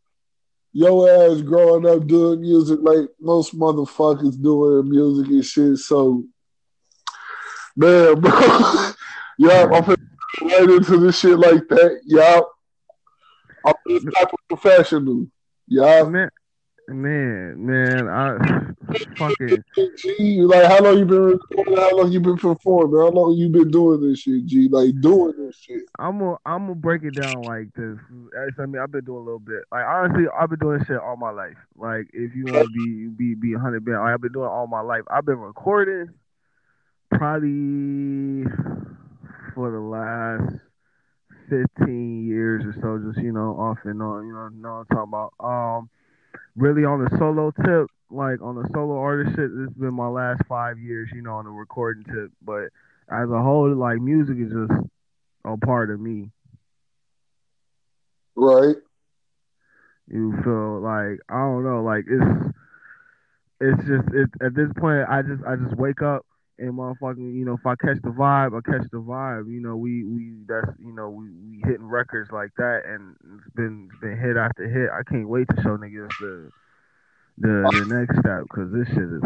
your 0.72 1.08
ass 1.08 1.40
growing 1.40 1.86
up 1.86 2.06
doing 2.06 2.42
music 2.42 2.80
like 2.82 3.08
most 3.20 3.58
motherfuckers 3.58 4.40
doing 4.40 4.90
music 4.90 5.28
and 5.28 5.44
shit. 5.44 5.78
So, 5.78 6.24
man, 7.76 8.20
bro, 8.20 8.90
yeah, 9.38 9.68
I'm 9.72 10.03
right 10.58 10.70
into 10.70 10.98
this 10.98 11.18
shit 11.18 11.38
like 11.38 11.68
that. 11.68 12.00
Yeah, 12.04 12.40
I'm 13.64 13.74
this 13.86 14.04
type 14.04 14.32
of 14.32 14.38
professional. 14.48 15.26
Yeah, 15.66 16.02
man, 16.04 16.30
man, 16.88 17.66
man, 17.66 18.08
I 18.08 18.38
fucking 19.16 19.64
G. 19.96 20.42
Like, 20.42 20.66
how 20.66 20.80
long 20.82 20.98
you 20.98 21.04
been 21.04 21.22
recording? 21.22 21.76
How 21.76 21.96
long 21.96 22.12
you 22.12 22.20
been 22.20 22.36
performing? 22.36 23.00
How 23.00 23.08
long 23.08 23.34
you 23.34 23.48
been 23.48 23.70
doing 23.70 24.00
this 24.00 24.20
shit, 24.20 24.46
G? 24.46 24.68
Like, 24.68 25.00
doing 25.00 25.34
this 25.38 25.56
shit. 25.56 25.82
I'm 25.98 26.18
gonna, 26.18 26.36
I'm 26.44 26.66
gonna 26.66 26.74
break 26.74 27.02
it 27.04 27.14
down 27.14 27.42
like 27.42 27.72
this. 27.74 27.98
I 28.58 28.66
mean, 28.66 28.80
I've 28.82 28.92
been 28.92 29.04
doing 29.04 29.22
a 29.22 29.24
little 29.24 29.38
bit. 29.38 29.62
Like, 29.72 29.84
honestly, 29.86 30.24
I've 30.38 30.50
been 30.50 30.58
doing 30.58 30.84
shit 30.84 30.98
all 30.98 31.16
my 31.16 31.30
life. 31.30 31.56
Like, 31.76 32.08
if 32.12 32.34
you 32.34 32.44
want 32.44 32.66
to 32.66 32.72
be, 32.72 33.08
be, 33.08 33.34
be 33.34 33.54
100 33.54 33.84
bit, 33.84 33.94
like, 33.94 34.14
I've 34.14 34.20
been 34.20 34.32
doing 34.32 34.48
all 34.48 34.66
my 34.66 34.80
life. 34.80 35.02
I've 35.10 35.24
been 35.24 35.38
recording 35.38 36.08
probably 37.10 38.44
for 39.54 39.70
the 39.70 39.80
last 39.80 40.60
15 41.48 42.26
years 42.26 42.64
or 42.64 42.74
so, 42.80 43.12
just 43.12 43.24
you 43.24 43.32
know, 43.32 43.56
off 43.58 43.78
and 43.84 44.02
on. 44.02 44.26
You 44.26 44.32
know, 44.32 44.48
know 44.48 44.72
what 44.74 44.86
I'm 44.90 44.96
talking 44.96 45.12
about. 45.12 45.32
Um, 45.40 45.90
really 46.56 46.84
on 46.84 47.04
the 47.04 47.16
solo 47.18 47.50
tip, 47.50 47.90
like 48.10 48.40
on 48.42 48.56
the 48.56 48.68
solo 48.72 48.98
artist 48.98 49.36
shit, 49.36 49.50
this 49.50 49.68
has 49.68 49.76
been 49.76 49.94
my 49.94 50.08
last 50.08 50.42
five 50.48 50.78
years, 50.78 51.08
you 51.14 51.22
know, 51.22 51.34
on 51.34 51.44
the 51.44 51.50
recording 51.50 52.04
tip. 52.04 52.30
But 52.42 52.70
as 53.10 53.30
a 53.30 53.42
whole, 53.42 53.74
like 53.74 54.00
music 54.00 54.36
is 54.38 54.52
just 54.52 54.88
a 55.44 55.56
part 55.58 55.90
of 55.90 56.00
me. 56.00 56.30
Right. 58.36 58.76
You 60.08 60.34
feel 60.42 60.80
like 60.80 61.20
I 61.28 61.38
don't 61.38 61.64
know, 61.64 61.82
like 61.82 62.04
it's 62.08 62.54
it's 63.60 63.80
just 63.86 64.14
it 64.14 64.30
at 64.44 64.54
this 64.54 64.68
point 64.76 65.08
I 65.08 65.22
just 65.22 65.42
I 65.44 65.56
just 65.56 65.76
wake 65.76 66.02
up 66.02 66.26
and 66.58 66.72
motherfucking, 66.72 67.34
you 67.34 67.44
know, 67.44 67.54
if 67.54 67.66
I 67.66 67.74
catch 67.74 68.00
the 68.02 68.10
vibe, 68.10 68.56
I 68.56 68.70
catch 68.70 68.88
the 68.90 68.98
vibe. 68.98 69.52
You 69.52 69.60
know, 69.60 69.76
we 69.76 70.04
we 70.04 70.32
that's 70.46 70.70
you 70.78 70.92
know, 70.92 71.10
we, 71.10 71.26
we 71.30 71.62
hitting 71.64 71.86
records 71.86 72.30
like 72.30 72.50
that 72.56 72.82
and 72.86 73.16
it's 73.36 73.54
been 73.54 73.88
been 74.00 74.18
hit 74.18 74.36
after 74.36 74.68
hit. 74.68 74.90
I 74.90 75.02
can't 75.02 75.28
wait 75.28 75.48
to 75.48 75.62
show 75.62 75.76
niggas 75.76 76.10
the 76.20 76.50
the 77.38 77.84
the 77.86 77.94
next 77.94 78.18
step 78.18 78.42
because 78.42 78.72
this 78.72 78.88
shit 78.88 78.98
is. 78.98 79.22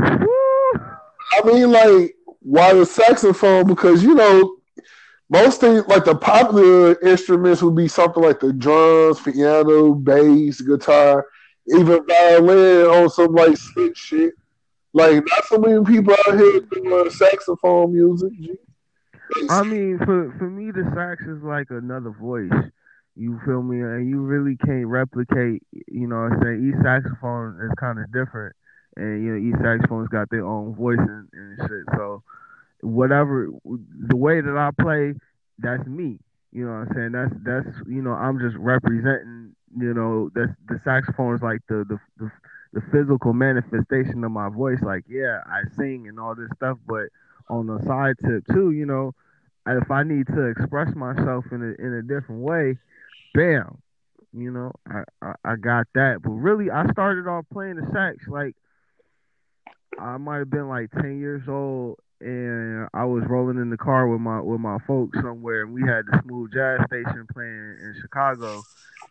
I 1.33 1.43
mean, 1.45 1.71
like, 1.71 2.15
why 2.41 2.73
the 2.73 2.87
saxophone? 2.87 3.67
Because 3.67 4.03
you 4.03 4.15
know, 4.15 4.57
most 5.29 5.61
things 5.61 5.87
like 5.89 6.05
the 6.05 6.15
popular 6.15 6.99
instruments 7.01 7.63
would 7.63 7.77
be 7.77 7.89
something 7.89 8.23
like 8.23 8.41
the 8.41 8.53
drums, 8.53 9.21
piano, 9.21 9.95
bass, 9.95 10.61
guitar, 10.61 11.27
even 11.67 12.07
violin 12.07 12.87
on 12.87 13.11
some 13.11 13.35
like 13.35 13.57
slick 13.57 13.97
shit. 13.97 14.35
Like 14.99 15.25
not 15.27 15.45
so 15.45 15.59
many 15.59 15.85
people 15.85 16.13
out 16.13 16.39
here 16.39 16.61
doing 16.61 17.11
saxophone 17.11 17.93
music. 17.93 18.33
I 19.49 19.63
mean, 19.63 19.99
for 19.99 20.35
for 20.39 20.51
me, 20.51 20.71
the 20.71 20.91
sax 20.95 21.23
is 21.23 21.43
like 21.43 21.69
another 21.71 22.11
voice. 22.11 22.51
You 23.15 23.41
feel 23.45 23.63
me? 23.63 23.81
And 23.81 24.09
you 24.09 24.21
really 24.21 24.57
can't 24.57 24.87
replicate. 24.87 25.63
You 25.73 26.09
know, 26.09 26.17
what 26.17 26.33
I'm 26.33 26.43
saying 26.43 26.69
each 26.69 26.83
saxophone 26.83 27.61
is 27.63 27.71
kind 27.79 27.99
of 27.99 28.07
different, 28.13 28.57
and 28.97 29.25
you 29.25 29.31
know 29.33 29.49
each 29.49 29.63
saxophone's 29.63 30.09
got 30.09 30.31
their 30.31 30.47
own 30.47 30.75
voice 30.75 30.99
and, 30.99 31.29
and 31.33 31.59
shit. 31.61 31.95
So 31.97 32.23
whatever 32.81 33.49
the 33.65 34.17
way 34.17 34.41
that 34.41 34.57
I 34.57 34.71
play, 34.83 35.15
that's 35.59 35.87
me. 35.87 36.19
You 36.53 36.65
know 36.65 36.73
what 36.73 36.89
I'm 36.89 36.95
saying? 36.95 37.13
That's 37.13 37.35
that's 37.45 37.89
you 37.89 38.03
know 38.03 38.13
I'm 38.13 38.41
just 38.41 38.57
representing. 38.57 39.55
You 39.77 39.95
know 39.95 40.31
that's 40.35 40.53
the 40.67 40.81
saxophone 40.85 41.35
is 41.35 41.43
like 41.43 41.61
the 41.69 41.85
the 41.89 41.99
the, 42.19 42.31
the 42.73 42.83
physical 42.93 43.33
manifestation 43.33 44.25
of 44.25 44.31
my 44.31 44.49
voice. 44.49 44.81
Like 44.83 45.05
yeah, 45.09 45.41
I 45.47 45.63
sing 45.77 46.09
and 46.09 46.19
all 46.19 46.35
this 46.35 46.51
stuff, 46.57 46.79
but 46.87 47.09
on 47.49 47.67
the 47.67 47.81
side 47.87 48.17
tip 48.25 48.45
too, 48.53 48.71
you 48.71 48.87
know, 48.87 49.15
if 49.67 49.91
I 49.91 50.03
need 50.03 50.27
to 50.29 50.47
express 50.47 50.95
myself 50.95 51.45
in 51.53 51.63
a 51.63 51.83
in 51.83 51.95
a 51.95 52.03
different 52.03 52.43
way, 52.43 52.79
bam, 53.35 53.79
you 54.33 54.51
know, 54.51 54.73
I, 54.87 55.05
I, 55.23 55.35
I 55.45 55.57
got 55.57 55.87
that. 55.95 56.23
But 56.23 56.31
really, 56.31 56.71
I 56.71 56.91
started 56.93 57.27
off 57.27 57.45
playing 57.53 57.77
the 57.77 57.87
sax 57.93 58.27
like 58.29 58.55
I 59.99 60.17
might 60.17 60.39
have 60.39 60.51
been 60.51 60.69
like 60.69 60.91
ten 60.93 61.19
years 61.19 61.43
old, 61.49 61.99
and 62.21 62.89
I 62.95 63.05
was 63.05 63.25
rolling 63.29 63.59
in 63.59 63.71
the 63.71 63.77
car 63.77 64.07
with 64.07 64.21
my 64.21 64.41
with 64.41 64.61
my 64.61 64.79
folks 64.87 65.19
somewhere, 65.21 65.63
and 65.63 65.73
we 65.73 65.83
had 65.83 66.07
the 66.07 66.21
smooth 66.25 66.53
jazz 66.53 66.81
station 66.87 67.27
playing 67.33 67.77
in 67.83 67.95
Chicago, 68.01 68.63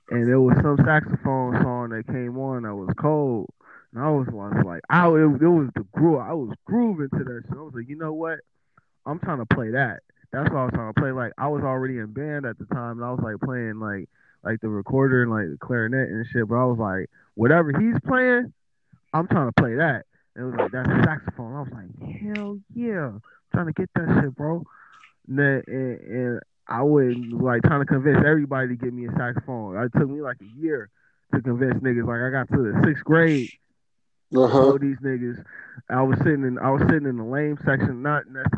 and 0.09 0.27
there 0.27 0.41
was 0.41 0.55
some 0.61 0.77
saxophone 0.85 1.61
song 1.61 1.89
that 1.89 2.07
came 2.07 2.37
on 2.37 2.63
that 2.63 2.75
was 2.75 2.89
cold, 2.99 3.49
and 3.93 4.03
I 4.03 4.09
was, 4.09 4.27
was 4.31 4.63
like, 4.65 4.81
I 4.89 5.07
it, 5.07 5.41
it 5.41 5.47
was 5.47 5.69
the 5.75 5.85
groove, 5.93 6.19
I 6.19 6.33
was 6.33 6.53
grooving 6.65 7.09
to 7.09 7.23
that 7.23 7.43
shit. 7.47 7.57
I 7.57 7.61
was 7.61 7.73
like, 7.73 7.89
you 7.89 7.97
know 7.97 8.13
what, 8.13 8.39
I'm 9.05 9.19
trying 9.19 9.39
to 9.39 9.45
play 9.45 9.71
that. 9.71 10.01
That's 10.31 10.49
what 10.49 10.59
I 10.59 10.65
was 10.65 10.73
trying 10.73 10.93
to 10.93 10.99
play. 10.99 11.11
Like 11.11 11.33
I 11.37 11.47
was 11.47 11.63
already 11.63 11.97
in 11.97 12.07
band 12.07 12.45
at 12.45 12.57
the 12.57 12.65
time, 12.65 12.99
and 12.99 13.05
I 13.05 13.11
was 13.11 13.21
like 13.23 13.39
playing 13.39 13.79
like 13.79 14.09
like 14.43 14.61
the 14.61 14.69
recorder 14.69 15.23
and 15.23 15.31
like 15.31 15.47
the 15.49 15.57
clarinet 15.57 16.09
and 16.09 16.25
shit. 16.31 16.47
But 16.47 16.55
I 16.55 16.65
was 16.65 16.77
like, 16.77 17.09
whatever 17.35 17.71
he's 17.79 17.99
playing, 18.05 18.53
I'm 19.13 19.27
trying 19.27 19.47
to 19.47 19.53
play 19.53 19.75
that. 19.75 20.05
And 20.35 20.45
it 20.45 20.51
was 20.51 20.55
like 20.59 20.71
that's 20.71 20.89
saxophone. 21.05 21.55
I 21.55 21.59
was 21.61 21.71
like, 21.71 22.19
hell 22.21 22.59
yeah, 22.73 23.07
I'm 23.07 23.21
trying 23.53 23.67
to 23.67 23.73
get 23.73 23.89
that 23.95 24.21
shit, 24.21 24.35
bro. 24.35 24.63
And, 25.27 25.39
and, 25.39 25.99
and 26.01 26.41
I 26.68 26.84
was 26.84 27.15
like 27.32 27.61
trying 27.63 27.82
to 27.82 27.86
convince 27.86 28.20
everybody 28.26 28.70
to 28.70 28.76
give 28.76 28.93
me 28.93 29.07
a 29.07 29.11
saxophone. 29.11 29.78
It 29.78 29.91
took 29.97 30.09
me 30.09 30.22
like 30.22 30.38
a 30.41 30.59
year 30.59 30.89
to 31.34 31.41
convince 31.41 31.76
niggas. 31.76 32.07
Like 32.07 32.22
I 32.22 32.30
got 32.30 32.49
to 32.55 32.72
the 32.72 32.82
sixth 32.86 33.03
grade. 33.03 33.49
Uh-huh. 34.36 34.78
these 34.82 34.97
niggas, 34.97 35.41
I 35.89 36.01
was 36.01 36.18
sitting 36.18 36.43
in 36.43 36.59
I 36.59 36.70
was 36.72 36.82
sitting 36.89 37.07
in 37.07 37.15
the 37.15 37.24
lame 37.24 37.57
section, 37.65 38.01
not 38.01 38.24
that 38.34 38.51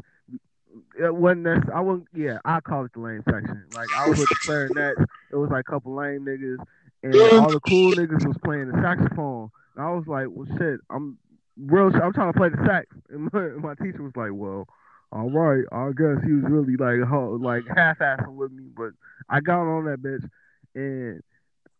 it 0.97 1.13
wasn't 1.13 1.43
that 1.43 1.69
I 1.73 1.81
wasn't 1.81 2.07
yeah, 2.13 2.39
I 2.43 2.59
call 2.59 2.85
it 2.85 2.93
the 2.93 3.01
lame 3.01 3.23
section. 3.29 3.65
Like 3.71 3.87
I 3.95 4.07
was 4.09 4.17
with 4.17 4.29
the 4.29 4.35
clarinet, 4.45 4.97
it 5.31 5.35
was 5.35 5.51
like 5.51 5.65
a 5.67 5.71
couple 5.71 5.95
lame 5.95 6.25
niggas 6.25 6.57
and 7.03 7.15
all 7.39 7.51
the 7.51 7.59
cool 7.59 7.93
niggas 7.93 8.25
was 8.25 8.37
playing 8.43 8.71
the 8.71 8.81
saxophone. 8.81 9.49
And 9.75 9.85
I 9.85 9.91
was 9.91 10.05
like, 10.07 10.27
Well 10.29 10.47
shit, 10.57 10.79
I'm 10.89 11.17
real 11.57 11.87
I'm 11.95 12.13
trying 12.13 12.33
to 12.33 12.37
play 12.37 12.49
the 12.49 12.63
sax. 12.65 12.87
And 13.09 13.29
my, 13.33 13.73
my 13.73 13.75
teacher 13.75 14.03
was 14.03 14.15
like, 14.15 14.31
Well, 14.33 14.67
all 15.11 15.29
right, 15.29 15.65
I 15.71 15.91
guess 15.91 16.23
he 16.23 16.33
was 16.33 16.43
really 16.47 16.75
like 16.75 16.99
like 17.41 17.63
half 17.75 17.99
assing 17.99 18.35
with 18.35 18.51
me, 18.51 18.65
but 18.75 18.91
I 19.29 19.39
got 19.39 19.61
on 19.61 19.85
that 19.85 20.01
bitch 20.01 20.27
and 20.75 21.21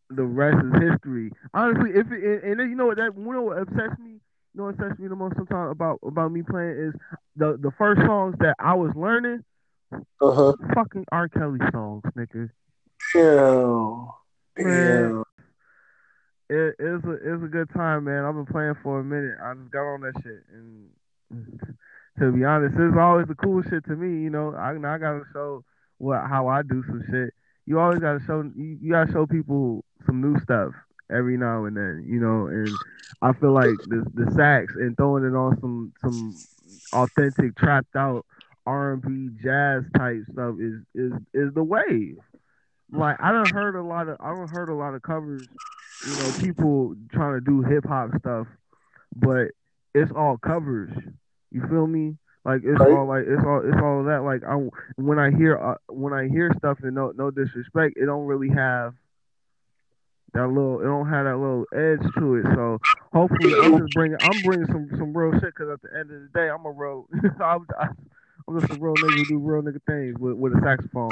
the 0.10 0.24
rest 0.24 0.58
is 0.66 0.90
history. 0.90 1.32
Honestly, 1.54 1.92
if 1.92 2.12
it, 2.12 2.44
and, 2.44 2.60
and 2.60 2.70
you 2.70 2.76
know 2.76 2.88
what 2.88 2.98
that 2.98 3.14
you 3.16 3.32
know 3.32 3.42
what 3.42 3.60
upsets 3.60 4.00
me 4.00 4.12
you 4.12 4.20
know 4.56 4.64
what 4.66 4.80
upsets 4.80 5.00
me 5.00 5.08
the 5.08 5.16
most 5.16 5.36
sometimes 5.36 5.72
about 5.72 6.00
about 6.04 6.32
me 6.32 6.42
playing 6.42 6.72
is 6.72 6.94
the 7.36 7.58
the 7.62 7.72
first 7.78 8.02
songs 8.02 8.36
that 8.40 8.56
I 8.60 8.74
was 8.74 8.92
learning. 8.96 9.44
Uh 9.92 10.32
huh. 10.32 10.54
Fucking 10.74 11.06
R. 11.12 11.30
Kelly 11.30 11.60
songs, 11.72 12.04
nigga. 12.16 12.50
Damn. 13.14 14.08
Damn. 14.56 15.24
It, 16.50 16.76
it's 16.80 17.06
a 17.06 17.12
it's 17.12 17.44
a 17.44 17.48
good 17.48 17.70
time, 17.76 18.06
man. 18.06 18.26
I've 18.26 18.34
been 18.34 18.46
playing 18.48 18.76
for 18.82 19.00
a 19.00 19.04
minute. 19.04 19.38
I 19.42 19.54
just 19.54 19.72
got 19.72 19.82
on 19.82 20.02
that 20.02 20.14
shit, 20.24 20.44
and 20.52 20.90
to 22.20 22.32
be 22.32 22.44
honest, 22.44 22.76
it's 22.78 22.98
always 22.98 23.28
the 23.28 23.36
cool 23.36 23.62
shit 23.64 23.86
to 23.86 23.96
me. 23.96 24.24
You 24.24 24.30
know, 24.30 24.54
I 24.56 24.72
I 24.72 24.98
gotta 24.98 25.24
show 25.34 25.64
what 25.98 26.22
how 26.28 26.48
I 26.48 26.62
do 26.62 26.84
some 26.88 27.04
shit. 27.10 27.34
You 27.66 27.80
always 27.80 28.00
gotta 28.00 28.20
show 28.26 28.42
you, 28.56 28.78
you 28.82 28.92
gotta 28.92 29.12
show 29.12 29.26
people 29.26 29.84
some 30.06 30.22
new 30.22 30.40
stuff 30.42 30.74
every 31.12 31.38
now 31.38 31.66
and 31.66 31.76
then, 31.76 32.06
you 32.08 32.20
know, 32.20 32.48
and 32.48 32.70
I 33.22 33.34
feel 33.34 33.54
like 33.54 33.76
the 33.88 34.06
the 34.14 34.32
sax 34.36 34.74
and 34.76 34.96
throwing 34.96 35.24
it 35.24 35.36
on 35.36 35.60
some 35.60 35.94
some 36.02 36.36
authentic 36.94 37.56
trapped 37.58 37.96
out 37.96 38.26
R 38.66 38.94
and 38.94 39.02
B 39.02 39.30
jazz 39.44 39.84
type 39.98 40.22
stuff 40.32 40.56
is 40.60 40.82
is 40.94 41.14
is 41.34 41.54
the 41.54 41.64
wave. 41.64 42.18
Like 42.92 43.18
I 43.20 43.32
don't 43.32 43.54
heard 43.54 43.76
a 43.76 43.84
lot 43.84 44.08
of 44.08 44.18
I 44.20 44.30
don't 44.30 44.50
heard 44.50 44.70
a 44.70 44.74
lot 44.74 44.94
of 44.94 45.02
covers, 45.02 45.48
you 46.06 46.16
know, 46.16 46.32
people 46.42 46.96
trying 47.12 47.36
to 47.36 47.42
do 47.42 47.62
hip 47.62 47.86
hop 47.86 48.12
stuff, 48.20 48.48
but 49.16 49.48
it's 49.94 50.12
all 50.12 50.38
covers. 50.38 50.92
You 51.52 51.62
feel 51.68 51.88
me? 51.88 52.18
Like 52.46 52.62
it's 52.64 52.80
Right. 52.80 52.92
all 52.92 53.08
like 53.08 53.26
it's 53.28 53.44
all 53.46 53.62
it's 53.66 53.78
all 53.82 54.04
that. 54.06 54.24
Like 54.24 54.44
I 54.44 54.56
when 54.96 55.20
I 55.20 55.32
hear 55.32 55.58
uh, 55.58 55.76
when 55.88 56.14
I 56.14 56.28
hear 56.28 56.52
stuff 56.58 56.80
and 56.84 56.96
no 56.96 57.12
no 57.16 57.32
disrespect, 57.32 57.98
it 57.98 58.06
don't 58.06 58.26
really 58.26 58.50
have 58.50 58.94
that 60.34 60.48
little 60.48 60.80
it 60.80 60.86
don't 60.86 61.10
have 61.10 61.26
that 61.26 61.38
little 61.38 61.66
edge 61.74 62.02
to 62.18 62.36
it. 62.36 62.46
So 62.56 62.80
hopefully 63.12 63.54
I'm 63.62 63.78
just 63.80 63.94
bringing 63.94 64.18
I'm 64.22 64.42
bringing 64.42 64.68
some 64.68 64.90
some 64.98 65.16
real 65.16 65.34
shit 65.40 65.54
because 65.56 65.70
at 65.70 65.82
the 65.82 65.90
end 65.98 66.12
of 66.12 66.22
the 66.22 66.30
day 66.34 66.50
I'm 66.50 66.66
a 66.66 66.72
real 66.72 67.08
I'm, 67.44 67.66
I'm 68.48 68.60
just 68.60 68.72
a 68.72 68.76
real 68.76 68.96
nigga 68.96 69.16
who 69.16 69.26
do 69.26 69.38
real 69.40 69.62
nigga 69.62 69.82
things 69.86 70.18
with 70.20 70.36
with 70.36 70.54
a 70.54 70.62
saxophone. 70.64 71.12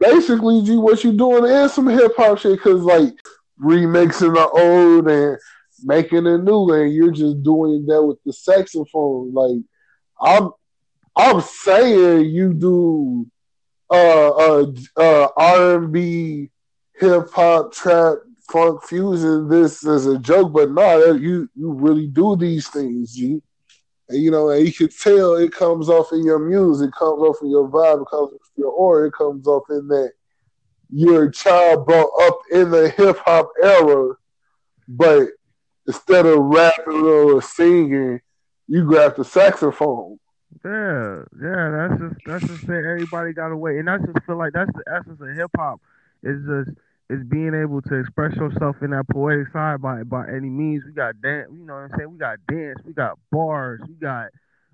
Basically, 0.00 0.62
G, 0.64 0.76
what 0.76 1.04
you 1.04 1.12
doing 1.12 1.44
is 1.44 1.72
some 1.72 1.86
hip 1.88 2.12
hop 2.16 2.38
shit, 2.38 2.60
cause 2.60 2.80
like 2.80 3.14
remixing 3.62 4.34
the 4.34 4.48
old 4.48 5.08
and 5.08 5.38
making 5.84 6.26
a 6.26 6.38
new, 6.38 6.72
and 6.72 6.92
you're 6.92 7.10
just 7.10 7.42
doing 7.42 7.86
that 7.86 8.02
with 8.02 8.18
the 8.24 8.32
saxophone. 8.32 9.32
Like 9.32 9.62
I'm, 10.20 10.50
I'm 11.16 11.40
saying 11.40 12.30
you 12.30 12.54
do 12.54 13.26
uh 13.90 14.28
uh 14.28 14.72
uh 14.96 15.28
R 15.36 15.78
and 15.78 15.92
B, 15.92 16.50
hip 16.94 17.30
hop, 17.32 17.72
trap, 17.72 18.18
funk 18.50 18.82
fusion. 18.84 19.48
This 19.48 19.86
as 19.86 20.06
a 20.06 20.18
joke, 20.18 20.52
but 20.52 20.70
no, 20.70 21.12
you 21.12 21.48
you 21.54 21.72
really 21.72 22.06
do 22.06 22.36
these 22.36 22.68
things, 22.68 23.14
G. 23.14 23.42
And 24.08 24.22
you 24.22 24.30
know, 24.30 24.50
and 24.50 24.66
you 24.66 24.72
can 24.72 24.88
tell 24.88 25.34
it 25.34 25.52
comes 25.52 25.88
off 25.88 26.12
in 26.12 26.24
your 26.24 26.38
music, 26.38 26.90
comes 26.98 27.22
off 27.22 27.36
in 27.42 27.50
your 27.50 27.68
vibe, 27.68 28.02
it 28.02 28.08
comes 28.10 28.32
off 28.32 28.50
your 28.56 28.70
aura, 28.70 29.08
it 29.08 29.14
comes 29.14 29.46
off 29.46 29.64
in 29.70 29.88
that 29.88 30.12
you're 30.92 31.24
a 31.24 31.32
child 31.32 31.86
brought 31.86 32.10
up 32.22 32.38
in 32.50 32.70
the 32.70 32.90
hip 32.90 33.16
hop 33.24 33.50
era, 33.62 34.14
but 34.88 35.28
instead 35.86 36.26
of 36.26 36.38
rapping 36.38 37.02
or 37.02 37.42
singing, 37.42 38.20
you 38.68 38.84
grab 38.84 39.16
the 39.16 39.24
saxophone. 39.24 40.18
Yeah, 40.64 41.22
yeah, 41.40 41.88
that's 41.88 42.00
just 42.00 42.20
that's 42.26 42.46
just 42.46 42.66
saying 42.66 42.84
everybody 42.84 43.32
got 43.32 43.54
wait, 43.56 43.78
and 43.78 43.88
I 43.88 43.98
just 43.98 44.24
feel 44.26 44.36
like 44.36 44.52
that's 44.52 44.70
the 44.72 44.84
essence 44.86 45.20
of 45.20 45.36
hip 45.36 45.50
hop. 45.56 45.80
Is 46.22 46.38
just 46.46 46.78
is 47.10 47.24
being 47.24 47.54
able 47.54 47.82
to 47.82 47.94
express 47.96 48.34
yourself 48.36 48.76
in 48.82 48.90
that 48.90 49.08
poetic 49.10 49.52
side 49.52 49.82
by 49.82 50.02
by 50.04 50.28
any 50.28 50.48
means. 50.48 50.84
We 50.86 50.92
got 50.92 51.20
dance, 51.20 51.48
you 51.52 51.64
know 51.64 51.74
what 51.74 51.90
I'm 51.90 51.90
saying? 51.96 52.10
We 52.12 52.18
got 52.18 52.38
dance, 52.46 52.78
we 52.84 52.92
got 52.92 53.18
bars, 53.30 53.80
we 53.88 53.94
got 53.94 54.28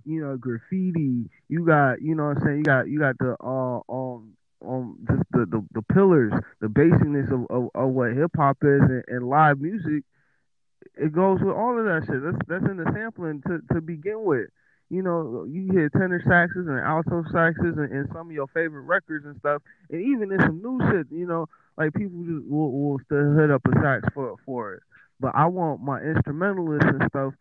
you 0.04 0.20
know 0.20 0.36
graffiti, 0.36 1.30
you 1.48 1.64
got 1.64 2.02
you 2.02 2.14
know 2.14 2.26
what 2.26 2.38
I'm 2.38 2.42
saying? 2.44 2.58
You 2.58 2.64
got 2.64 2.88
you 2.88 2.98
got 2.98 3.18
the 3.18 3.36
uh 3.42 3.80
um 3.92 4.34
um 4.66 4.98
just 5.08 5.22
the 5.30 5.46
the, 5.46 5.64
the 5.72 5.82
pillars, 5.94 6.32
the 6.60 6.68
basiness 6.68 7.28
of, 7.30 7.46
of, 7.50 7.70
of 7.74 7.88
what 7.90 8.12
hip 8.12 8.32
hop 8.36 8.58
is 8.62 8.82
and, 8.82 9.04
and 9.08 9.28
live 9.28 9.60
music. 9.60 10.04
It 10.98 11.12
goes 11.12 11.40
with 11.40 11.54
all 11.54 11.78
of 11.78 11.84
that 11.84 12.06
shit. 12.06 12.22
That's 12.22 12.38
that's 12.48 12.70
in 12.70 12.76
the 12.78 12.90
sampling 12.92 13.42
to 13.46 13.60
to 13.74 13.80
begin 13.80 14.24
with 14.24 14.50
you 14.90 15.02
know, 15.02 15.44
you 15.48 15.70
hear 15.70 15.90
tenor 15.90 16.22
saxes 16.26 16.66
and 16.66 16.80
alto 16.80 17.22
saxes 17.30 17.76
and, 17.76 17.92
and 17.92 18.08
some 18.12 18.28
of 18.28 18.32
your 18.32 18.46
favorite 18.48 18.82
records 18.82 19.26
and 19.26 19.36
stuff, 19.38 19.62
and 19.90 20.00
even 20.00 20.32
in 20.32 20.40
some 20.40 20.62
new 20.62 20.80
shit, 20.90 21.06
you 21.10 21.26
know, 21.26 21.46
like 21.76 21.92
people 21.94 22.22
just 22.24 22.46
will, 22.48 22.72
will 22.72 22.98
still 23.04 23.36
hit 23.36 23.50
up 23.50 23.62
a 23.66 23.80
sax 23.80 24.08
for 24.14 24.36
for 24.46 24.74
it. 24.74 24.82
But 25.20 25.32
I 25.34 25.46
want 25.46 25.82
my 25.82 26.00
instrumentalists 26.00 26.88
and 26.88 27.02
stuff 27.10 27.34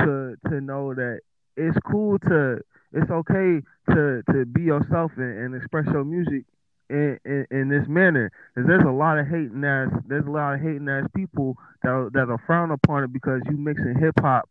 to 0.00 0.36
to 0.48 0.60
know 0.60 0.94
that 0.94 1.20
it's 1.56 1.76
cool 1.90 2.18
to, 2.20 2.60
it's 2.92 3.10
okay 3.10 3.60
to 3.90 4.22
to 4.32 4.46
be 4.46 4.62
yourself 4.62 5.12
and, 5.16 5.38
and 5.38 5.54
express 5.54 5.86
your 5.86 6.04
music 6.04 6.44
in, 6.90 7.18
in, 7.24 7.46
in 7.50 7.68
this 7.68 7.86
manner. 7.88 8.30
Because 8.54 8.68
there's 8.68 8.84
a 8.86 8.90
lot 8.92 9.18
of 9.18 9.26
hating 9.26 9.64
ass, 9.64 9.90
there's 10.06 10.26
a 10.26 10.30
lot 10.30 10.54
of 10.54 10.60
hating 10.60 10.88
ass 10.88 11.06
people 11.14 11.56
that 11.82 12.10
that 12.14 12.30
are 12.30 12.42
frowned 12.46 12.72
upon 12.72 13.04
it 13.04 13.12
because 13.12 13.42
you 13.50 13.56
mixing 13.56 13.96
hip 13.98 14.14
hop 14.20 14.48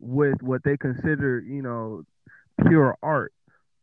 with 0.00 0.42
what 0.42 0.62
they 0.64 0.76
consider, 0.76 1.40
you 1.40 1.62
know, 1.62 2.04
pure 2.68 2.96
art. 3.02 3.32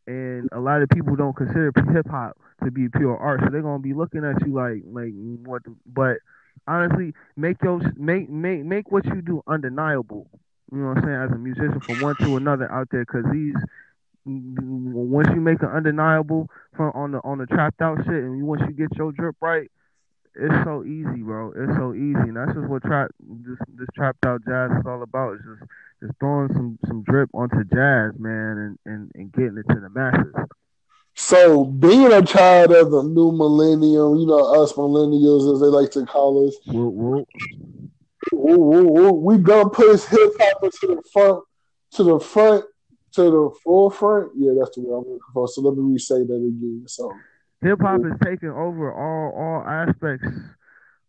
and 0.06 0.48
a 0.52 0.60
lot 0.60 0.82
of 0.82 0.88
people 0.90 1.16
don't 1.16 1.36
consider 1.36 1.72
hip 1.92 2.06
hop 2.10 2.36
to 2.64 2.70
be 2.70 2.88
pure 2.88 3.16
art, 3.16 3.40
so 3.42 3.50
they're 3.50 3.62
gonna 3.62 3.78
be 3.82 3.94
looking 3.94 4.24
at 4.24 4.44
you 4.46 4.52
like 4.54 4.82
like 4.86 5.12
what. 5.44 5.62
The, 5.64 5.74
but 5.86 6.18
honestly, 6.66 7.12
make 7.36 7.62
your 7.62 7.80
make 7.96 8.28
make 8.30 8.64
make 8.64 8.90
what 8.90 9.04
you 9.06 9.22
do 9.22 9.42
undeniable. 9.46 10.28
You 10.72 10.78
know 10.78 10.88
what 10.88 10.98
I'm 10.98 11.04
saying? 11.04 11.16
As 11.16 11.30
a 11.32 11.38
musician, 11.38 11.80
from 11.80 12.00
one 12.00 12.16
to 12.22 12.36
another 12.36 12.70
out 12.72 12.88
there, 12.90 13.04
because 13.04 13.24
these 13.32 13.54
once 14.24 15.28
you 15.34 15.40
make 15.40 15.62
it 15.62 15.68
undeniable 15.68 16.48
from 16.76 16.92
on 16.94 17.12
the 17.12 17.18
on 17.24 17.38
the 17.38 17.46
trapped 17.46 17.80
out 17.80 17.98
shit, 18.04 18.14
and 18.14 18.42
once 18.42 18.62
you 18.66 18.72
get 18.72 18.96
your 18.96 19.12
drip 19.12 19.36
right, 19.40 19.70
it's 20.34 20.64
so 20.64 20.84
easy, 20.84 21.22
bro. 21.22 21.52
It's 21.56 21.76
so 21.76 21.92
easy, 21.94 22.28
and 22.28 22.36
that's 22.36 22.54
just 22.54 22.68
what 22.68 22.82
trap 22.82 23.10
this 23.20 23.58
this 23.74 23.88
trapped 23.94 24.24
out 24.24 24.42
jazz 24.46 24.70
is 24.70 24.86
all 24.86 25.02
about. 25.02 25.34
It's 25.34 25.44
just 25.44 25.70
just 26.02 26.14
throwing 26.20 26.48
some 26.54 26.78
some 26.86 27.02
drip 27.02 27.30
onto 27.34 27.64
jazz, 27.64 28.18
man, 28.18 28.58
and 28.58 28.78
and, 28.86 29.12
and 29.14 29.32
getting 29.32 29.58
it 29.58 29.72
to 29.74 29.80
the 29.80 29.90
masses. 29.90 30.34
So, 31.14 31.66
being 31.66 32.10
a 32.10 32.22
child 32.22 32.72
of 32.72 32.90
the 32.90 33.02
new 33.02 33.32
millennium, 33.32 34.16
you 34.16 34.26
know, 34.26 34.62
us 34.62 34.72
millennials, 34.72 35.52
as 35.52 35.60
they 35.60 35.66
like 35.66 35.90
to 35.90 36.06
call 36.06 36.48
us, 36.48 36.56
whoop, 36.66 37.28
whoop. 38.32 39.16
we 39.16 39.36
gonna 39.36 39.68
push 39.68 40.04
hip 40.04 40.32
hop 40.40 40.62
to 40.62 40.86
the 40.86 41.02
front, 41.12 41.44
to 41.92 42.02
the 42.02 42.18
front, 42.18 42.64
to 43.14 43.22
the 43.22 43.50
forefront. 43.62 44.32
Yeah, 44.36 44.52
that's 44.58 44.74
the 44.76 44.82
way 44.82 44.94
I'm 44.94 45.00
looking 45.00 45.18
for. 45.32 45.48
So 45.48 45.60
let 45.62 45.76
me 45.76 45.92
re-say 45.92 46.24
that 46.24 46.34
again. 46.34 46.84
So, 46.86 47.12
hip 47.62 47.80
hop 47.80 48.00
is 48.00 48.18
taking 48.24 48.50
over 48.50 48.92
all 48.92 49.32
all 49.36 49.62
aspects 49.66 50.26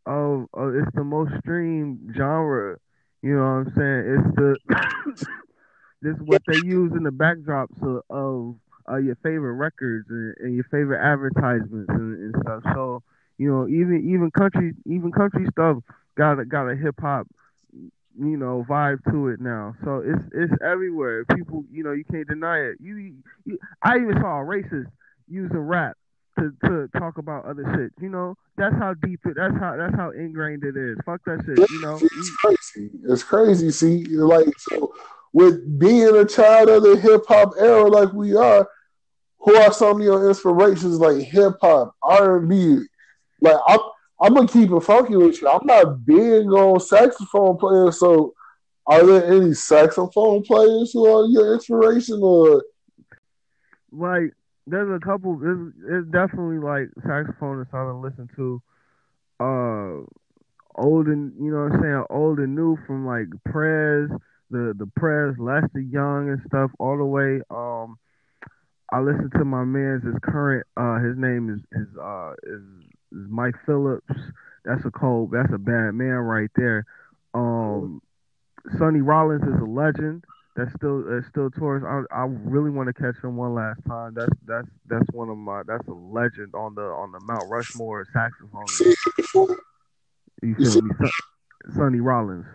of, 0.05 0.47
of 0.53 0.75
it's 0.75 0.95
the 0.95 1.03
most 1.03 1.31
streamed 1.39 2.13
genre. 2.15 2.77
You 3.21 3.37
know 3.37 3.41
what 3.41 3.47
I'm 3.47 3.73
saying? 3.75 4.17
It's 4.17 4.35
the 4.35 5.27
this 6.01 6.15
is 6.15 6.21
what 6.25 6.41
they 6.47 6.57
use 6.57 6.91
in 6.91 7.03
the 7.03 7.11
backdrops 7.11 7.81
of, 7.81 8.03
of 8.09 8.55
uh, 8.91 8.97
your 8.97 9.15
favorite 9.23 9.53
records 9.53 10.07
and, 10.09 10.35
and, 10.39 10.55
your 10.55 10.65
favorite 10.65 11.01
advertisements 11.01 11.89
and, 11.89 12.19
and, 12.19 12.43
stuff. 12.43 12.63
So 12.73 13.01
you 13.37 13.49
know, 13.49 13.67
even 13.67 14.09
even 14.09 14.29
country 14.31 14.73
even 14.85 15.11
country 15.11 15.45
stuff 15.51 15.77
got 16.15 16.39
a, 16.39 16.45
got 16.45 16.67
a 16.67 16.75
hip 16.75 16.95
hop 16.99 17.27
you 18.19 18.37
know 18.37 18.65
vibe 18.69 18.99
to 19.11 19.29
it 19.29 19.39
now. 19.39 19.75
So 19.83 20.03
it's 20.05 20.23
it's 20.33 20.53
everywhere. 20.63 21.25
People, 21.35 21.63
you 21.71 21.83
know, 21.83 21.91
you 21.91 22.03
can't 22.05 22.27
deny 22.27 22.59
it. 22.59 22.77
You, 22.79 23.13
you 23.45 23.57
I 23.81 23.97
even 23.97 24.15
saw 24.21 24.41
a 24.41 24.45
racist 24.45 24.91
using 25.27 25.57
rap 25.57 25.97
to, 26.39 26.51
to 26.65 26.89
talk 26.99 27.17
about 27.17 27.45
other 27.45 27.63
shit. 27.75 27.91
You 28.01 28.09
know, 28.09 28.35
that's 28.57 28.75
how 28.75 28.93
deep 28.93 29.21
it. 29.25 29.35
That's 29.35 29.55
how 29.59 29.75
that's 29.77 29.95
how 29.95 30.11
ingrained 30.11 30.63
it 30.63 30.77
is. 30.77 30.97
Fuck 31.05 31.23
that 31.25 31.43
shit. 31.45 31.69
You 31.69 31.81
know, 31.81 31.95
it's 31.95 32.31
crazy. 32.37 32.91
It's 33.07 33.23
crazy. 33.23 33.71
See, 33.71 34.05
like 34.05 34.47
so 34.57 34.93
with 35.33 35.79
being 35.79 36.15
a 36.15 36.25
child 36.25 36.69
of 36.69 36.83
the 36.83 36.95
hip 36.97 37.23
hop 37.27 37.53
era 37.59 37.87
like 37.87 38.13
we 38.13 38.35
are, 38.35 38.67
who 39.39 39.55
are 39.55 39.73
some 39.73 39.97
of 39.97 40.03
your 40.03 40.29
inspirations 40.29 40.99
like 40.99 41.17
hip 41.17 41.53
hop, 41.61 41.95
R 42.01 42.37
and 42.37 42.49
B? 42.49 42.85
Like 43.41 43.57
I'm, 43.67 43.79
I'm 44.23 44.33
gonna 44.33 44.47
keep 44.47 44.71
it 44.71 44.79
funky 44.79 45.17
with 45.17 45.41
you. 45.41 45.49
I'm 45.49 45.65
not 45.65 46.05
big 46.05 46.47
on 46.47 46.79
saxophone 46.79 47.57
players, 47.57 47.99
so 47.99 48.33
are 48.87 49.05
there 49.05 49.33
any 49.33 49.53
saxophone 49.53 50.43
players 50.43 50.93
who 50.93 51.05
are 51.05 51.27
your 51.27 51.55
inspiration 51.55 52.19
or? 52.23 52.63
Like, 53.91 54.33
there's 54.65 54.95
a 54.95 55.05
couple. 55.05 55.37
There's, 55.37 55.73
it's 55.89 56.11
definitely 56.11 56.59
like 56.59 56.87
saxophonists 57.05 57.73
I 57.73 57.91
listen 57.91 58.29
to. 58.37 58.61
Uh, 59.41 60.81
old 60.81 61.07
and 61.07 61.33
you 61.37 61.51
know 61.51 61.65
what 61.65 61.73
I'm 61.73 61.81
saying, 61.81 62.03
old 62.09 62.39
and 62.39 62.55
new 62.55 62.77
from 62.87 63.05
like 63.05 63.27
Prez 63.51 64.09
the 64.49 64.73
the 64.77 64.89
prayers, 64.95 65.35
Lester 65.37 65.81
Young 65.81 66.29
and 66.29 66.41
stuff, 66.47 66.71
all 66.79 66.97
the 66.97 67.03
way. 67.03 67.41
Um, 67.51 67.97
I 68.89 69.01
listen 69.01 69.29
to 69.31 69.43
my 69.43 69.65
man's 69.65 70.05
his 70.05 70.15
current. 70.23 70.65
Uh, 70.77 70.99
his 70.99 71.17
name 71.17 71.49
is 71.49 71.59
is 71.77 71.97
uh 71.97 72.33
is 72.43 72.61
Mike 73.13 73.55
Phillips. 73.65 74.11
That's 74.65 74.83
a 74.85 74.91
cold. 74.91 75.31
That's 75.31 75.53
a 75.53 75.57
bad 75.57 75.93
man 75.93 76.15
right 76.23 76.49
there. 76.55 76.85
Um, 77.33 78.01
Sonny 78.77 79.01
Rollins 79.01 79.43
is 79.43 79.61
a 79.61 79.65
legend. 79.65 80.23
That's 80.55 80.71
still 80.75 81.03
that's 81.03 81.27
still 81.27 81.49
tours. 81.49 81.83
I 81.83 82.03
I 82.15 82.25
really 82.27 82.69
want 82.69 82.87
to 82.87 82.93
catch 82.93 83.21
him 83.23 83.37
one 83.37 83.55
last 83.55 83.79
time. 83.87 84.13
That's 84.13 84.31
that's 84.45 84.67
that's 84.87 85.07
one 85.11 85.29
of 85.29 85.37
my 85.37 85.63
that's 85.65 85.87
a 85.87 85.93
legend 85.93 86.53
on 86.53 86.75
the 86.75 86.83
on 86.83 87.11
the 87.11 87.19
Mount 87.21 87.49
Rushmore 87.49 88.05
saxophone. 88.13 88.65
You 90.41 90.55
feel 90.55 90.81
me? 90.81 90.91
Sonny 91.75 91.99
Rollins. 92.01 92.45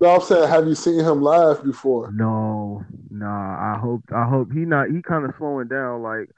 No, 0.00 0.14
I'm 0.14 0.20
saying, 0.22 0.48
have 0.48 0.66
you 0.66 0.74
seen 0.74 1.00
him 1.00 1.20
live 1.20 1.62
before? 1.62 2.10
No, 2.10 2.84
nah. 3.10 3.74
I 3.74 3.78
hope, 3.78 4.02
I 4.14 4.24
hope 4.24 4.50
he 4.50 4.60
not. 4.60 4.90
He 4.90 5.02
kind 5.02 5.26
of 5.26 5.34
slowing 5.36 5.68
down 5.68 6.02
like 6.02 6.30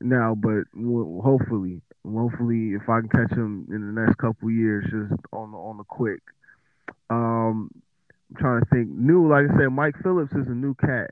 now, 0.00 0.34
but 0.34 0.64
hopefully, 1.22 1.82
hopefully, 2.06 2.74
if 2.74 2.88
I 2.88 3.00
can 3.00 3.08
catch 3.08 3.30
him 3.36 3.66
in 3.70 3.94
the 3.94 4.00
next 4.00 4.16
couple 4.18 4.50
years, 4.50 4.84
just 4.84 5.20
on 5.32 5.52
the 5.52 5.58
on 5.58 5.78
the 5.78 5.84
quick. 5.84 6.22
Um, 7.10 7.70
I'm 8.30 8.36
trying 8.38 8.60
to 8.60 8.66
think. 8.66 8.88
New, 8.90 9.28
like 9.28 9.46
I 9.50 9.58
said, 9.58 9.68
Mike 9.68 9.94
Phillips 10.02 10.32
is 10.32 10.46
a 10.46 10.54
new 10.54 10.74
cat. 10.74 11.10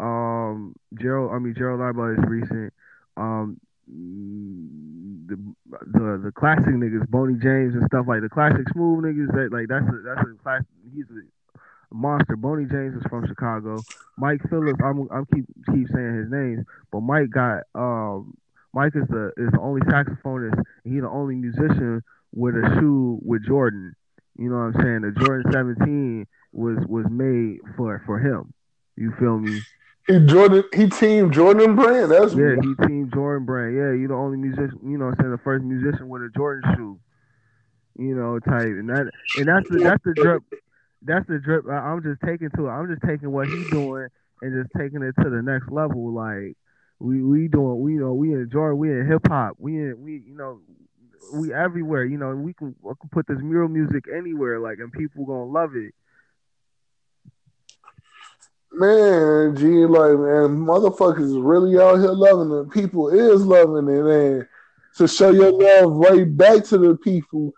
Um, 0.00 0.74
Gerald, 1.00 1.32
I 1.32 1.38
mean 1.38 1.54
Gerald 1.56 1.80
Iba 1.80 2.18
is 2.18 2.24
recent. 2.28 2.72
Um, 3.16 3.60
the 3.88 5.36
the 5.70 6.20
the 6.24 6.32
classic 6.32 6.66
niggas, 6.66 7.08
Boney 7.08 7.34
James 7.34 7.74
and 7.74 7.84
stuff 7.86 8.06
like 8.06 8.20
the 8.20 8.28
classic 8.28 8.68
smooth 8.72 9.04
niggas. 9.04 9.32
That 9.34 9.50
like 9.52 9.68
that's 9.68 9.86
a 9.88 10.02
that's 10.04 10.20
a 10.20 10.42
classic. 10.42 10.66
He's 10.94 11.06
a 11.10 11.22
monster. 11.92 12.36
Boney 12.36 12.66
James 12.66 12.96
is 12.96 13.02
from 13.08 13.26
Chicago. 13.26 13.84
Mike 14.16 14.40
Phillips, 14.50 14.80
I'm 14.84 15.08
I'm 15.10 15.26
keep 15.26 15.46
keep 15.72 15.88
saying 15.88 16.16
his 16.16 16.30
names, 16.30 16.64
but 16.90 17.00
Mike 17.00 17.30
got 17.30 17.64
um 17.74 18.36
Mike 18.74 18.94
is 18.94 19.08
the 19.08 19.32
is 19.36 19.50
the 19.52 19.60
only 19.60 19.80
saxophonist. 19.82 20.62
He's 20.84 21.02
the 21.02 21.08
only 21.08 21.34
musician 21.34 22.02
with 22.34 22.54
a 22.54 22.76
shoe 22.78 23.18
with 23.22 23.46
Jordan. 23.46 23.94
You 24.38 24.50
know 24.50 24.56
what 24.56 24.76
I'm 24.76 24.82
saying? 24.82 25.00
The 25.02 25.12
Jordan 25.20 25.52
17 25.52 26.26
was 26.52 26.78
was 26.86 27.06
made 27.10 27.58
for 27.76 28.02
for 28.06 28.18
him. 28.18 28.52
You 28.96 29.12
feel 29.18 29.38
me? 29.38 29.60
He 30.06 30.18
Jordan. 30.26 30.64
He 30.74 30.88
team 30.88 31.30
Jordan 31.30 31.76
Brand. 31.76 32.10
That's 32.10 32.34
yeah. 32.34 32.56
He 32.60 32.86
team 32.86 33.10
Jordan 33.12 33.44
Brand. 33.44 33.76
Yeah, 33.76 33.92
you 33.92 34.08
the 34.08 34.14
only 34.14 34.38
musician. 34.38 34.78
You 34.82 34.96
know, 34.98 35.06
I'm 35.06 35.16
saying 35.20 35.30
the 35.30 35.38
first 35.38 35.64
musician 35.64 36.08
with 36.08 36.22
a 36.22 36.30
Jordan 36.36 36.74
shoe. 36.74 36.98
You 37.98 38.14
know, 38.14 38.38
type 38.38 38.62
and 38.62 38.88
that 38.88 39.10
and 39.36 39.48
that's 39.48 39.68
the 39.68 39.78
that's 39.80 40.02
the 40.04 40.14
drip. 40.14 40.42
That's 41.02 41.26
the 41.28 41.38
drip. 41.38 41.66
I'm 41.68 42.02
just 42.02 42.20
taking 42.24 42.50
to 42.56 42.66
it. 42.66 42.70
I'm 42.70 42.88
just 42.88 43.02
taking 43.06 43.30
what 43.30 43.48
he's 43.48 43.70
doing 43.70 44.08
and 44.42 44.64
just 44.64 44.72
taking 44.76 45.02
it 45.02 45.14
to 45.22 45.30
the 45.30 45.42
next 45.42 45.70
level. 45.70 46.12
Like 46.12 46.56
we 46.98 47.22
we 47.22 47.48
doing. 47.48 47.80
We 47.80 47.94
you 47.94 48.00
know 48.00 48.14
we 48.14 48.32
enjoy. 48.32 48.72
We 48.72 48.90
in 48.90 49.06
hip 49.06 49.26
hop. 49.28 49.56
We 49.58 49.76
in 49.76 50.02
we 50.02 50.22
you 50.26 50.36
know 50.36 50.60
we 51.34 51.52
everywhere. 51.52 52.04
You 52.04 52.18
know 52.18 52.34
we 52.34 52.52
can 52.52 52.74
we 52.82 52.92
can 53.00 53.10
put 53.10 53.26
this 53.26 53.38
mural 53.40 53.68
music 53.68 54.04
anywhere. 54.14 54.58
Like 54.58 54.78
and 54.78 54.92
people 54.92 55.24
gonna 55.24 55.44
love 55.44 55.76
it 55.76 55.94
man, 58.72 59.56
G, 59.56 59.66
like, 59.86 60.12
man, 60.12 60.64
motherfuckers 60.64 61.24
is 61.24 61.36
really 61.36 61.78
out 61.78 61.96
here 61.96 62.12
loving 62.12 62.56
it. 62.58 62.70
People 62.70 63.08
is 63.08 63.44
loving 63.44 63.88
it, 63.88 64.04
and 64.04 64.48
to 64.96 65.08
show 65.08 65.30
your 65.30 65.52
love 65.52 65.96
right 65.96 66.36
back 66.36 66.64
to 66.64 66.78
the 66.78 66.96
people, 66.96 67.52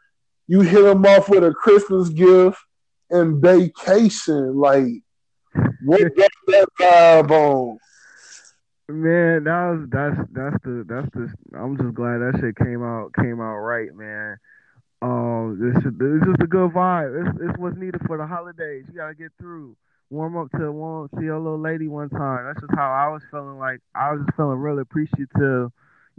you 0.46 0.60
hit 0.60 0.82
them 0.82 1.04
off 1.06 1.28
with 1.28 1.44
a 1.44 1.52
Christmas 1.52 2.08
gift 2.08 2.58
and 3.10 3.42
vacation. 3.42 4.56
Like, 4.56 5.02
what 5.84 6.00
that 6.16 6.66
vibe 6.78 7.30
on? 7.30 7.78
Man, 8.88 9.44
that 9.44 9.70
was 9.70 9.88
that's 9.90 10.16
that's 10.32 10.56
the 10.64 10.84
that's 10.88 11.08
the. 11.14 11.32
I'm 11.56 11.76
just 11.76 11.94
glad 11.94 12.18
that 12.18 12.38
shit 12.40 12.56
came 12.56 12.82
out 12.82 13.12
came 13.14 13.40
out 13.40 13.58
right, 13.58 13.94
man. 13.94 14.36
Um, 15.02 15.58
this 15.60 15.82
this 15.84 16.22
is 16.28 16.34
a 16.40 16.46
good 16.46 16.72
vibe. 16.72 17.26
It's, 17.26 17.38
it's 17.40 17.58
what's 17.58 17.76
needed 17.76 18.00
for 18.06 18.18
the 18.18 18.26
holidays. 18.26 18.84
You 18.88 18.96
gotta 18.96 19.14
get 19.14 19.32
through 19.38 19.76
warm 20.10 20.36
up 20.36 20.50
to 20.58 20.72
warm 20.72 21.08
see 21.18 21.28
a 21.28 21.38
little 21.38 21.60
lady 21.60 21.88
one 21.88 22.10
time. 22.10 22.46
That's 22.46 22.60
just 22.60 22.74
how 22.74 22.90
I 22.90 23.08
was 23.12 23.22
feeling. 23.30 23.58
Like 23.58 23.80
I 23.94 24.12
was 24.12 24.22
just 24.26 24.36
feeling 24.36 24.58
really 24.58 24.82
appreciative, 24.82 25.70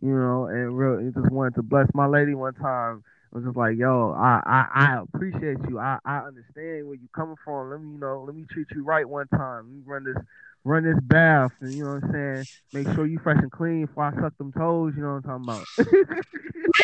you 0.02 0.16
know, 0.16 0.46
and 0.46 0.78
really 0.78 1.12
just 1.12 1.30
wanted 1.30 1.56
to 1.56 1.62
bless 1.62 1.88
my 1.94 2.08
lady 2.08 2.34
one 2.34 2.54
time. 2.56 3.04
It 3.32 3.36
was 3.36 3.46
just 3.46 3.56
like, 3.56 3.78
yo, 3.78 4.14
I, 4.18 4.42
I, 4.46 4.68
I 4.74 5.02
appreciate 5.02 5.58
you. 5.70 5.80
I, 5.80 6.00
I 6.04 6.18
understand 6.18 6.86
where 6.86 6.96
you 6.96 7.08
coming 7.16 7.38
from. 7.46 7.70
Let 7.70 7.82
me, 7.82 7.94
you 7.94 7.98
know, 7.98 8.24
let 8.28 8.36
me 8.36 8.46
treat 8.52 8.68
you 8.76 8.84
right 8.84 9.08
one 9.08 9.28
time. 9.30 9.68
Let 9.68 9.74
me 9.74 9.82
run 9.86 10.04
this, 10.04 10.24
run 10.66 10.84
this 10.84 11.00
bath, 11.04 11.54
and 11.62 11.78
you 11.78 11.86
know 11.86 11.94
what 11.94 12.04
I'm 12.04 12.12
saying. 12.12 12.46
Make 12.74 12.94
sure 12.94 13.06
you 13.06 13.20
fresh 13.20 13.42
and 13.42 13.52
clean 13.52 13.86
before 13.86 14.04
I 14.04 14.22
suck 14.22 14.38
them 14.38 14.52
toes. 14.52 14.94
You 14.98 15.04
know 15.04 15.22
what 15.22 15.32
I'm 15.32 15.46
talking 15.46 15.66
about. 15.78 16.18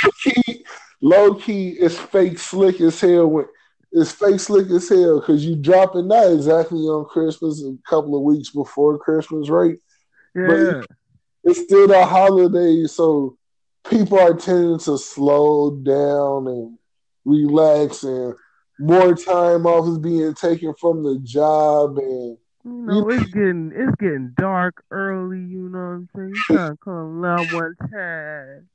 low 0.04 0.12
key, 0.24 0.66
low 1.02 1.34
key 1.36 1.70
is 1.72 2.00
fake 2.00 2.40
slick 2.40 2.80
as 2.80 3.02
hell 3.02 3.28
when 3.28 3.46
it's 3.92 4.12
fake 4.12 4.40
slick 4.40 4.70
as 4.70 4.88
hell 4.88 5.20
because 5.20 5.46
you 5.46 5.56
dropping 5.56 6.08
that 6.08 6.32
exactly 6.32 6.80
on 6.80 7.06
Christmas 7.06 7.62
a 7.62 7.76
couple 7.90 8.16
of 8.16 8.22
weeks 8.22 8.52
before 8.52 8.98
Christmas, 8.98 9.50
right? 9.50 9.76
Yeah. 10.34 10.48
But 10.48 10.88
it's 11.44 11.64
still 11.64 11.88
the 11.88 12.06
holiday, 12.06 12.86
so 12.86 13.38
people 13.90 14.20
are 14.20 14.34
tending 14.34 14.80
to 14.80 14.98
slow 14.98 15.76
down 15.78 16.48
and 16.48 16.78
relax, 17.26 18.04
and 18.04 18.34
more 18.80 19.16
time 19.16 19.66
off 19.66 19.88
is 19.88 19.98
being 19.98 20.34
taken 20.34 20.74
from 20.80 21.04
the 21.04 21.20
job, 21.24 21.98
and 21.98 22.38
You 22.64 22.72
know, 22.72 23.10
it's 23.10 23.28
getting 23.28 23.72
it's 23.76 23.96
getting 24.00 24.34
dark 24.38 24.84
early. 24.92 25.40
You 25.40 25.70
know 25.70 25.78
what 25.80 25.86
I'm 25.86 26.10
saying? 26.16 26.30
You 26.30 26.56
trying 26.56 26.72
to 26.78 26.78
come 26.84 27.26
out 27.26 27.52
one 27.52 27.76
time. 27.92 28.70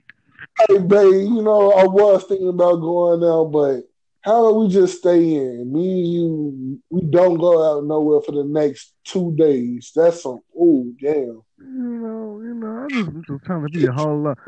Hey, 0.68 0.78
babe, 0.78 1.12
you 1.12 1.42
know, 1.42 1.72
I 1.72 1.84
was 1.84 2.24
thinking 2.24 2.48
about 2.48 2.76
going 2.76 3.22
out, 3.22 3.52
but 3.52 3.82
how 4.22 4.46
about 4.46 4.60
we 4.60 4.68
just 4.68 4.98
stay 4.98 5.34
in? 5.34 5.72
Me 5.72 6.00
and 6.00 6.12
you, 6.12 6.82
we 6.90 7.00
don't 7.02 7.38
go 7.38 7.78
out 7.78 7.84
nowhere 7.84 8.20
for 8.20 8.32
the 8.32 8.44
next 8.44 8.94
two 9.04 9.34
days. 9.36 9.90
That's 9.94 10.22
some, 10.22 10.40
oh, 10.58 10.92
damn. 11.00 11.14
You 11.14 11.42
know, 11.58 12.40
you 12.40 12.54
know, 12.54 12.66
I'm 12.66 12.88
just, 12.88 13.08
I'm 13.08 13.24
just 13.26 13.44
trying 13.44 13.62
to 13.62 13.68
be 13.68 13.86
a 13.86 13.92
whole 13.92 14.18
lot. 14.20 14.38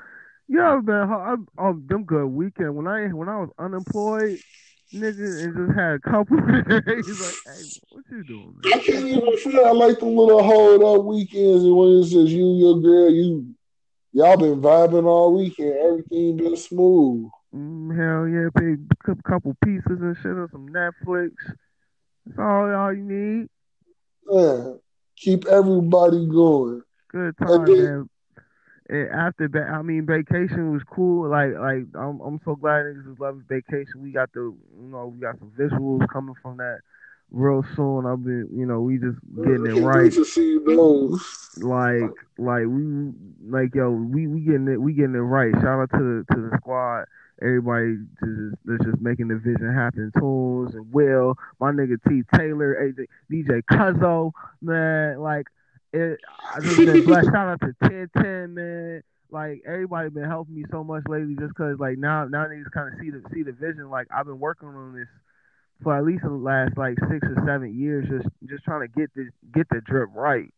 Yeah, 0.48 0.80
man, 0.82 1.10
I, 1.10 1.36
I, 1.58 1.72
them 1.86 2.04
good 2.04 2.26
weekend 2.26 2.76
when 2.76 2.86
I 2.86 3.08
when 3.08 3.28
I 3.28 3.38
was 3.38 3.50
unemployed, 3.58 4.38
nigga, 4.94 5.44
and 5.44 5.56
just 5.56 5.78
had 5.78 5.94
a 5.94 5.98
couple 6.00 6.36
days. 6.68 7.18
like, 7.18 7.38
hey, 7.46 7.64
what 7.88 8.04
you 8.10 8.24
doing? 8.24 8.54
Man? 8.62 8.72
I 8.74 8.78
can't 8.78 9.06
even 9.06 9.36
feel 9.38 9.64
I 9.64 9.70
like 9.70 10.00
the 10.00 10.06
little 10.06 10.42
hold 10.42 10.82
up 10.82 11.04
weekends 11.06 11.64
and 11.64 11.74
when 11.74 11.98
it's 11.98 12.10
just 12.10 12.30
you, 12.30 12.54
your 12.56 12.80
girl, 12.80 13.10
you, 13.10 13.54
y'all 14.12 14.36
been 14.36 14.60
vibing 14.60 15.06
all 15.06 15.34
weekend. 15.34 15.78
Everything 15.78 16.36
been 16.36 16.56
smooth. 16.56 17.30
Mm, 17.54 17.96
hell 17.96 18.28
yeah, 18.28 18.48
big 18.54 18.86
couple 19.24 19.56
pieces 19.64 20.00
and 20.00 20.16
shit 20.18 20.32
on 20.32 20.48
some 20.50 20.68
Netflix. 20.68 21.30
That's 22.26 22.38
all 22.38 22.68
y'all 22.68 22.92
you 22.92 23.04
need. 23.04 23.48
Yeah, 24.30 24.74
keep 25.16 25.46
everybody 25.46 26.26
going. 26.26 26.82
Good 27.10 27.36
time, 27.38 27.64
then, 27.66 27.76
man. 27.76 28.10
And 28.88 29.08
after 29.10 29.48
that, 29.48 29.70
I 29.70 29.82
mean, 29.82 30.06
vacation 30.06 30.72
was 30.72 30.82
cool. 30.90 31.28
Like, 31.28 31.52
like 31.54 31.84
I'm, 31.94 32.20
I'm 32.20 32.40
so 32.44 32.54
glad 32.54 32.84
niggas 32.84 33.12
is 33.12 33.18
loving 33.18 33.44
vacation. 33.48 34.02
We 34.02 34.12
got 34.12 34.32
the, 34.32 34.40
you 34.40 34.88
know, 34.88 35.06
we 35.06 35.20
got 35.20 35.38
some 35.38 35.52
visuals 35.58 36.06
coming 36.12 36.34
from 36.42 36.58
that 36.58 36.80
real 37.30 37.64
soon. 37.74 38.04
I've 38.06 38.22
been, 38.22 38.48
you 38.52 38.66
know, 38.66 38.80
we 38.80 38.98
just 38.98 39.18
getting 39.36 39.66
it 39.66 39.80
right. 39.80 40.12
Like, 41.56 42.10
like 42.36 42.66
we, 42.66 43.12
like 43.48 43.74
yo, 43.74 43.90
we 43.90 44.26
we 44.26 44.40
getting 44.40 44.68
it, 44.68 44.80
we 44.80 44.92
getting 44.92 45.14
it 45.14 45.18
right. 45.18 45.52
Shout 45.54 45.80
out 45.80 45.90
to 45.92 46.24
the 46.28 46.34
to 46.34 46.40
the 46.50 46.56
squad 46.58 47.06
everybody 47.42 47.96
just 48.20 48.56
that's 48.64 48.84
just 48.84 49.00
making 49.00 49.28
the 49.28 49.36
vision 49.36 49.72
happen. 49.72 50.12
Tools 50.18 50.74
and 50.74 50.92
Will, 50.92 51.36
my 51.60 51.70
nigga 51.70 51.96
T 52.08 52.22
Taylor, 52.34 52.76
AJ, 52.80 53.06
DJ 53.30 53.62
Cuzzo, 53.70 54.32
man, 54.62 55.20
like 55.20 55.46
it. 55.94 56.20
I 56.54 56.60
just 56.60 56.76
been 56.78 57.04
blessed. 57.04 57.26
Shout 57.26 57.48
out 57.48 57.60
to 57.60 57.74
Ten 57.88 58.10
Ten, 58.16 58.54
man. 58.54 59.02
Like 59.30 59.62
everybody 59.66 60.10
been 60.10 60.24
helping 60.24 60.54
me 60.54 60.64
so 60.70 60.84
much 60.84 61.02
lately, 61.08 61.34
just 61.38 61.54
cause 61.54 61.76
like 61.78 61.98
now 61.98 62.26
now 62.26 62.44
niggas 62.44 62.70
kind 62.72 62.92
of 62.92 63.00
see 63.00 63.10
the 63.10 63.22
see 63.32 63.42
the 63.42 63.52
vision. 63.52 63.90
Like 63.90 64.06
I've 64.14 64.26
been 64.26 64.38
working 64.38 64.68
on 64.68 64.94
this 64.94 65.08
for 65.82 65.96
at 65.96 66.04
least 66.04 66.22
the 66.22 66.30
last 66.30 66.76
like 66.76 66.96
six 67.10 67.26
or 67.26 67.42
seven 67.46 67.78
years, 67.78 68.06
just 68.08 68.28
just 68.48 68.64
trying 68.64 68.82
to 68.82 68.88
get 68.88 69.10
this 69.14 69.30
get 69.52 69.68
the 69.70 69.80
drip 69.80 70.10
right. 70.14 70.52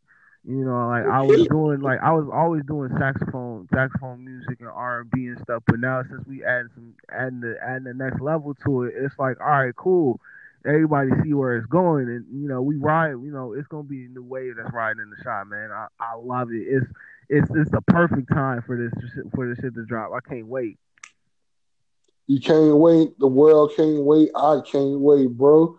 You 0.47 0.65
know, 0.65 0.87
like 0.87 1.05
I 1.07 1.23
was 1.23 1.47
doing, 1.51 1.81
like 1.81 2.01
I 2.01 2.13
was 2.13 2.31
always 2.33 2.63
doing 2.67 2.91
saxophone, 2.99 3.67
saxophone 3.75 4.25
music 4.25 4.61
and 4.61 4.69
R 4.69 5.01
and 5.01 5.11
B 5.11 5.27
and 5.27 5.41
stuff. 5.41 5.65
But 5.67 5.81
now 5.81 6.03
since 6.09 6.25
we 6.27 6.45
add 6.45 6.67
some, 6.75 6.95
adding 7.11 7.41
the 7.41 7.57
adding 7.61 7.85
the 7.85 7.95
next 7.95 8.21
level 8.21 8.55
to 8.65 8.85
it, 8.85 8.95
it's 8.97 9.19
like, 9.19 9.41
all 9.41 9.49
right, 9.49 9.75
cool. 9.75 10.21
Everybody 10.67 11.11
see 11.23 11.33
where 11.33 11.57
it's 11.57 11.67
going, 11.67 12.09
and 12.09 12.25
you 12.33 12.49
know, 12.49 12.63
we 12.63 12.77
ride. 12.77 13.11
You 13.11 13.31
know, 13.33 13.53
it's 13.53 13.69
gonna 13.69 13.85
be 13.85 14.05
a 14.05 14.09
new 14.09 14.23
wave 14.23 14.55
that's 14.57 14.73
riding 14.73 15.03
in 15.03 15.11
the 15.11 15.23
shot, 15.23 15.47
man. 15.49 15.71
I, 15.71 15.87
I 16.01 16.17
love 16.17 16.51
it. 16.51 16.67
It's 16.69 16.87
it's 17.29 17.51
it's 17.55 17.71
the 17.71 17.83
perfect 17.83 18.29
time 18.33 18.63
for 18.63 18.77
this 18.77 18.93
for 19.35 19.49
this 19.49 19.59
shit 19.59 19.75
to 19.75 19.85
drop. 19.85 20.13
I 20.13 20.21
can't 20.29 20.47
wait. 20.47 20.79
You 22.27 22.41
can't 22.41 22.77
wait. 22.77 23.19
The 23.19 23.29
world 23.29 23.73
can't 23.77 24.03
wait. 24.03 24.31
I 24.35 24.61
can't 24.67 24.99
wait, 25.01 25.31
bro. 25.31 25.79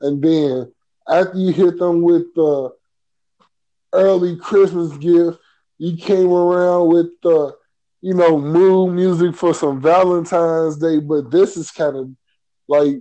And 0.00 0.22
then 0.22 0.72
after 1.08 1.36
you 1.36 1.52
hit 1.52 1.78
them 1.78 2.02
with 2.02 2.32
the 2.34 2.72
early 3.92 4.36
Christmas 4.36 4.96
gift. 4.98 5.38
You 5.78 5.96
came 5.96 6.32
around 6.32 6.88
with 6.88 7.06
the, 7.22 7.56
you 8.00 8.14
know, 8.14 8.38
mood 8.38 8.94
music 8.94 9.34
for 9.34 9.54
some 9.54 9.80
Valentine's 9.80 10.76
Day, 10.76 10.98
but 10.98 11.30
this 11.30 11.56
is 11.56 11.70
kind 11.70 11.96
of 11.96 12.10
like 12.68 12.96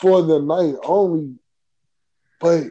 for 0.00 0.22
the 0.22 0.40
night 0.40 0.74
only. 0.84 1.34
But 2.40 2.64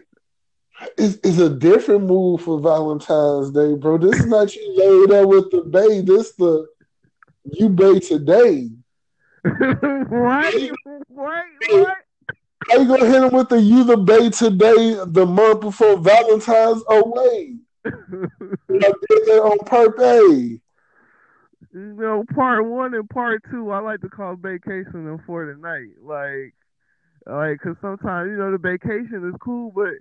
it's, 0.98 1.18
it's 1.24 1.40
a 1.40 1.50
different 1.50 2.06
mood 2.06 2.42
for 2.42 2.60
Valentine's 2.60 3.52
Day, 3.52 3.76
bro. 3.76 3.98
This 3.98 4.20
is 4.20 4.26
not 4.26 4.56
you 4.56 4.76
laid 4.76 5.22
up 5.22 5.30
with 5.30 5.52
the 5.52 5.62
bay. 5.62 6.02
This 6.02 6.34
the 6.34 6.68
you 7.46 7.70
bay 7.70 8.00
today. 8.00 8.70
what? 9.44 10.54
What? 11.08 11.46
What? 11.70 11.98
How 12.70 12.78
you 12.78 12.88
gonna 12.88 13.06
hit 13.06 13.24
him 13.24 13.34
with 13.34 13.50
the 13.50 13.60
you 13.60 13.84
the 13.84 13.98
bay 13.98 14.30
today, 14.30 14.98
the 15.06 15.26
month 15.26 15.62
before 15.62 15.98
Valentine's 15.98 16.84
away? 16.90 17.56
I 17.86 17.92
did 18.70 18.92
that 19.26 19.42
on 19.44 19.60
purpose. 19.66 20.60
You 21.72 21.94
know, 21.94 22.24
part 22.34 22.66
one 22.66 22.94
and 22.96 23.10
part 23.10 23.44
two, 23.52 23.72
I 23.72 23.80
like 23.80 24.02
to 24.02 24.10
call 24.10 24.36
vacation 24.36 25.08
and 25.08 25.20
for 25.26 25.46
the 25.46 25.56
night. 25.56 26.02
Like, 26.02 26.54
like, 27.30 27.60
cause 27.62 27.76
sometimes 27.82 28.30
you 28.30 28.38
know 28.38 28.52
the 28.52 28.58
vacation 28.58 29.30
is 29.30 29.36
cool, 29.40 29.72
but 29.76 29.94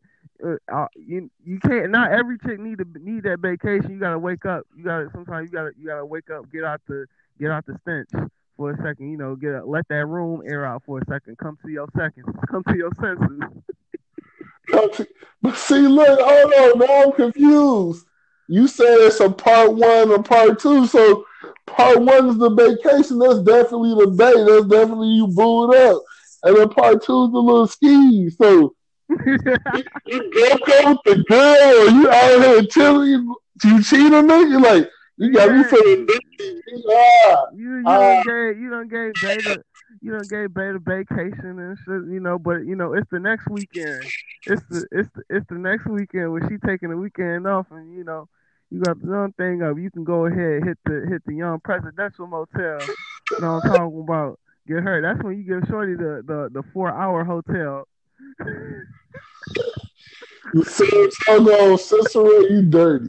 uh, 0.46 0.56
uh, 0.72 0.86
you 0.96 1.30
you 1.44 1.58
can't. 1.60 1.90
Not 1.90 2.12
every 2.12 2.38
chick 2.38 2.58
need 2.58 2.78
to 2.78 2.86
need 3.00 3.24
that 3.24 3.40
vacation. 3.40 3.90
You 3.90 4.00
gotta 4.00 4.18
wake 4.18 4.46
up. 4.46 4.66
You 4.76 4.84
gotta 4.84 5.08
sometimes 5.12 5.50
you 5.50 5.56
gotta 5.56 5.70
you 5.78 5.86
gotta 5.86 6.06
wake 6.06 6.30
up, 6.30 6.50
get 6.52 6.64
out 6.64 6.80
the 6.88 7.06
get 7.38 7.50
out 7.50 7.66
the 7.66 7.78
stench 7.82 8.30
for 8.58 8.72
a 8.72 8.76
second, 8.82 9.10
you 9.10 9.16
know, 9.16 9.36
get 9.36 9.66
let 9.66 9.88
that 9.88 10.04
room 10.06 10.42
air 10.44 10.66
out 10.66 10.82
for 10.84 10.98
a 10.98 11.04
second. 11.06 11.38
Come 11.38 11.56
to 11.64 11.70
your 11.70 11.86
seconds. 11.96 12.26
Come 12.50 12.64
to 12.64 12.76
your 12.76 12.90
senses. 13.00 13.40
but 15.40 15.56
see, 15.56 15.86
look, 15.86 16.20
hold 16.20 16.52
on, 16.52 16.78
now 16.78 17.04
I'm 17.04 17.12
confused. 17.12 18.04
You 18.48 18.66
said 18.66 18.86
it's 19.00 19.20
a 19.20 19.30
part 19.30 19.74
one 19.74 20.12
and 20.12 20.24
part 20.24 20.58
two, 20.58 20.86
so 20.86 21.24
part 21.66 22.00
one 22.00 22.28
is 22.28 22.38
the 22.38 22.50
vacation. 22.50 23.18
That's 23.18 23.40
definitely 23.40 23.94
the 23.94 24.10
day. 24.10 24.44
That's 24.44 24.66
definitely 24.66 25.08
you 25.08 25.28
booed 25.28 25.74
up, 25.76 26.02
and 26.42 26.56
then 26.56 26.68
part 26.68 27.02
two 27.02 27.24
is 27.24 27.32
the 27.32 27.38
little 27.38 27.66
ski. 27.66 28.30
So 28.30 28.74
you, 29.08 29.38
you 30.06 30.58
go 30.66 30.90
with 30.90 30.98
the 31.04 31.24
girl, 31.28 31.90
you 31.90 32.10
out 32.10 32.42
here 32.42 32.62
chilling. 32.64 33.34
You 33.64 33.82
cheat 33.82 34.12
on 34.12 34.26
me? 34.26 34.40
You 34.40 34.60
like 34.60 34.88
you 35.16 35.32
got 35.32 35.50
me 35.50 35.64
feeling 35.64 36.06
dirty. 36.06 36.62
Ah, 36.88 37.46
you 37.54 37.76
you 37.78 37.86
uh, 37.86 37.98
don't 37.98 38.24
gave 38.24 38.60
you 38.60 38.70
don't 38.70 38.88
gave 38.88 39.14
Beta 39.20 39.62
you 40.00 40.12
don't 40.12 40.28
gave 40.28 40.54
Beta 40.54 40.78
vacation 40.78 41.58
and 41.58 41.78
shit, 41.78 42.12
you 42.12 42.20
know, 42.20 42.38
but 42.38 42.66
you 42.66 42.76
know, 42.76 42.92
it's 42.92 43.10
the 43.10 43.18
next 43.18 43.48
weekend. 43.48 44.12
It's 44.46 44.62
the 44.70 44.86
it's 44.92 45.08
the 45.14 45.22
it's 45.30 45.46
the 45.48 45.56
next 45.56 45.86
weekend 45.86 46.32
when 46.32 46.48
she 46.48 46.56
taking 46.66 46.90
the 46.90 46.96
weekend 46.96 47.46
off 47.46 47.66
and 47.70 47.94
you 47.96 48.04
know, 48.04 48.28
you 48.70 48.80
got 48.80 49.00
the 49.00 49.08
young 49.08 49.32
thing 49.32 49.62
up, 49.62 49.78
you 49.78 49.90
can 49.90 50.04
go 50.04 50.26
ahead 50.26 50.64
hit 50.64 50.78
the 50.84 51.06
hit 51.08 51.22
the 51.26 51.34
young 51.34 51.60
presidential 51.60 52.26
motel. 52.26 52.86
You 53.30 53.40
know 53.40 53.54
what 53.54 53.64
I'm 53.64 53.70
talking 53.70 54.00
about? 54.00 54.38
Get 54.68 54.82
her. 54.82 55.00
That's 55.00 55.22
when 55.24 55.38
you 55.38 55.44
give 55.44 55.66
Shorty 55.66 55.94
the 55.94 56.22
the, 56.26 56.50
the 56.52 56.62
four 56.74 56.90
hour 56.90 57.24
hotel. 57.24 57.88
you 60.52 60.62
see, 60.62 61.10
Cicero, 61.78 62.40
you 62.50 62.62
dirty. 62.62 63.08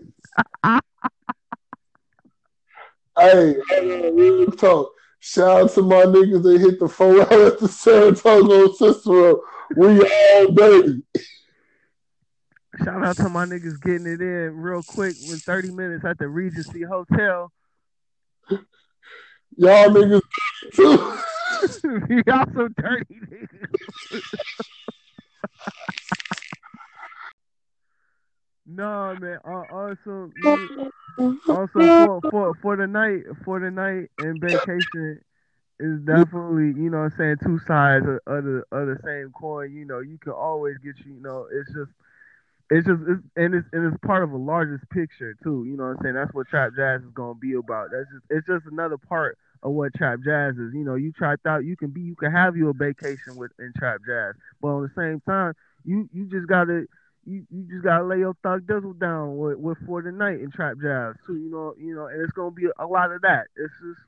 Hey, 3.18 3.56
real 3.82 4.52
talk. 4.52 4.94
Shout 5.20 5.64
out 5.64 5.72
to 5.72 5.82
my 5.82 6.06
niggas 6.06 6.44
that 6.44 6.62
hit 6.62 6.80
the 6.80 6.88
four 6.88 7.22
out 7.24 7.34
at 7.34 7.60
the 7.60 7.68
Saratoga 7.68 8.74
Cicero. 8.76 9.42
We 9.76 10.02
all 10.02 10.52
dirty. 10.54 11.04
Shout 12.86 13.04
out 13.04 13.18
to 13.18 13.28
my 13.28 13.44
niggas 13.46 13.82
getting 13.82 14.08
it 14.08 14.22
in 14.22 14.56
real 14.56 14.82
quick 14.82 15.18
with 15.28 15.44
30 15.44 15.72
minutes 15.72 16.06
at 16.06 16.18
the 16.20 16.30
Regency 16.30 16.84
Hotel. 16.84 17.52
Y'all 19.58 19.90
niggas 19.90 20.22
too. 20.74 21.20
Y'all 22.26 22.46
so 22.56 22.68
dirty 22.78 23.20
no 28.66 29.16
man, 29.20 29.40
uh, 29.46 29.50
also 29.50 30.32
also 31.50 31.68
for, 31.74 32.22
for 32.30 32.54
for 32.62 32.76
the 32.78 32.88
night 32.88 33.24
for 33.44 33.60
the 33.60 33.72
night 33.72 34.10
and 34.18 34.40
vacation 34.40 35.20
is 35.80 36.00
definitely 36.02 36.82
you 36.82 36.90
know 36.90 37.00
I'm 37.00 37.14
saying 37.18 37.38
two 37.44 37.60
sides 37.68 38.06
of, 38.06 38.20
of, 38.28 38.44
the 38.44 38.64
of 38.72 38.88
the 38.88 38.98
same 39.04 39.32
coin. 39.32 39.74
You 39.74 39.86
know 39.86 40.00
you 40.00 40.18
can 40.20 40.34
always 40.34 40.78
get 40.78 40.96
you 41.06 41.16
you 41.16 41.22
know 41.22 41.48
it's 41.52 41.74
just 41.74 41.92
it's 42.70 42.88
just 42.88 43.02
it's, 43.08 43.22
and 43.36 43.56
it's 43.56 43.68
and 43.74 43.92
it's 43.92 43.98
part 44.06 44.24
of 44.24 44.32
a 44.32 44.38
largest 44.38 44.90
picture 44.90 45.36
too. 45.44 45.66
You 45.66 45.78
know 45.78 45.84
what 45.86 45.98
I'm 45.98 46.04
saying 46.04 46.16
that's 46.16 46.34
what 46.34 46.48
trap 46.48 46.72
jazz 46.76 47.02
is 47.02 47.12
gonna 47.14 47.36
be 47.36 47.54
about. 47.54 47.90
That's 47.92 48.10
just 48.12 48.26
it's 48.30 48.48
just 48.48 48.66
another 48.72 48.98
part 48.98 49.38
of 49.64 49.72
what 49.74 49.94
trap 49.96 50.20
jazz 50.24 50.56
is. 50.56 50.74
You 50.74 50.84
know 50.84 50.96
you 50.96 51.12
tried 51.12 51.40
out 51.48 51.66
you 51.66 51.76
can 51.76 51.90
be 51.90 52.02
you 52.02 52.16
can 52.16 52.32
have 52.32 52.56
your 52.56 52.74
vacation 52.74 53.36
with 53.36 53.52
in 53.60 53.74
trap 53.78 54.02
jazz, 54.06 54.36
but 54.62 54.70
on 54.70 54.84
the 54.84 54.92
same 54.96 55.22
time 55.22 55.54
you 55.84 56.08
you 56.14 56.26
just 56.26 56.48
gotta 56.48 56.86
you, 57.26 57.46
you 57.50 57.64
just 57.70 57.84
gotta 57.84 58.04
lay 58.04 58.20
your 58.20 58.36
thug 58.44 58.66
dizzle 58.66 58.98
down 59.00 59.38
with, 59.38 59.58
with 59.58 59.78
for 59.86 60.02
the 60.02 60.12
night 60.12 60.40
in 60.40 60.52
trap 60.52 60.78
jazz 60.82 61.16
too. 61.26 61.36
You 61.36 61.52
know, 61.52 61.74
you 61.78 61.96
know, 61.96 62.08
and 62.08 62.22
it's 62.22 62.34
gonna 62.34 62.52
be 62.52 62.68
a 62.78 62.86
lot 62.86 63.12
of 63.12 63.22
that. 63.22 63.48
It's 63.56 63.74
just 63.82 64.02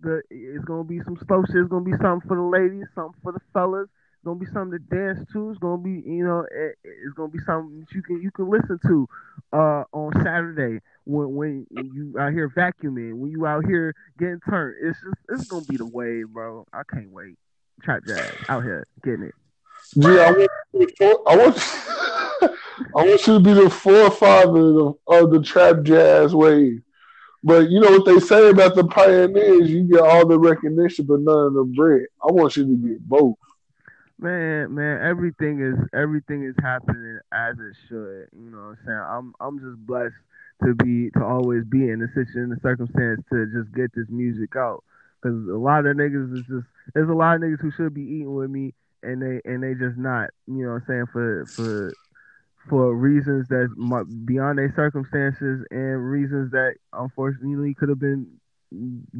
the 0.00 0.22
it's 0.30 0.64
gonna 0.64 0.84
be 0.84 1.00
some 1.04 1.18
slow 1.26 1.44
shit. 1.46 1.56
It's 1.56 1.70
gonna 1.70 1.84
be 1.84 1.96
something 2.02 2.26
for 2.28 2.36
the 2.36 2.42
ladies, 2.42 2.86
something 2.94 3.20
for 3.22 3.32
the 3.32 3.40
fellas. 3.52 3.88
Gonna 4.26 4.40
be 4.40 4.46
something 4.46 4.72
to 4.72 4.96
dance 4.96 5.20
to. 5.32 5.50
It's 5.50 5.58
gonna 5.60 5.78
be, 5.80 6.02
you 6.04 6.26
know, 6.26 6.40
it, 6.50 6.76
it's 6.82 7.14
gonna 7.14 7.30
be 7.30 7.38
something 7.46 7.80
that 7.80 7.94
you 7.94 8.02
can 8.02 8.20
you 8.20 8.30
can 8.32 8.50
listen 8.50 8.78
to 8.86 9.08
uh, 9.52 9.84
on 9.92 10.12
Saturday 10.22 10.80
when 11.04 11.34
when 11.36 11.66
you 11.70 12.14
out 12.18 12.32
here 12.32 12.50
vacuuming, 12.50 13.14
when 13.14 13.30
you 13.30 13.46
out 13.46 13.64
here 13.64 13.94
getting 14.18 14.40
turned. 14.50 14.76
It's 14.82 14.98
just 15.00 15.16
it's 15.30 15.48
gonna 15.48 15.64
be 15.64 15.76
the 15.76 15.86
wave, 15.86 16.28
bro. 16.28 16.66
I 16.72 16.82
can't 16.92 17.10
wait. 17.10 17.36
Trap 17.82 18.02
jazz 18.06 18.34
out 18.48 18.64
here 18.64 18.86
getting 19.04 19.26
it. 19.26 19.34
Yeah, 19.94 20.22
I 20.22 20.30
want, 20.32 20.50
I 21.28 21.36
want, 21.36 21.56
I 22.96 23.06
want 23.06 23.26
you 23.26 23.34
to 23.34 23.40
be 23.40 23.52
the 23.54 23.70
forefather 23.70 24.80
of, 24.80 24.98
of 25.06 25.30
the 25.30 25.40
trap 25.40 25.82
jazz 25.84 26.34
wave. 26.34 26.82
But 27.44 27.70
you 27.70 27.78
know 27.78 27.92
what 27.92 28.06
they 28.06 28.18
say 28.18 28.50
about 28.50 28.74
the 28.74 28.84
pioneers, 28.88 29.70
you 29.70 29.84
get 29.84 30.00
all 30.00 30.26
the 30.26 30.38
recognition 30.38 31.06
but 31.06 31.20
none 31.20 31.46
of 31.46 31.54
the 31.54 31.64
bread. 31.76 32.06
I 32.20 32.32
want 32.32 32.56
you 32.56 32.64
to 32.64 32.88
get 32.88 33.08
both. 33.08 33.36
Man, 34.18 34.74
man, 34.74 35.02
everything 35.02 35.60
is 35.60 35.76
everything 35.94 36.42
is 36.42 36.54
happening 36.62 37.18
as 37.32 37.56
it 37.58 37.76
should. 37.88 38.28
You 38.32 38.50
know 38.50 38.58
what 38.58 38.64
I'm 38.64 38.78
saying? 38.86 38.98
I'm 38.98 39.34
I'm 39.40 39.58
just 39.60 39.86
blessed 39.86 40.14
to 40.64 40.74
be 40.74 41.10
to 41.10 41.24
always 41.24 41.64
be 41.64 41.90
in 41.90 41.98
the 41.98 42.08
situation 42.08 42.48
the 42.48 42.60
circumstance 42.62 43.20
to 43.30 43.46
just 43.52 43.74
get 43.74 43.92
this 43.94 44.08
music 44.08 44.56
out. 44.56 44.82
Cause 45.22 45.32
a 45.32 45.58
lot 45.58 45.84
of 45.84 45.96
niggas 45.96 46.32
is 46.38 46.46
just 46.46 46.66
there's 46.94 47.10
a 47.10 47.14
lot 47.14 47.36
of 47.36 47.42
niggas 47.42 47.60
who 47.60 47.70
should 47.72 47.92
be 47.92 48.02
eating 48.02 48.34
with 48.34 48.48
me 48.48 48.72
and 49.02 49.20
they 49.20 49.40
and 49.44 49.62
they 49.62 49.74
just 49.74 49.98
not. 49.98 50.30
You 50.46 50.64
know 50.64 50.72
what 50.72 50.82
I'm 50.82 50.86
saying? 50.86 51.06
For 51.12 51.44
for 51.54 51.92
for 52.70 52.94
reasons 52.94 53.48
that 53.48 53.68
beyond 54.24 54.58
their 54.58 54.72
circumstances 54.74 55.64
and 55.70 56.10
reasons 56.10 56.52
that 56.52 56.76
unfortunately 56.92 57.74
could 57.74 57.90
have 57.90 58.00
been 58.00 58.40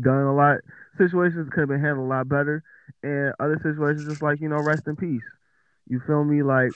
done 0.01 0.25
a 0.25 0.35
lot. 0.35 0.59
Situations 0.99 1.49
could 1.53 1.61
have 1.61 1.69
been 1.69 1.81
handled 1.81 2.07
a 2.07 2.11
lot 2.11 2.29
better, 2.29 2.63
and 3.03 3.35
other 3.41 3.59
situations 3.63 4.09
just 4.09 4.23
like 4.23 4.41
you 4.41 4.49
know, 4.49 4.57
rest 4.57 4.87
in 4.87 4.97
peace. 4.97 5.27
You 5.89 6.01
feel 6.07 6.25
me? 6.25 6.43
Like 6.43 6.73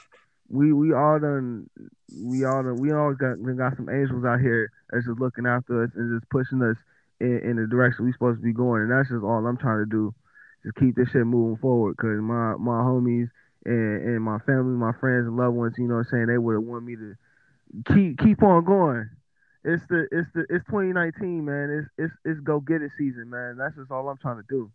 we 0.48 0.72
we 0.72 0.92
all 0.92 1.18
done, 1.18 1.70
we 2.12 2.44
all 2.44 2.62
done, 2.62 2.80
we 2.80 2.92
all 2.92 3.14
got 3.14 3.36
got 3.56 3.76
some 3.76 3.88
angels 3.88 4.24
out 4.24 4.40
here 4.40 4.70
that's 4.90 5.06
just 5.06 5.20
looking 5.20 5.46
after 5.46 5.84
us 5.84 5.90
and 5.94 6.18
just 6.18 6.28
pushing 6.30 6.62
us 6.62 6.76
in, 7.20 7.38
in 7.38 7.56
the 7.56 7.66
direction 7.66 8.04
we 8.04 8.12
supposed 8.12 8.40
to 8.40 8.44
be 8.44 8.52
going, 8.52 8.82
and 8.82 8.90
that's 8.90 9.08
just 9.08 9.24
all 9.24 9.46
I'm 9.46 9.56
trying 9.56 9.84
to 9.84 9.90
do. 9.90 10.14
Just 10.64 10.76
keep 10.76 10.96
this 10.96 11.08
shit 11.10 11.26
moving 11.26 11.56
forward, 11.58 11.96
cause 11.96 12.18
my 12.20 12.54
my 12.58 12.82
homies 12.82 13.30
and, 13.64 14.02
and 14.02 14.22
my 14.22 14.38
family, 14.40 14.76
my 14.76 14.92
friends 15.00 15.26
and 15.26 15.36
loved 15.36 15.56
ones, 15.56 15.74
you 15.78 15.86
know 15.86 15.94
what 15.94 16.06
I'm 16.06 16.10
saying, 16.10 16.26
they 16.26 16.38
would 16.38 16.54
have 16.54 16.64
wanted 16.64 16.84
me 16.84 16.96
to 16.96 17.14
keep 17.94 18.18
keep 18.18 18.42
on 18.42 18.64
going. 18.64 19.08
It's 19.64 19.86
the 19.88 20.08
it's 20.10 20.28
the 20.34 20.40
it's 20.48 20.64
2019, 20.66 21.44
man. 21.44 21.70
It's 21.70 21.88
it's 21.98 22.14
it's 22.24 22.40
go 22.40 22.60
get 22.60 22.80
it 22.80 22.92
season, 22.96 23.28
man. 23.28 23.56
That's 23.58 23.76
just 23.76 23.90
all 23.90 24.08
I'm 24.08 24.16
trying 24.16 24.38
to 24.38 24.44
do. 24.48 24.70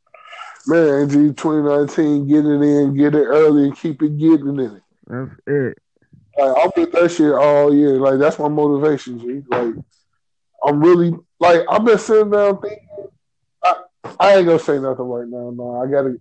Man, 0.68 1.10
G 1.10 1.16
2019, 1.34 2.28
get 2.28 2.46
it 2.46 2.62
in, 2.62 2.96
get 2.96 3.16
it 3.16 3.26
early, 3.26 3.66
and 3.66 3.78
keep 3.78 4.02
it 4.04 4.18
getting 4.18 4.60
in 4.60 4.76
it. 4.76 4.84
That's 5.08 5.32
it. 5.48 5.78
Like 6.38 6.58
I'll 6.58 6.72
get 6.76 6.92
that 6.92 7.12
shit 7.12 7.34
all 7.34 7.74
year. 7.74 8.00
Like 8.00 8.20
that's 8.20 8.38
my 8.38 8.48
motivation, 8.48 9.20
G. 9.20 9.44
Like 9.48 9.74
I'm 10.64 10.80
really 10.80 11.14
like 11.40 11.62
I've 11.70 11.86
been 11.86 11.98
sitting 11.98 12.30
down 12.30 12.62
thinking. 12.62 12.88
I, 13.64 13.76
I 14.20 14.36
ain't 14.36 14.46
gonna 14.46 14.60
say 14.60 14.78
nothing 14.78 15.06
right 15.06 15.28
now. 15.28 15.50
No, 15.50 15.82
I 15.82 15.90
gotta 15.90 16.18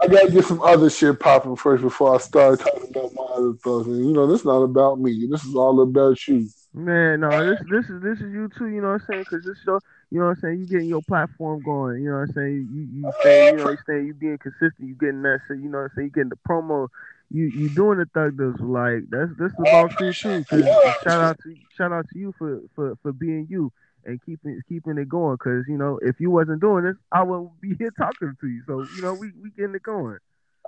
I 0.00 0.08
gotta 0.08 0.32
get 0.32 0.44
some 0.44 0.62
other 0.62 0.90
shit 0.90 1.20
popping 1.20 1.54
first 1.54 1.82
before 1.82 2.14
I 2.14 2.18
start 2.18 2.60
talking 2.60 2.90
about 2.90 3.14
my 3.14 3.24
other 3.34 3.52
thoughts. 3.54 3.86
And 3.86 4.04
you 4.04 4.12
know, 4.12 4.26
this 4.26 4.40
is 4.40 4.46
not 4.46 4.62
about 4.62 5.00
me. 5.00 5.26
This 5.30 5.44
is 5.44 5.54
all 5.54 5.80
about 5.80 6.26
you. 6.26 6.48
Man, 6.76 7.20
no, 7.20 7.30
this 7.30 7.60
this 7.70 7.88
is 7.88 8.02
this 8.02 8.18
is 8.18 8.32
you 8.32 8.50
too. 8.58 8.66
You 8.66 8.82
know 8.82 8.88
what 8.88 9.02
I'm 9.02 9.06
saying? 9.06 9.24
Because 9.30 9.44
this 9.44 9.56
show, 9.64 9.78
you 10.10 10.18
know 10.18 10.26
what 10.26 10.38
I'm 10.38 10.40
saying. 10.40 10.58
You 10.58 10.66
getting 10.66 10.88
your 10.88 11.02
platform 11.02 11.62
going. 11.62 12.02
You 12.02 12.10
know 12.10 12.16
what 12.16 12.28
I'm 12.30 12.34
saying. 12.34 12.68
You 12.72 12.88
you 13.00 13.12
stay, 13.20 13.52
you 13.52 13.56
know, 13.58 13.70
you 13.70 13.78
stay, 13.84 14.04
you 14.04 14.12
being 14.12 14.38
consistent. 14.38 14.88
You 14.88 14.96
getting 14.96 15.22
that 15.22 15.38
shit. 15.46 15.58
You 15.58 15.68
know 15.68 15.78
what 15.78 15.84
I'm 15.84 15.90
saying. 15.94 16.06
You 16.06 16.12
getting 16.12 16.30
the 16.30 16.38
promo. 16.48 16.88
You 17.30 17.44
you 17.44 17.68
doing 17.68 17.98
the 17.98 18.06
thug 18.12 18.36
this 18.36 18.60
like 18.60 19.04
that's 19.08 19.30
this 19.38 19.52
is 19.52 19.58
about 19.60 20.00
you 20.00 20.12
too. 20.12 20.44
Cause 20.50 20.64
shout 21.04 21.22
out 21.22 21.38
to 21.44 21.54
shout 21.76 21.92
out 21.92 22.06
to 22.12 22.18
you 22.18 22.34
for 22.36 22.60
for 22.74 22.98
for 23.02 23.12
being 23.12 23.46
you 23.48 23.72
and 24.04 24.20
keeping 24.26 24.60
keeping 24.68 24.98
it 24.98 25.08
going. 25.08 25.36
Because 25.36 25.66
you 25.68 25.78
know, 25.78 26.00
if 26.02 26.18
you 26.18 26.32
wasn't 26.32 26.60
doing 26.60 26.84
this, 26.84 26.96
I 27.12 27.22
wouldn't 27.22 27.60
be 27.60 27.76
here 27.76 27.92
talking 27.96 28.36
to 28.40 28.48
you. 28.48 28.62
So 28.66 28.84
you 28.96 29.02
know, 29.02 29.14
we 29.14 29.30
we 29.40 29.50
getting 29.50 29.76
it 29.76 29.84
going. 29.84 30.18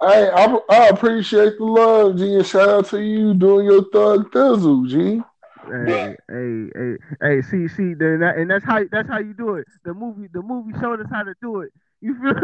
Hey, 0.00 0.30
I, 0.30 0.58
I 0.68 0.88
appreciate 0.88 1.56
the 1.58 1.64
love, 1.64 2.18
G, 2.18 2.34
and 2.34 2.46
shout 2.46 2.68
out 2.68 2.86
to 2.90 3.00
you 3.00 3.34
doing 3.34 3.64
your 3.64 3.82
thug 3.90 4.30
thizzle, 4.30 4.88
G. 4.88 5.22
Hey, 5.66 6.16
hey, 6.28 6.70
hey, 6.74 6.96
hey, 7.20 7.42
see, 7.42 7.68
see, 7.68 7.94
then 7.94 8.20
that, 8.20 8.36
and 8.36 8.50
that's 8.50 8.64
how 8.64 8.84
that's 8.90 9.08
how 9.08 9.18
you 9.18 9.34
do 9.34 9.56
it. 9.56 9.66
The 9.84 9.94
movie, 9.94 10.28
the 10.32 10.42
movie 10.42 10.72
showed 10.80 11.00
us 11.00 11.08
how 11.10 11.22
to 11.24 11.34
do 11.42 11.60
it. 11.60 11.72
You 12.00 12.14
feel? 12.14 12.34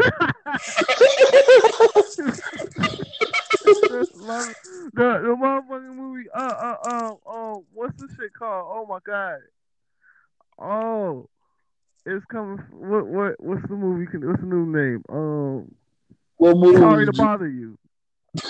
the 4.93 5.19
the 5.23 5.35
motherfucking 5.39 5.95
movie. 5.95 6.29
Uh, 6.35 6.39
uh, 6.39 6.77
uh, 6.85 7.13
uh, 7.29 7.59
what's 7.73 7.95
the 7.99 8.07
shit 8.17 8.33
called? 8.33 8.67
Oh 8.69 8.85
my 8.87 8.99
god. 9.05 9.39
Oh, 10.59 11.29
it's 12.05 12.25
coming. 12.25 12.57
What 12.71 13.07
what 13.07 13.35
what's 13.39 13.61
the 13.63 13.75
movie? 13.75 14.05
What's 14.17 14.41
the 14.41 14.47
new 14.47 14.65
name? 14.65 15.03
Um, 15.09 15.73
what 16.37 16.57
movie? 16.57 16.77
Sorry 16.77 17.05
to 17.05 17.13
bother 17.13 17.47
you. 17.47 17.77